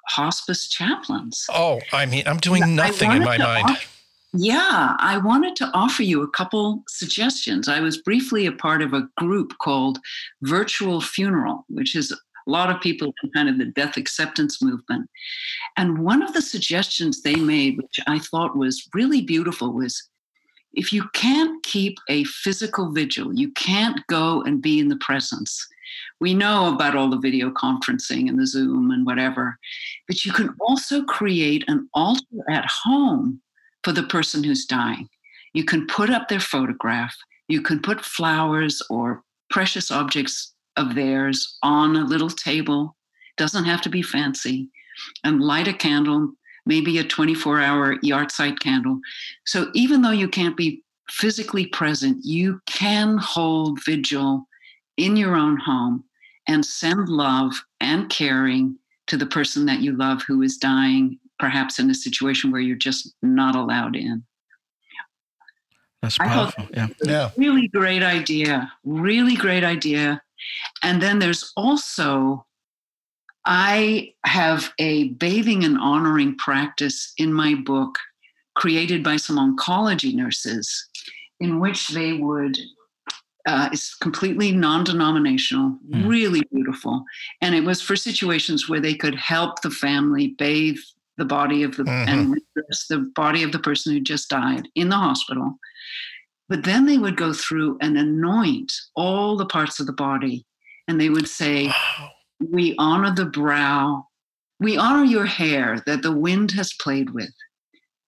hospice 0.07 0.67
chaplains. 0.69 1.45
Oh, 1.49 1.79
I 1.93 2.05
mean, 2.05 2.23
I'm 2.27 2.37
doing 2.37 2.75
nothing 2.75 3.11
in 3.11 3.23
my 3.23 3.37
mind. 3.37 3.69
Offer, 3.69 3.87
yeah, 4.33 4.95
I 4.99 5.17
wanted 5.17 5.55
to 5.57 5.71
offer 5.73 6.03
you 6.03 6.21
a 6.21 6.29
couple 6.29 6.83
suggestions. 6.89 7.69
I 7.69 7.79
was 7.79 8.01
briefly 8.01 8.45
a 8.45 8.51
part 8.51 8.81
of 8.81 8.93
a 8.93 9.07
group 9.17 9.53
called 9.59 9.99
Virtual 10.41 10.99
Funeral, 10.99 11.65
which 11.69 11.95
is 11.95 12.11
a 12.11 12.17
lot 12.45 12.69
of 12.69 12.81
people 12.81 13.13
in 13.23 13.31
kind 13.31 13.47
of 13.47 13.57
the 13.57 13.65
death 13.65 13.95
acceptance 13.95 14.61
movement. 14.61 15.09
And 15.77 15.99
one 15.99 16.21
of 16.21 16.33
the 16.33 16.41
suggestions 16.41 17.21
they 17.21 17.35
made, 17.35 17.77
which 17.77 17.99
I 18.07 18.19
thought 18.19 18.57
was 18.57 18.87
really 18.93 19.21
beautiful, 19.21 19.71
was 19.71 20.09
if 20.75 20.91
you 20.93 21.07
can't 21.13 21.63
keep 21.63 21.97
a 22.09 22.23
physical 22.25 22.91
vigil, 22.91 23.33
you 23.33 23.51
can't 23.51 24.05
go 24.07 24.41
and 24.43 24.61
be 24.61 24.79
in 24.79 24.89
the 24.89 24.97
presence. 24.97 25.67
We 26.19 26.33
know 26.33 26.73
about 26.73 26.95
all 26.95 27.09
the 27.09 27.19
video 27.19 27.49
conferencing 27.51 28.27
and 28.29 28.39
the 28.39 28.47
Zoom 28.47 28.91
and 28.91 29.05
whatever, 29.05 29.57
but 30.07 30.25
you 30.25 30.31
can 30.31 30.55
also 30.59 31.03
create 31.03 31.63
an 31.67 31.89
altar 31.93 32.43
at 32.49 32.65
home 32.83 33.41
for 33.83 33.91
the 33.91 34.03
person 34.03 34.43
who's 34.43 34.65
dying. 34.65 35.07
You 35.53 35.63
can 35.63 35.87
put 35.87 36.09
up 36.09 36.27
their 36.27 36.39
photograph, 36.39 37.15
you 37.47 37.61
can 37.61 37.81
put 37.81 38.03
flowers 38.03 38.81
or 38.89 39.23
precious 39.49 39.91
objects 39.91 40.53
of 40.75 40.95
theirs 40.95 41.57
on 41.63 41.95
a 41.95 42.03
little 42.03 42.29
table, 42.29 42.95
doesn't 43.37 43.65
have 43.65 43.81
to 43.83 43.89
be 43.89 44.01
fancy, 44.01 44.69
and 45.23 45.41
light 45.41 45.67
a 45.67 45.73
candle, 45.73 46.33
maybe 46.65 46.97
a 46.97 47.03
24 47.03 47.59
hour 47.61 47.97
yahrzeit 47.97 48.59
candle. 48.59 48.99
So 49.45 49.69
even 49.73 50.01
though 50.01 50.11
you 50.11 50.27
can't 50.27 50.57
be 50.57 50.83
physically 51.09 51.67
present, 51.67 52.17
you 52.23 52.59
can 52.65 53.17
hold 53.17 53.83
vigil 53.83 54.47
in 54.97 55.15
your 55.15 55.35
own 55.35 55.57
home 55.57 56.03
and 56.47 56.65
send 56.65 57.09
love 57.09 57.53
and 57.79 58.09
caring 58.09 58.77
to 59.07 59.17
the 59.17 59.25
person 59.25 59.65
that 59.65 59.81
you 59.81 59.95
love 59.95 60.21
who 60.27 60.41
is 60.41 60.57
dying, 60.57 61.19
perhaps 61.37 61.79
in 61.79 61.89
a 61.89 61.93
situation 61.93 62.51
where 62.51 62.61
you're 62.61 62.75
just 62.75 63.13
not 63.21 63.55
allowed 63.55 63.95
in. 63.95 64.23
That's 66.01 66.17
powerful. 66.17 66.67
Yeah. 66.73 66.87
Yeah. 67.03 67.31
Really 67.35 67.67
great 67.67 68.03
idea. 68.03 68.71
Really 68.83 69.35
great 69.35 69.63
idea. 69.63 70.21
And 70.83 71.01
then 71.01 71.19
there's 71.19 71.51
also, 71.57 72.45
I 73.45 74.13
have 74.25 74.73
a 74.79 75.09
bathing 75.09 75.63
and 75.63 75.77
honoring 75.77 76.35
practice 76.37 77.13
in 77.17 77.31
my 77.33 77.55
book 77.55 77.97
created 78.55 79.03
by 79.03 79.17
some 79.17 79.37
oncology 79.37 80.13
nurses 80.15 80.87
in 81.39 81.59
which 81.59 81.89
they 81.89 82.13
would 82.13 82.57
uh, 83.47 83.69
it's 83.71 83.93
completely 83.93 84.51
non-denominational 84.51 85.77
mm. 85.91 86.07
really 86.07 86.41
beautiful 86.51 87.03
and 87.41 87.53
it 87.53 87.63
was 87.63 87.79
for 87.79 87.95
situations 87.95 88.67
where 88.67 88.79
they 88.79 88.95
could 88.95 89.13
help 89.13 89.61
the 89.61 89.69
family 89.69 90.29
bathe 90.39 90.79
the 91.17 91.25
body 91.25 91.61
of 91.61 91.77
the 91.77 91.83
mm-hmm. 91.83 92.09
and 92.09 92.41
the 92.89 93.11
body 93.15 93.43
of 93.43 93.51
the 93.51 93.59
person 93.59 93.93
who 93.93 93.99
just 93.99 94.29
died 94.29 94.67
in 94.73 94.89
the 94.89 94.95
hospital 94.95 95.59
but 96.49 96.63
then 96.63 96.85
they 96.85 96.97
would 96.97 97.17
go 97.17 97.33
through 97.33 97.77
and 97.81 97.97
anoint 97.97 98.71
all 98.95 99.37
the 99.37 99.45
parts 99.45 99.79
of 99.79 99.85
the 99.85 99.93
body 99.93 100.45
and 100.87 100.99
they 100.99 101.09
would 101.09 101.27
say 101.27 101.67
wow. 101.67 102.11
We 102.39 102.75
honor 102.77 103.13
the 103.13 103.25
brow 103.25 104.05
we 104.59 104.77
honor 104.77 105.03
your 105.03 105.25
hair 105.25 105.83
that 105.85 106.01
the 106.01 106.11
wind 106.11 106.51
has 106.51 106.73
played 106.73 107.11
with 107.11 107.33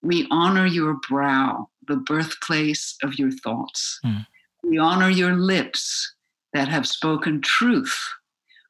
we 0.02 0.28
honor 0.32 0.66
your 0.66 0.98
brow 1.10 1.68
the 1.88 1.98
birthplace 1.98 2.96
of 3.04 3.18
your 3.18 3.32
thoughts 3.32 4.00
mm. 4.06 4.26
We 4.70 4.78
honor 4.78 5.10
your 5.10 5.36
lips 5.36 6.16
that 6.54 6.68
have 6.68 6.86
spoken 6.86 7.42
truth. 7.42 7.98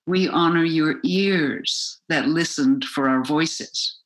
We 0.05 0.27
honor 0.27 0.63
your 0.63 0.99
ears 1.03 1.99
that 2.07 2.27
listened 2.27 2.85
for 2.85 3.09
our 3.09 3.23
voices. 3.23 3.97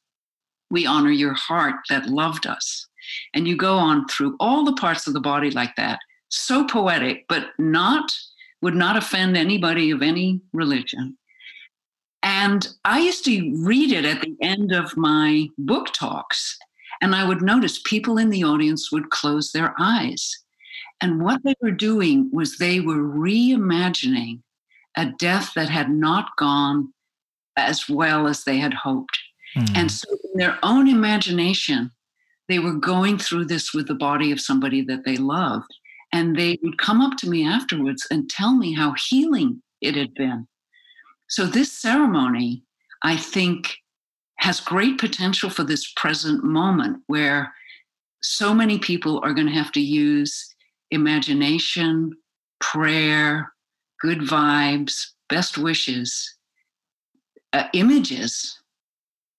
We 0.69 0.85
honor 0.85 1.11
your 1.11 1.33
heart 1.33 1.75
that 1.89 2.07
loved 2.07 2.47
us. 2.47 2.87
And 3.33 3.45
you 3.45 3.57
go 3.57 3.75
on 3.75 4.07
through 4.07 4.37
all 4.39 4.63
the 4.63 4.73
parts 4.73 5.05
of 5.05 5.13
the 5.13 5.19
body 5.19 5.51
like 5.51 5.75
that. 5.75 5.99
So 6.29 6.65
poetic, 6.65 7.25
but 7.27 7.47
not, 7.59 8.09
would 8.61 8.75
not 8.75 8.95
offend 8.95 9.35
anybody 9.35 9.91
of 9.91 10.01
any 10.01 10.39
religion. 10.53 11.17
And 12.41 12.67
I 12.85 12.99
used 12.99 13.23
to 13.25 13.53
read 13.57 13.91
it 13.91 14.05
at 14.05 14.21
the 14.21 14.35
end 14.41 14.71
of 14.71 14.97
my 14.97 15.47
book 15.57 15.93
talks. 15.93 16.57
And 17.01 17.15
I 17.15 17.27
would 17.27 17.41
notice 17.41 17.81
people 17.83 18.17
in 18.17 18.29
the 18.29 18.43
audience 18.43 18.91
would 18.91 19.09
close 19.09 19.51
their 19.51 19.73
eyes 19.79 20.41
and 21.01 21.23
what 21.23 21.43
they 21.43 21.55
were 21.61 21.71
doing 21.71 22.29
was 22.31 22.57
they 22.57 22.79
were 22.79 23.03
reimagining 23.03 24.41
a 24.95 25.07
death 25.07 25.53
that 25.55 25.69
had 25.69 25.89
not 25.89 26.35
gone 26.37 26.93
as 27.57 27.89
well 27.89 28.27
as 28.27 28.43
they 28.43 28.57
had 28.57 28.73
hoped. 28.73 29.17
Mm. 29.57 29.75
And 29.75 29.91
so, 29.91 30.07
in 30.31 30.39
their 30.39 30.59
own 30.63 30.87
imagination, 30.87 31.91
they 32.47 32.59
were 32.59 32.73
going 32.73 33.17
through 33.17 33.45
this 33.45 33.73
with 33.73 33.87
the 33.87 33.95
body 33.95 34.31
of 34.31 34.39
somebody 34.39 34.81
that 34.83 35.03
they 35.03 35.17
loved. 35.17 35.73
And 36.13 36.35
they 36.35 36.59
would 36.61 36.77
come 36.77 37.01
up 37.01 37.17
to 37.17 37.29
me 37.29 37.47
afterwards 37.47 38.05
and 38.11 38.29
tell 38.29 38.55
me 38.55 38.73
how 38.73 38.93
healing 39.09 39.61
it 39.81 39.95
had 39.95 40.13
been. 40.13 40.47
So, 41.31 41.45
this 41.45 41.71
ceremony, 41.71 42.65
I 43.03 43.15
think, 43.15 43.77
has 44.39 44.59
great 44.59 44.97
potential 44.97 45.49
for 45.49 45.63
this 45.63 45.93
present 45.95 46.43
moment 46.43 47.01
where 47.07 47.53
so 48.21 48.53
many 48.53 48.77
people 48.77 49.21
are 49.23 49.33
going 49.33 49.47
to 49.47 49.53
have 49.53 49.71
to 49.71 49.79
use 49.79 50.53
imagination, 50.91 52.11
prayer, 52.59 53.53
good 54.01 54.19
vibes, 54.19 55.11
best 55.29 55.57
wishes, 55.57 56.35
uh, 57.53 57.67
images 57.71 58.59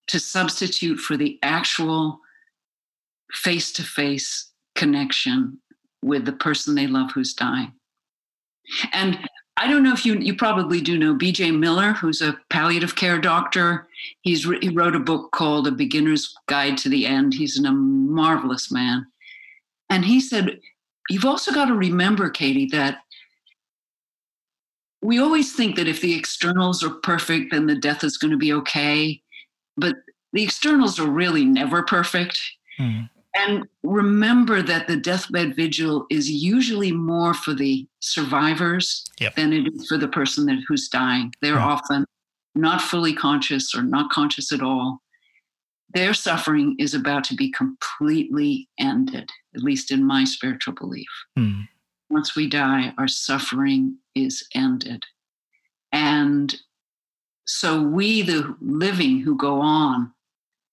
to 0.06 0.18
substitute 0.18 0.98
for 0.98 1.18
the 1.18 1.38
actual 1.42 2.20
face 3.34 3.70
to 3.72 3.82
face 3.82 4.50
connection 4.74 5.58
with 6.02 6.24
the 6.24 6.32
person 6.32 6.74
they 6.74 6.86
love 6.86 7.12
who's 7.12 7.34
dying. 7.34 7.72
And 8.94 9.18
I 9.62 9.68
don't 9.68 9.84
know 9.84 9.92
if 9.92 10.04
you 10.04 10.18
you 10.18 10.34
probably 10.34 10.80
do 10.80 10.98
know 10.98 11.14
B.J. 11.14 11.52
Miller, 11.52 11.92
who's 11.92 12.20
a 12.20 12.36
palliative 12.50 12.96
care 12.96 13.20
doctor. 13.20 13.86
He's 14.22 14.42
he 14.60 14.70
wrote 14.70 14.96
a 14.96 15.00
book 15.00 15.30
called 15.30 15.68
A 15.68 15.70
Beginner's 15.70 16.34
Guide 16.48 16.76
to 16.78 16.88
the 16.88 17.06
End. 17.06 17.32
He's 17.32 17.56
a 17.56 17.70
marvelous 17.70 18.72
man, 18.72 19.06
and 19.88 20.04
he 20.04 20.20
said 20.20 20.58
you've 21.08 21.24
also 21.24 21.52
got 21.52 21.66
to 21.66 21.74
remember, 21.74 22.28
Katy, 22.28 22.66
that 22.72 23.02
we 25.00 25.20
always 25.20 25.54
think 25.54 25.76
that 25.76 25.86
if 25.86 26.00
the 26.00 26.18
externals 26.18 26.82
are 26.82 26.90
perfect, 26.90 27.52
then 27.52 27.66
the 27.66 27.76
death 27.76 28.02
is 28.02 28.18
going 28.18 28.32
to 28.32 28.36
be 28.36 28.52
okay. 28.54 29.22
But 29.76 29.94
the 30.32 30.42
externals 30.42 30.98
are 30.98 31.08
really 31.08 31.44
never 31.44 31.84
perfect. 31.84 32.36
Mm. 32.80 33.08
And 33.34 33.66
remember 33.82 34.60
that 34.62 34.86
the 34.86 34.96
deathbed 34.96 35.56
vigil 35.56 36.06
is 36.10 36.30
usually 36.30 36.92
more 36.92 37.32
for 37.32 37.54
the 37.54 37.86
survivors 38.00 39.06
yep. 39.18 39.34
than 39.36 39.52
it 39.52 39.72
is 39.72 39.88
for 39.88 39.96
the 39.96 40.08
person 40.08 40.44
that, 40.46 40.62
who's 40.68 40.88
dying. 40.88 41.32
They're 41.40 41.56
mm. 41.56 41.64
often 41.64 42.04
not 42.54 42.82
fully 42.82 43.14
conscious 43.14 43.74
or 43.74 43.82
not 43.82 44.10
conscious 44.10 44.52
at 44.52 44.62
all 44.62 45.00
their 45.94 46.14
suffering 46.14 46.76
is 46.78 46.94
about 46.94 47.24
to 47.24 47.34
be 47.34 47.50
completely 47.50 48.68
ended, 48.78 49.30
at 49.54 49.62
least 49.62 49.90
in 49.90 50.04
my 50.04 50.24
spiritual 50.24 50.74
belief. 50.74 51.08
Mm. 51.38 51.68
Once 52.10 52.34
we 52.34 52.48
die, 52.48 52.92
our 52.98 53.08
suffering 53.08 53.98
is 54.14 54.46
ended. 54.54 55.04
And 55.92 56.54
so 57.46 57.82
we, 57.82 58.22
the 58.22 58.56
living 58.60 59.20
who 59.20 59.36
go 59.36 59.60
on, 59.60 60.12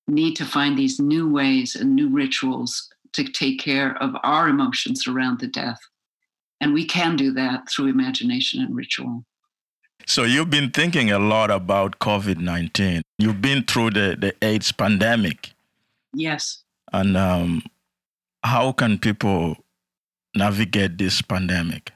need 0.09 0.35
to 0.35 0.45
find 0.45 0.77
these 0.77 0.99
new 0.99 1.29
ways 1.31 1.75
and 1.75 1.95
new 1.95 2.09
rituals 2.09 2.89
to 3.13 3.23
take 3.23 3.59
care 3.59 3.97
of 4.01 4.15
our 4.23 4.49
emotions 4.49 5.07
around 5.07 5.39
the 5.39 5.47
death. 5.47 5.79
And 6.61 6.73
we 6.73 6.85
can 6.85 7.15
do 7.15 7.31
that 7.33 7.69
through 7.69 7.87
imagination 7.87 8.61
and 8.61 8.75
ritual. 8.75 9.23
So 10.05 10.23
you've 10.23 10.49
been 10.49 10.71
thinking 10.71 11.11
a 11.11 11.19
lot 11.19 11.51
about 11.51 11.99
COVID 11.99 12.37
19. 12.37 13.01
You've 13.17 13.41
been 13.41 13.63
through 13.63 13.91
the, 13.91 14.17
the 14.19 14.33
AIDS 14.41 14.71
pandemic. 14.71 15.53
Yes. 16.13 16.63
And 16.91 17.15
um, 17.15 17.63
how 18.43 18.71
can 18.71 18.97
people 18.97 19.57
navigate 20.35 20.97
this 20.97 21.21
pandemic? 21.21 21.91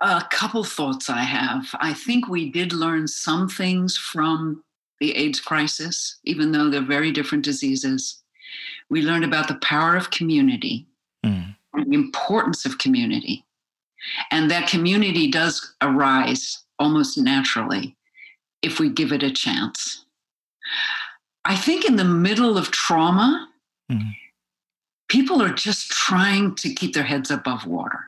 A 0.00 0.24
couple 0.30 0.64
thoughts 0.64 1.08
I 1.08 1.22
have. 1.22 1.70
I 1.80 1.94
think 1.94 2.28
we 2.28 2.50
did 2.50 2.72
learn 2.72 3.08
some 3.08 3.48
things 3.48 3.96
from 3.96 4.62
the 5.00 5.16
AIDS 5.16 5.40
crisis, 5.40 6.18
even 6.24 6.52
though 6.52 6.70
they're 6.70 6.82
very 6.82 7.10
different 7.10 7.44
diseases. 7.44 8.22
We 8.90 9.02
learned 9.02 9.24
about 9.24 9.48
the 9.48 9.56
power 9.56 9.96
of 9.96 10.10
community, 10.10 10.86
mm. 11.24 11.54
the 11.74 11.94
importance 11.94 12.64
of 12.64 12.78
community. 12.78 13.44
And 14.30 14.50
that 14.50 14.68
community 14.68 15.30
does 15.30 15.74
arise 15.80 16.62
almost 16.78 17.16
naturally 17.16 17.96
if 18.62 18.78
we 18.78 18.88
give 18.88 19.12
it 19.12 19.22
a 19.22 19.30
chance. 19.30 20.04
I 21.44 21.56
think 21.56 21.84
in 21.84 21.96
the 21.96 22.04
middle 22.04 22.56
of 22.56 22.70
trauma, 22.70 23.48
mm-hmm. 23.90 24.10
people 25.08 25.42
are 25.42 25.52
just 25.52 25.90
trying 25.90 26.54
to 26.56 26.72
keep 26.72 26.94
their 26.94 27.04
heads 27.04 27.30
above 27.30 27.66
water. 27.66 28.00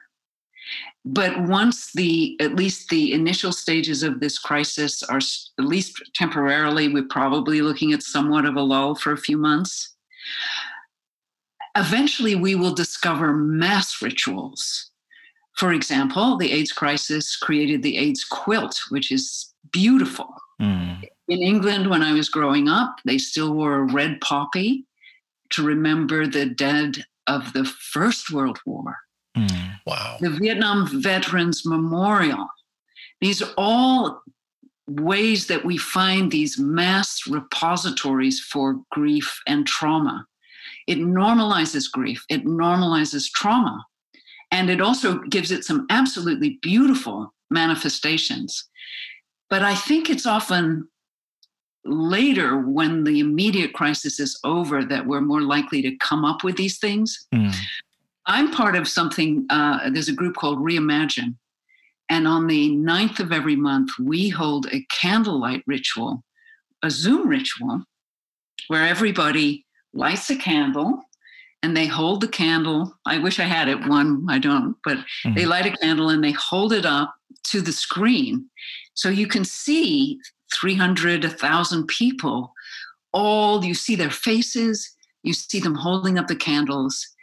But 1.05 1.41
once 1.43 1.93
the, 1.93 2.37
at 2.41 2.57
least 2.57 2.89
the 2.89 3.12
initial 3.12 3.53
stages 3.53 4.03
of 4.03 4.21
this 4.21 4.39
crisis 4.39 5.03
are, 5.05 5.19
at 5.19 5.64
least 5.64 6.03
temporarily, 6.14 6.89
we're 6.89 7.05
probably 7.05 7.62
looking 7.62 7.93
at 7.93 8.03
somewhat 8.03 8.45
of 8.45 8.57
a 8.57 8.62
lull 8.62 8.95
for 8.95 9.12
a 9.12 9.19
few 9.19 9.39
months. 9.39 9.95
Eventually, 11.77 12.35
we 12.35 12.55
will 12.55 12.75
discover 12.75 13.33
mass 13.35 14.03
rituals 14.03 14.91
for 15.57 15.73
example, 15.73 16.37
the 16.37 16.53
AIDS 16.53 16.73
crisis 16.73 17.37
created 17.37 17.83
the 17.83 17.97
AIDS 17.97 18.25
quilt, 18.25 18.79
which 18.91 19.11
is 19.11 19.55
beautiful. 19.73 20.35
Mm. 20.61 21.03
In 21.29 21.43
England, 21.43 21.89
when 21.89 22.03
I 22.03 22.12
was 22.12 22.29
growing 22.29 22.69
up, 22.69 22.97
they 23.05 23.19
still 23.19 23.55
wore 23.55 23.77
a 23.77 23.93
red 23.93 24.21
poppy 24.21 24.85
to 25.51 25.62
remember 25.62 26.27
the 26.27 26.47
dead 26.47 27.05
of 27.27 27.53
the 27.55 27.64
First 27.64 28.31
World 28.31 28.61
War. 28.67 28.97
Mm. 29.37 29.80
Wow. 29.87 30.16
The 30.20 30.30
Vietnam 30.30 30.89
Veterans 31.03 31.64
Memorial. 31.64 32.49
These 33.20 33.43
are 33.43 33.53
all 33.57 34.22
ways 34.89 35.47
that 35.49 35.64
we 35.64 35.76
find 35.76 36.30
these 36.30 36.59
mass 36.59 37.26
repositories 37.28 38.41
for 38.41 38.80
grief 38.93 39.41
and 39.47 39.66
trauma. 39.66 40.26
It 40.87 40.99
normalizes 40.99 41.91
grief, 41.91 42.24
it 42.28 42.45
normalizes 42.45 43.30
trauma. 43.30 43.84
And 44.53 44.70
it 44.70 44.80
also 44.80 45.18
gives 45.18 45.51
it 45.51 45.64
some 45.64 45.87
absolutely 45.91 46.59
beautiful 46.62 47.34
manifestations. 47.51 48.68
But 49.51 49.62
I 49.62 49.74
think 49.74 50.09
it's 50.09 50.26
often 50.26 50.89
later 51.84 52.61
when 52.61 53.05
the 53.05 53.20
immediate 53.20 53.72
crisis 53.72 54.18
is 54.20 54.39
over 54.45 54.84
that 54.84 55.07
we're 55.07 55.20
more 55.20 55.43
likely 55.43 55.82
to 55.82 55.97
come 55.97 56.24
up 56.24 56.45
with 56.45 56.57
these 56.57 56.78
things. 56.78 57.26
Mm. 57.34 57.55
I'm 58.27 58.51
part 58.51 58.77
of 58.77 58.89
something, 58.89 59.47
uh, 59.51 59.91
there's 59.91 60.09
a 60.09 60.12
group 60.12 60.37
called 60.37 60.59
Reimagine. 60.59 61.37
And 62.09 62.27
on 62.29 62.47
the 62.47 62.70
9th 62.70 63.20
of 63.20 63.33
every 63.33 63.57
month, 63.57 63.91
we 63.99 64.29
hold 64.29 64.66
a 64.72 64.85
candlelight 64.91 65.62
ritual, 65.66 66.22
a 66.83 66.91
Zoom 66.91 67.29
ritual, 67.29 67.83
where 68.68 68.87
everybody 68.87 69.64
lights 69.93 70.31
a 70.31 70.37
candle 70.37 71.03
and 71.62 71.77
they 71.77 71.87
hold 71.87 72.20
the 72.20 72.29
candle. 72.29 72.97
I 73.07 73.18
wish 73.18 73.41
I 73.41 73.45
had 73.45 73.68
it, 73.68 73.89
one, 73.89 74.27
I 74.29 74.39
don't, 74.39 74.77
but 74.85 74.99
mm-hmm. 74.99 75.35
they 75.35 75.47
light 75.47 75.66
a 75.66 75.77
candle 75.77 76.11
and 76.11 76.22
they 76.22 76.33
hold 76.33 76.72
it 76.72 76.87
up 76.87 77.14
to 77.45 77.61
the 77.61 77.72
screen. 77.72 78.49
So 78.95 79.09
you 79.09 79.27
can 79.27 79.45
see 79.45 80.20
300, 80.55 81.24
1,000 81.24 81.87
people. 81.89 82.53
All 83.12 83.64
you 83.64 83.74
see 83.74 83.97
their 83.97 84.11
faces, 84.11 84.93
you 85.22 85.33
see 85.33 85.59
them 85.59 85.74
holding 85.74 86.18
up 86.18 86.29
the 86.29 86.37
candles. 86.37 87.16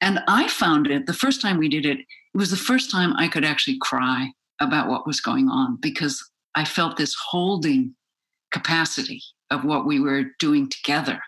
And 0.00 0.20
I 0.28 0.48
found 0.48 0.86
it 0.86 1.06
the 1.06 1.12
first 1.12 1.40
time 1.40 1.58
we 1.58 1.68
did 1.68 1.84
it, 1.84 1.98
it 1.98 2.06
was 2.34 2.50
the 2.50 2.56
first 2.56 2.90
time 2.90 3.14
I 3.16 3.28
could 3.28 3.44
actually 3.44 3.78
cry 3.80 4.30
about 4.60 4.88
what 4.88 5.06
was 5.06 5.20
going 5.20 5.48
on 5.48 5.78
because 5.80 6.22
I 6.54 6.64
felt 6.64 6.96
this 6.96 7.14
holding 7.14 7.94
capacity 8.50 9.22
of 9.50 9.64
what 9.64 9.86
we 9.86 10.00
were 10.00 10.24
doing 10.38 10.68
together. 10.68 11.20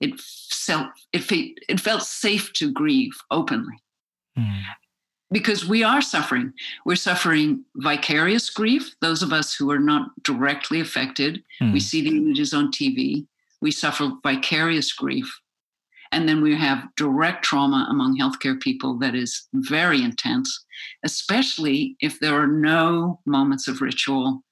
It 0.00 0.18
felt 0.20 0.88
it, 1.12 1.30
it 1.68 1.80
felt 1.80 2.02
safe 2.02 2.52
to 2.54 2.72
grieve 2.72 3.12
openly. 3.30 3.76
Mm 4.38 4.62
because 5.30 5.66
we 5.66 5.82
are 5.82 6.02
suffering. 6.02 6.52
We're 6.84 6.96
suffering 6.96 7.64
vicarious 7.76 8.50
grief, 8.50 8.94
those 9.00 9.22
of 9.22 9.32
us 9.32 9.54
who 9.54 9.70
are 9.70 9.78
not 9.78 10.10
directly 10.22 10.80
affected. 10.80 11.42
Mm. 11.62 11.72
We 11.72 11.80
see 11.80 12.02
the 12.02 12.16
images 12.16 12.52
on 12.52 12.72
TV. 12.72 13.26
We 13.60 13.70
suffer 13.70 14.10
vicarious 14.24 14.92
grief. 14.92 15.40
And 16.12 16.28
then 16.28 16.42
we 16.42 16.56
have 16.56 16.88
direct 16.96 17.44
trauma 17.44 17.86
among 17.88 18.18
healthcare 18.18 18.60
people 18.60 18.98
that 18.98 19.14
is 19.14 19.48
very 19.54 20.02
intense, 20.02 20.64
especially 21.04 21.96
if 22.00 22.18
there 22.18 22.34
are 22.34 22.48
no 22.48 23.20
moments 23.26 23.68
of 23.68 23.80
ritual 23.80 24.42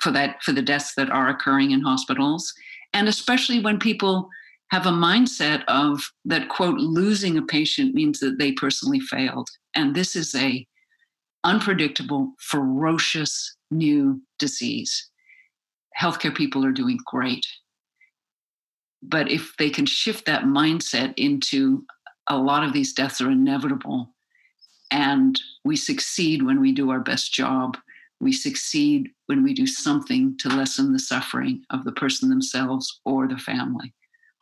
for 0.00 0.10
that 0.10 0.42
for 0.42 0.52
the 0.52 0.62
deaths 0.62 0.94
that 0.96 1.10
are 1.10 1.28
occurring 1.28 1.70
in 1.70 1.80
hospitals. 1.80 2.52
And 2.92 3.08
especially 3.08 3.60
when 3.60 3.78
people 3.78 4.28
have 4.70 4.86
a 4.86 4.90
mindset 4.90 5.64
of 5.68 6.02
that 6.24 6.48
quote 6.48 6.78
losing 6.78 7.38
a 7.38 7.42
patient 7.42 7.94
means 7.94 8.20
that 8.20 8.38
they 8.38 8.52
personally 8.52 9.00
failed 9.00 9.48
and 9.74 9.94
this 9.94 10.16
is 10.16 10.34
a 10.34 10.66
unpredictable, 11.44 12.32
ferocious 12.38 13.56
new 13.70 14.20
disease. 14.38 15.10
Healthcare 16.00 16.34
people 16.34 16.64
are 16.64 16.72
doing 16.72 16.98
great. 17.06 17.46
But 19.06 19.30
if 19.30 19.56
they 19.58 19.70
can 19.70 19.86
shift 19.86 20.24
that 20.26 20.44
mindset 20.44 21.14
into 21.16 21.84
a 22.26 22.38
lot 22.38 22.64
of 22.64 22.72
these 22.72 22.92
deaths 22.92 23.20
are 23.20 23.30
inevitable, 23.30 24.10
and 24.90 25.40
we 25.64 25.76
succeed 25.76 26.42
when 26.42 26.60
we 26.60 26.72
do 26.72 26.90
our 26.90 27.00
best 27.00 27.32
job, 27.32 27.76
we 28.20 28.32
succeed 28.32 29.10
when 29.26 29.42
we 29.42 29.52
do 29.52 29.66
something 29.66 30.36
to 30.38 30.48
lessen 30.48 30.92
the 30.92 30.98
suffering 30.98 31.62
of 31.70 31.84
the 31.84 31.92
person 31.92 32.30
themselves 32.30 33.00
or 33.04 33.28
the 33.28 33.36
family. 33.36 33.92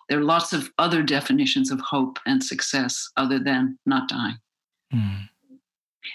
There 0.09 0.19
are 0.19 0.25
lots 0.25 0.53
of 0.53 0.71
other 0.79 1.03
definitions 1.03 1.71
of 1.71 1.81
hope 1.81 2.19
and 2.27 2.43
success 2.43 3.09
other 3.17 3.39
than 3.39 3.79
not 3.87 4.09
dying. 4.09 4.39
Mm. 4.93 5.29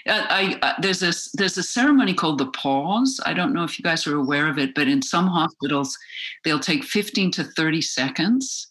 Uh, 0.06 0.26
I, 0.28 0.58
I, 0.62 0.74
there's 0.80 1.02
a 1.02 1.12
there's 1.34 1.56
a 1.56 1.62
ceremony 1.62 2.12
called 2.12 2.38
the 2.38 2.50
pause. 2.50 3.20
I 3.24 3.32
don't 3.32 3.54
know 3.54 3.64
if 3.64 3.78
you 3.78 3.82
guys 3.82 4.06
are 4.06 4.16
aware 4.16 4.48
of 4.48 4.58
it, 4.58 4.74
but 4.74 4.88
in 4.88 5.00
some 5.00 5.26
hospitals, 5.26 5.96
they'll 6.44 6.60
take 6.60 6.84
15 6.84 7.30
to 7.32 7.44
30 7.44 7.80
seconds, 7.80 8.68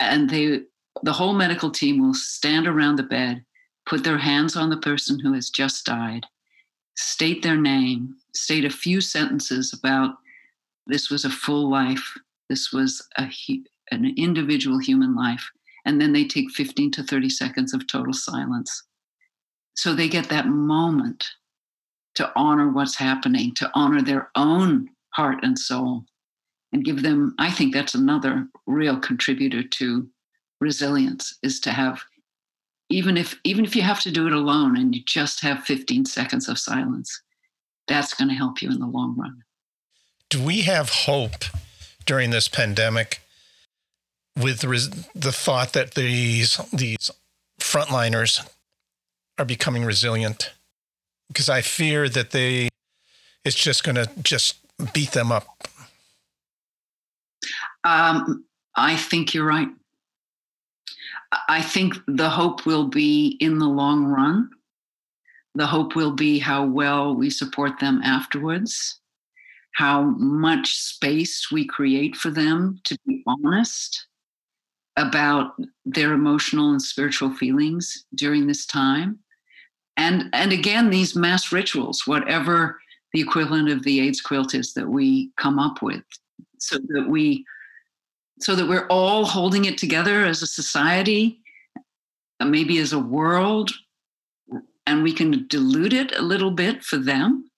and 0.00 0.30
they 0.30 0.60
the 1.02 1.12
whole 1.12 1.32
medical 1.32 1.70
team 1.70 2.00
will 2.00 2.14
stand 2.14 2.66
around 2.66 2.96
the 2.96 3.02
bed, 3.02 3.44
put 3.86 4.04
their 4.04 4.18
hands 4.18 4.56
on 4.56 4.70
the 4.70 4.76
person 4.76 5.18
who 5.18 5.32
has 5.32 5.50
just 5.50 5.86
died, 5.86 6.24
state 6.94 7.42
their 7.42 7.56
name, 7.56 8.14
state 8.34 8.64
a 8.64 8.70
few 8.70 9.00
sentences 9.00 9.72
about 9.72 10.14
this 10.86 11.10
was 11.10 11.24
a 11.24 11.30
full 11.30 11.68
life, 11.68 12.16
this 12.48 12.72
was 12.72 13.06
a 13.18 13.28
an 13.90 14.14
individual 14.16 14.78
human 14.78 15.16
life, 15.16 15.50
and 15.84 16.00
then 16.00 16.12
they 16.12 16.24
take 16.24 16.50
15 16.52 16.92
to 16.92 17.02
30 17.02 17.28
seconds 17.28 17.74
of 17.74 17.86
total 17.88 18.12
silence 18.12 18.84
so 19.74 19.94
they 19.94 20.08
get 20.08 20.28
that 20.28 20.46
moment 20.46 21.26
to 22.14 22.30
honor 22.36 22.68
what's 22.70 22.96
happening, 22.96 23.54
to 23.54 23.70
honor 23.74 24.02
their 24.02 24.30
own 24.36 24.88
heart 25.10 25.38
and 25.42 25.58
soul, 25.58 26.04
and 26.72 26.84
give 26.84 27.02
them, 27.02 27.34
I 27.38 27.50
think 27.50 27.72
that's 27.72 27.94
another 27.94 28.48
real 28.66 28.98
contributor 28.98 29.62
to 29.62 30.08
resilience 30.60 31.38
is 31.42 31.58
to 31.60 31.70
have 31.72 32.02
even 32.88 33.16
if 33.16 33.40
even 33.42 33.64
if 33.64 33.74
you 33.74 33.82
have 33.82 34.00
to 34.00 34.10
do 34.10 34.26
it 34.26 34.32
alone 34.32 34.76
and 34.76 34.94
you 34.94 35.02
just 35.04 35.40
have 35.40 35.64
15 35.64 36.04
seconds 36.04 36.48
of 36.48 36.58
silence 36.58 37.22
that's 37.88 38.14
going 38.14 38.28
to 38.28 38.34
help 38.34 38.62
you 38.62 38.70
in 38.70 38.78
the 38.78 38.86
long 38.86 39.16
run. 39.18 39.42
Do 40.28 40.42
we 40.42 40.62
have 40.62 40.88
hope 40.90 41.44
during 42.06 42.30
this 42.30 42.48
pandemic 42.48 43.20
with 44.36 44.60
the 44.60 45.32
thought 45.32 45.72
that 45.72 45.94
these 45.94 46.58
these 46.72 47.10
frontliners 47.60 48.48
are 49.42 49.44
becoming 49.44 49.84
resilient 49.84 50.52
because 51.26 51.48
I 51.48 51.62
fear 51.62 52.08
that 52.08 52.30
they 52.30 52.68
it's 53.44 53.56
just 53.56 53.82
going 53.82 53.96
to 53.96 54.08
just 54.22 54.54
beat 54.94 55.10
them 55.10 55.32
up. 55.32 55.46
Um, 57.82 58.44
I 58.76 58.94
think 58.94 59.34
you're 59.34 59.44
right. 59.44 59.68
I 61.48 61.60
think 61.60 61.94
the 62.06 62.30
hope 62.30 62.66
will 62.66 62.86
be 62.86 63.36
in 63.40 63.58
the 63.58 63.66
long 63.66 64.04
run. 64.04 64.48
The 65.56 65.66
hope 65.66 65.96
will 65.96 66.12
be 66.12 66.38
how 66.38 66.64
well 66.64 67.12
we 67.12 67.28
support 67.28 67.80
them 67.80 68.00
afterwards, 68.04 69.00
how 69.74 70.02
much 70.02 70.76
space 70.76 71.50
we 71.50 71.66
create 71.66 72.14
for 72.14 72.30
them 72.30 72.78
to 72.84 72.96
be 73.06 73.24
honest 73.26 74.06
about 74.96 75.54
their 75.84 76.12
emotional 76.12 76.70
and 76.70 76.80
spiritual 76.80 77.32
feelings 77.32 78.06
during 78.14 78.46
this 78.46 78.66
time 78.66 79.18
and 79.96 80.28
and 80.32 80.52
again 80.52 80.90
these 80.90 81.14
mass 81.14 81.52
rituals 81.52 82.06
whatever 82.06 82.80
the 83.12 83.20
equivalent 83.20 83.68
of 83.68 83.82
the 83.82 84.00
aids 84.00 84.20
quilt 84.20 84.54
is 84.54 84.72
that 84.74 84.88
we 84.88 85.30
come 85.36 85.58
up 85.58 85.82
with 85.82 86.02
so 86.58 86.78
that 86.88 87.06
we 87.08 87.44
so 88.40 88.56
that 88.56 88.68
we're 88.68 88.86
all 88.88 89.24
holding 89.24 89.66
it 89.66 89.78
together 89.78 90.24
as 90.24 90.42
a 90.42 90.46
society 90.46 91.38
uh, 92.40 92.44
maybe 92.44 92.78
as 92.78 92.92
a 92.92 92.98
world 92.98 93.70
and 94.86 95.02
we 95.02 95.12
can 95.12 95.46
dilute 95.48 95.92
it 95.92 96.16
a 96.16 96.22
little 96.22 96.50
bit 96.50 96.82
for 96.82 96.96
them. 96.96 97.48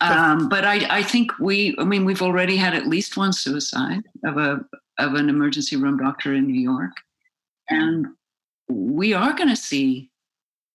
Um, 0.00 0.48
but 0.48 0.64
I, 0.64 0.98
I 0.98 1.02
think 1.02 1.30
we 1.38 1.74
i 1.78 1.84
mean 1.84 2.04
we've 2.04 2.20
already 2.20 2.56
had 2.56 2.74
at 2.74 2.86
least 2.86 3.16
one 3.16 3.32
suicide 3.32 4.02
of 4.24 4.36
a 4.36 4.60
of 4.98 5.14
an 5.14 5.30
emergency 5.30 5.76
room 5.76 5.96
doctor 5.96 6.34
in 6.34 6.46
new 6.46 6.60
york. 6.60 6.92
And 7.70 8.08
we 8.68 9.12
are 9.12 9.34
going 9.34 9.48
to 9.48 9.56
see 9.56 10.10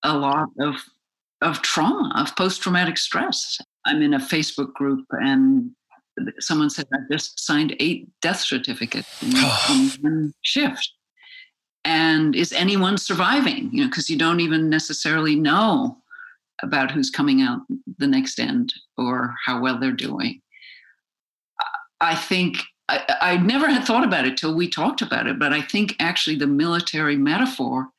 a 0.04 0.18
lot 0.18 0.50
of 0.60 0.76
of 1.42 1.62
trauma, 1.62 2.12
of 2.16 2.36
post 2.36 2.62
traumatic 2.62 2.98
stress. 2.98 3.60
I'm 3.86 4.02
in 4.02 4.14
a 4.14 4.20
Facebook 4.20 4.74
group, 4.74 5.06
and 5.12 5.72
someone 6.40 6.70
said 6.70 6.86
I 6.94 6.98
just 7.12 7.40
signed 7.40 7.76
eight 7.80 8.10
death 8.22 8.42
certificates 8.42 9.24
in, 9.24 9.38
in 9.38 9.90
one 10.02 10.34
shift. 10.42 10.92
And 11.86 12.36
is 12.36 12.52
anyone 12.52 12.98
surviving? 12.98 13.70
You 13.72 13.84
know, 13.84 13.90
because 13.90 14.10
you 14.10 14.18
don't 14.18 14.42
even 14.42 14.70
necessarily 14.70 15.36
know 15.36 15.98
about 16.62 16.92
who's 16.92 17.10
coming 17.10 17.42
out 17.42 17.62
the 17.98 18.08
next 18.08 18.38
end 18.38 18.74
or 18.98 19.34
how 19.46 19.62
well 19.62 19.80
they're 19.80 19.92
doing. 19.94 20.42
I 22.02 22.16
think 22.16 22.58
I, 22.90 23.16
I 23.22 23.38
never 23.38 23.70
had 23.70 23.86
thought 23.86 24.04
about 24.04 24.26
it 24.26 24.36
till 24.36 24.56
we 24.56 24.68
talked 24.68 25.02
about 25.02 25.28
it, 25.28 25.38
but 25.38 25.54
I 25.54 25.62
think 25.62 25.96
actually 26.00 26.36
the 26.38 26.48
military 26.48 27.16
metaphor 27.16 27.90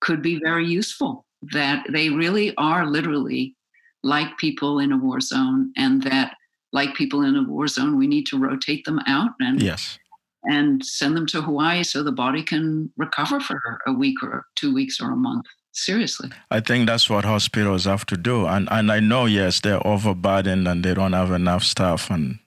could 0.00 0.22
be 0.22 0.40
very 0.42 0.66
useful. 0.66 1.26
That 1.52 1.86
they 1.88 2.08
really 2.10 2.52
are 2.56 2.84
literally 2.84 3.54
like 4.02 4.38
people 4.38 4.80
in 4.80 4.90
a 4.90 4.96
war 4.96 5.20
zone, 5.20 5.72
and 5.76 6.02
that 6.02 6.34
like 6.72 6.94
people 6.94 7.22
in 7.22 7.36
a 7.36 7.42
war 7.42 7.68
zone, 7.68 7.96
we 7.96 8.06
need 8.06 8.26
to 8.26 8.38
rotate 8.38 8.84
them 8.84 9.00
out 9.06 9.30
and 9.38 9.62
yes. 9.62 9.98
and 10.44 10.84
send 10.84 11.16
them 11.16 11.26
to 11.26 11.42
Hawaii 11.42 11.84
so 11.84 12.02
the 12.02 12.10
body 12.10 12.42
can 12.42 12.90
recover 12.96 13.38
for 13.38 13.60
a 13.86 13.92
week 13.92 14.22
or 14.22 14.46
two 14.56 14.74
weeks 14.74 15.00
or 15.00 15.12
a 15.12 15.16
month. 15.16 15.46
Seriously. 15.72 16.30
I 16.50 16.58
think 16.58 16.88
that's 16.88 17.08
what 17.08 17.24
hospitals 17.24 17.84
have 17.84 18.04
to 18.06 18.16
do. 18.16 18.46
And 18.46 18.68
and 18.70 18.90
I 18.90 19.00
know 19.00 19.26
yes, 19.26 19.60
they're 19.60 19.86
overburdened 19.86 20.66
and 20.66 20.84
they 20.84 20.94
don't 20.94 21.12
have 21.12 21.30
enough 21.30 21.62
staff 21.62 22.10
and 22.10 22.38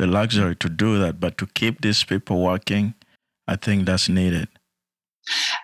the 0.00 0.06
luxury 0.06 0.56
to 0.56 0.68
do 0.70 0.98
that, 0.98 1.20
but 1.20 1.36
to 1.36 1.46
keep 1.46 1.82
these 1.82 2.02
people 2.04 2.42
working, 2.42 2.94
I 3.46 3.56
think 3.56 3.84
that's 3.84 4.08
needed. 4.08 4.48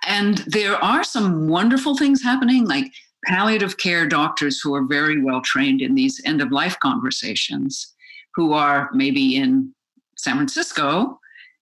And 0.07 0.39
there 0.47 0.77
are 0.85 1.03
some 1.03 1.49
wonderful 1.49 1.97
things 1.97 2.23
happening, 2.23 2.67
like 2.67 2.93
palliative 3.25 3.79
care 3.79 4.07
doctors 4.07 4.61
who 4.61 4.75
are 4.75 4.85
very 4.85 5.23
well 5.23 5.41
trained 5.41 5.81
in 5.81 5.95
these 5.95 6.21
end 6.27 6.43
of 6.43 6.53
life 6.53 6.79
conversations, 6.81 7.95
who 8.35 8.53
are 8.53 8.91
maybe 8.93 9.37
in 9.37 9.75
San 10.19 10.35
Francisco, 10.35 11.19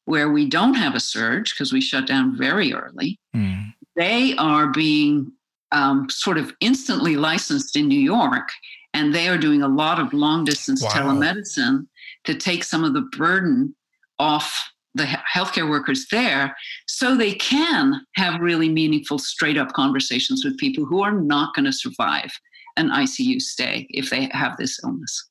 where 0.07 0.33
we 0.33 0.45
don't 0.45 0.75
have 0.75 0.97
a 0.97 1.01
surge 1.01 1.55
because 1.55 1.73
we 1.73 1.81
shut 1.81 2.09
down 2.09 2.37
very 2.37 2.75
early. 2.75 3.21
Mm. 3.37 3.73
They 3.95 4.35
are 4.37 4.67
being 4.67 5.31
um, 5.71 6.11
sort 6.11 6.39
of 6.39 6.53
instantly 6.61 7.15
licensed 7.15 7.77
in 7.77 7.87
New 7.87 8.01
York, 8.01 8.49
and 8.93 9.15
they 9.15 9.29
are 9.29 9.39
doing 9.39 9.63
a 9.63 9.69
lot 9.69 10.01
of 10.01 10.13
long 10.13 10.45
distance 10.45 10.83
wow. 10.83 10.91
telemedicine 10.91 11.87
to 12.25 12.35
take 12.35 12.65
some 12.65 12.85
of 12.85 12.95
the 12.95 13.03
burden 13.17 13.75
off 14.19 14.71
the 14.95 15.05
healthcare 15.05 15.69
workers 15.69 16.07
there 16.11 16.57
so 16.87 17.17
they 17.17 17.35
can 17.35 18.01
have 18.15 18.41
really 18.41 18.69
meaningful, 18.69 19.19
straight 19.19 19.59
up 19.59 19.73
conversations 19.73 20.45
with 20.45 20.57
people 20.59 20.85
who 20.85 21.03
are 21.03 21.13
not 21.13 21.55
going 21.55 21.65
to 21.65 21.73
survive 21.73 22.31
an 22.77 22.91
ICU 22.91 23.41
stay 23.41 23.87
if 23.91 24.11
they 24.11 24.29
have 24.33 24.57
this 24.57 24.79
illness. 24.85 25.29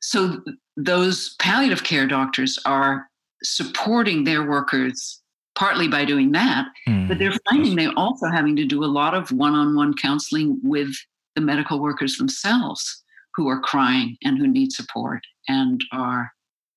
So 0.00 0.42
those 0.76 1.34
palliative 1.38 1.84
care 1.84 2.06
doctors 2.06 2.58
are 2.64 3.06
supporting 3.42 4.24
their 4.24 4.48
workers 4.48 5.20
partly 5.54 5.88
by 5.88 6.04
doing 6.04 6.32
that, 6.32 6.66
mm. 6.88 7.08
but 7.08 7.18
they're 7.18 7.32
finding 7.50 7.76
they're 7.76 7.92
also 7.96 8.26
having 8.26 8.54
to 8.56 8.64
do 8.64 8.84
a 8.84 8.86
lot 8.86 9.14
of 9.14 9.30
one 9.32 9.54
on 9.54 9.74
one 9.74 9.94
counseling 9.94 10.60
with 10.62 10.90
the 11.34 11.40
medical 11.40 11.80
workers 11.80 12.16
themselves 12.16 13.02
who 13.34 13.48
are 13.48 13.60
crying 13.60 14.16
and 14.22 14.38
who 14.38 14.46
need 14.46 14.72
support 14.72 15.22
and 15.48 15.80
are 15.92 16.32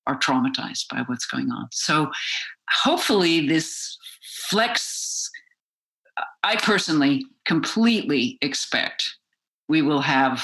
are 0.06 0.18
traumatized 0.18 0.88
by 0.88 1.02
what's 1.06 1.26
going 1.26 1.50
on. 1.50 1.68
So 1.72 2.10
hopefully 2.70 3.46
this 3.46 3.96
flex 4.48 5.30
I 6.42 6.56
personally 6.56 7.24
completely 7.46 8.38
expect 8.42 9.16
we 9.68 9.82
will 9.82 10.00
have 10.00 10.42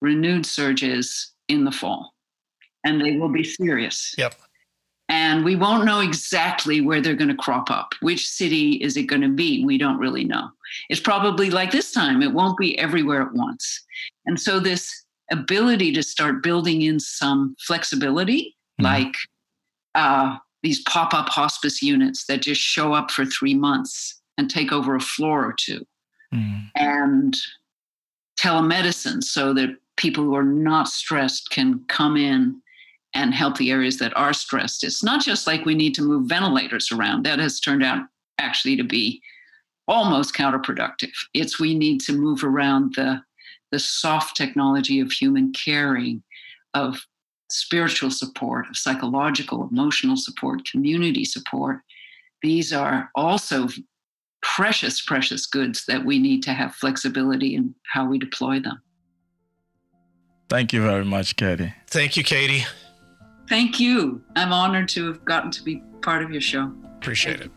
renewed 0.00 0.46
surges 0.46 1.32
in 1.48 1.64
the 1.64 1.72
fall 1.72 2.12
and 2.84 3.00
they 3.00 3.16
will 3.16 3.30
be 3.30 3.44
serious. 3.44 4.14
Yep. 4.18 4.34
And 5.08 5.44
we 5.44 5.56
won't 5.56 5.86
know 5.86 6.00
exactly 6.00 6.82
where 6.82 7.00
they're 7.00 7.14
going 7.14 7.30
to 7.30 7.34
crop 7.34 7.70
up. 7.70 7.94
Which 8.02 8.28
city 8.28 8.72
is 8.72 8.96
it 8.96 9.04
going 9.04 9.22
to 9.22 9.28
be? 9.28 9.64
We 9.64 9.78
don't 9.78 9.98
really 9.98 10.24
know. 10.24 10.50
It's 10.90 11.00
probably 11.00 11.48
like 11.50 11.70
this 11.70 11.92
time, 11.92 12.22
it 12.22 12.32
won't 12.32 12.58
be 12.58 12.78
everywhere 12.78 13.22
at 13.22 13.32
once. 13.32 13.84
And 14.26 14.38
so, 14.38 14.60
this 14.60 15.06
ability 15.30 15.92
to 15.92 16.02
start 16.02 16.42
building 16.42 16.82
in 16.82 17.00
some 17.00 17.54
flexibility, 17.66 18.56
mm-hmm. 18.80 18.84
like 18.84 19.14
uh, 19.94 20.36
these 20.62 20.82
pop 20.82 21.14
up 21.14 21.28
hospice 21.28 21.82
units 21.82 22.26
that 22.26 22.42
just 22.42 22.60
show 22.60 22.92
up 22.92 23.10
for 23.10 23.24
three 23.24 23.54
months 23.54 24.20
and 24.36 24.50
take 24.50 24.72
over 24.72 24.94
a 24.94 25.00
floor 25.00 25.44
or 25.44 25.54
2 25.58 25.84
mm-hmm. 26.34 26.58
and 26.76 27.36
telemedicine 28.40 29.22
so 29.22 29.52
that 29.52 29.70
people 29.96 30.24
who 30.24 30.34
are 30.34 30.44
not 30.44 30.88
stressed 30.88 31.50
can 31.50 31.84
come 31.88 32.16
in 32.16 32.60
and 33.14 33.34
help 33.34 33.56
the 33.56 33.70
areas 33.70 33.98
that 33.98 34.16
are 34.16 34.32
stressed. 34.32 34.84
It's 34.84 35.02
not 35.02 35.22
just 35.22 35.46
like 35.46 35.64
we 35.64 35.74
need 35.74 35.94
to 35.94 36.02
move 36.02 36.28
ventilators 36.28 36.92
around. 36.92 37.24
That 37.24 37.38
has 37.38 37.58
turned 37.58 37.82
out 37.82 38.06
actually 38.38 38.76
to 38.76 38.84
be 38.84 39.20
almost 39.88 40.34
counterproductive. 40.34 41.12
It's 41.34 41.58
we 41.58 41.74
need 41.74 42.00
to 42.02 42.12
move 42.12 42.44
around 42.44 42.94
the 42.94 43.20
the 43.70 43.78
soft 43.78 44.36
technology 44.36 45.00
of 45.00 45.12
human 45.12 45.52
caring, 45.52 46.22
of 46.74 46.98
spiritual 47.50 48.10
support, 48.10 48.68
of 48.68 48.76
psychological, 48.76 49.68
emotional 49.70 50.16
support, 50.16 50.62
community 50.70 51.24
support. 51.24 51.80
These 52.42 52.72
are 52.72 53.10
also 53.14 53.68
precious, 54.42 55.02
precious 55.02 55.46
goods 55.46 55.84
that 55.86 56.04
we 56.04 56.18
need 56.18 56.42
to 56.44 56.52
have 56.52 56.74
flexibility 56.74 57.54
in 57.54 57.74
how 57.92 58.06
we 58.06 58.18
deploy 58.18 58.60
them. 58.60 58.80
Thank 60.48 60.72
you 60.72 60.82
very 60.82 61.04
much, 61.04 61.36
Katy. 61.36 61.74
Thank 61.88 62.16
you, 62.16 62.24
Katy. 62.24 62.64
Thank 63.48 63.80
you. 63.80 64.22
I'm 64.36 64.52
honored 64.52 64.88
to 64.90 65.06
have 65.06 65.24
gotten 65.24 65.50
to 65.52 65.62
be 65.62 65.82
part 66.02 66.22
of 66.22 66.30
your 66.30 66.40
show. 66.40 66.72
Appreciate 66.98 67.40
it. 67.40 67.50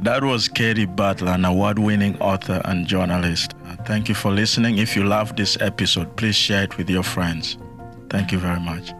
That 0.00 0.22
was 0.22 0.48
Katy 0.48 0.86
Butler, 0.86 1.32
an 1.32 1.44
award 1.44 1.78
winning 1.78 2.20
author 2.20 2.60
and 2.64 2.86
journalist. 2.86 3.54
Thank 3.86 4.08
you 4.08 4.14
for 4.14 4.30
listening. 4.30 4.78
If 4.78 4.96
you 4.96 5.04
love 5.04 5.36
this 5.36 5.56
episode, 5.60 6.16
please 6.16 6.36
share 6.36 6.64
it 6.64 6.76
with 6.76 6.90
your 6.90 7.02
friends. 7.02 7.56
Thank 8.10 8.32
you 8.32 8.38
very 8.38 8.60
much. 8.60 8.92